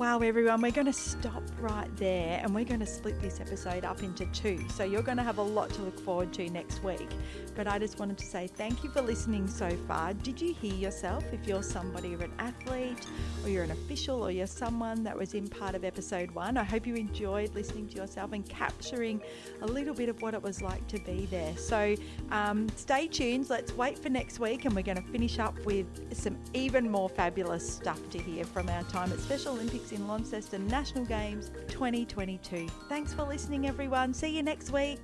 Wow, 0.00 0.20
everyone, 0.20 0.62
we're 0.62 0.70
going 0.70 0.86
to 0.86 0.94
stop 0.94 1.42
right 1.58 1.94
there 1.98 2.40
and 2.42 2.54
we're 2.54 2.64
going 2.64 2.80
to 2.80 2.86
split 2.86 3.20
this 3.20 3.38
episode 3.38 3.84
up 3.84 4.02
into 4.02 4.24
two. 4.32 4.66
So 4.70 4.82
you're 4.82 5.02
going 5.02 5.18
to 5.18 5.22
have 5.22 5.36
a 5.36 5.42
lot 5.42 5.68
to 5.74 5.82
look 5.82 6.00
forward 6.00 6.32
to 6.32 6.48
next 6.48 6.82
week. 6.82 7.10
But 7.54 7.66
I 7.66 7.78
just 7.78 7.98
wanted 7.98 8.18
to 8.18 8.26
say 8.26 8.46
thank 8.46 8.84
you 8.84 8.90
for 8.90 9.02
listening 9.02 9.46
so 9.48 9.70
far. 9.88 10.14
Did 10.14 10.40
you 10.40 10.54
hear 10.54 10.74
yourself? 10.74 11.24
If 11.32 11.46
you're 11.46 11.62
somebody 11.62 12.14
or 12.14 12.22
an 12.22 12.32
athlete 12.38 13.06
or 13.44 13.50
you're 13.50 13.64
an 13.64 13.70
official 13.70 14.22
or 14.22 14.30
you're 14.30 14.46
someone 14.46 15.02
that 15.04 15.16
was 15.16 15.34
in 15.34 15.48
part 15.48 15.74
of 15.74 15.84
episode 15.84 16.30
one, 16.30 16.56
I 16.56 16.64
hope 16.64 16.86
you 16.86 16.94
enjoyed 16.94 17.54
listening 17.54 17.88
to 17.88 17.96
yourself 17.96 18.32
and 18.32 18.48
capturing 18.48 19.20
a 19.62 19.66
little 19.66 19.94
bit 19.94 20.08
of 20.08 20.20
what 20.22 20.34
it 20.34 20.42
was 20.42 20.62
like 20.62 20.86
to 20.88 20.98
be 21.00 21.26
there. 21.26 21.56
So 21.56 21.94
um, 22.30 22.68
stay 22.76 23.06
tuned. 23.06 23.50
Let's 23.50 23.72
wait 23.76 23.98
for 23.98 24.08
next 24.08 24.38
week 24.38 24.64
and 24.64 24.74
we're 24.74 24.82
going 24.82 25.02
to 25.02 25.10
finish 25.10 25.38
up 25.38 25.58
with 25.64 25.86
some 26.16 26.36
even 26.54 26.90
more 26.90 27.08
fabulous 27.08 27.68
stuff 27.74 28.00
to 28.10 28.18
hear 28.18 28.44
from 28.44 28.68
our 28.68 28.82
time 28.84 29.12
at 29.12 29.18
Special 29.20 29.52
Olympics 29.54 29.92
in 29.92 30.06
Launceston 30.06 30.66
National 30.66 31.04
Games 31.04 31.50
2022. 31.68 32.68
Thanks 32.88 33.12
for 33.12 33.24
listening, 33.24 33.66
everyone. 33.66 34.14
See 34.14 34.28
you 34.28 34.42
next 34.42 34.70
week. 34.70 35.00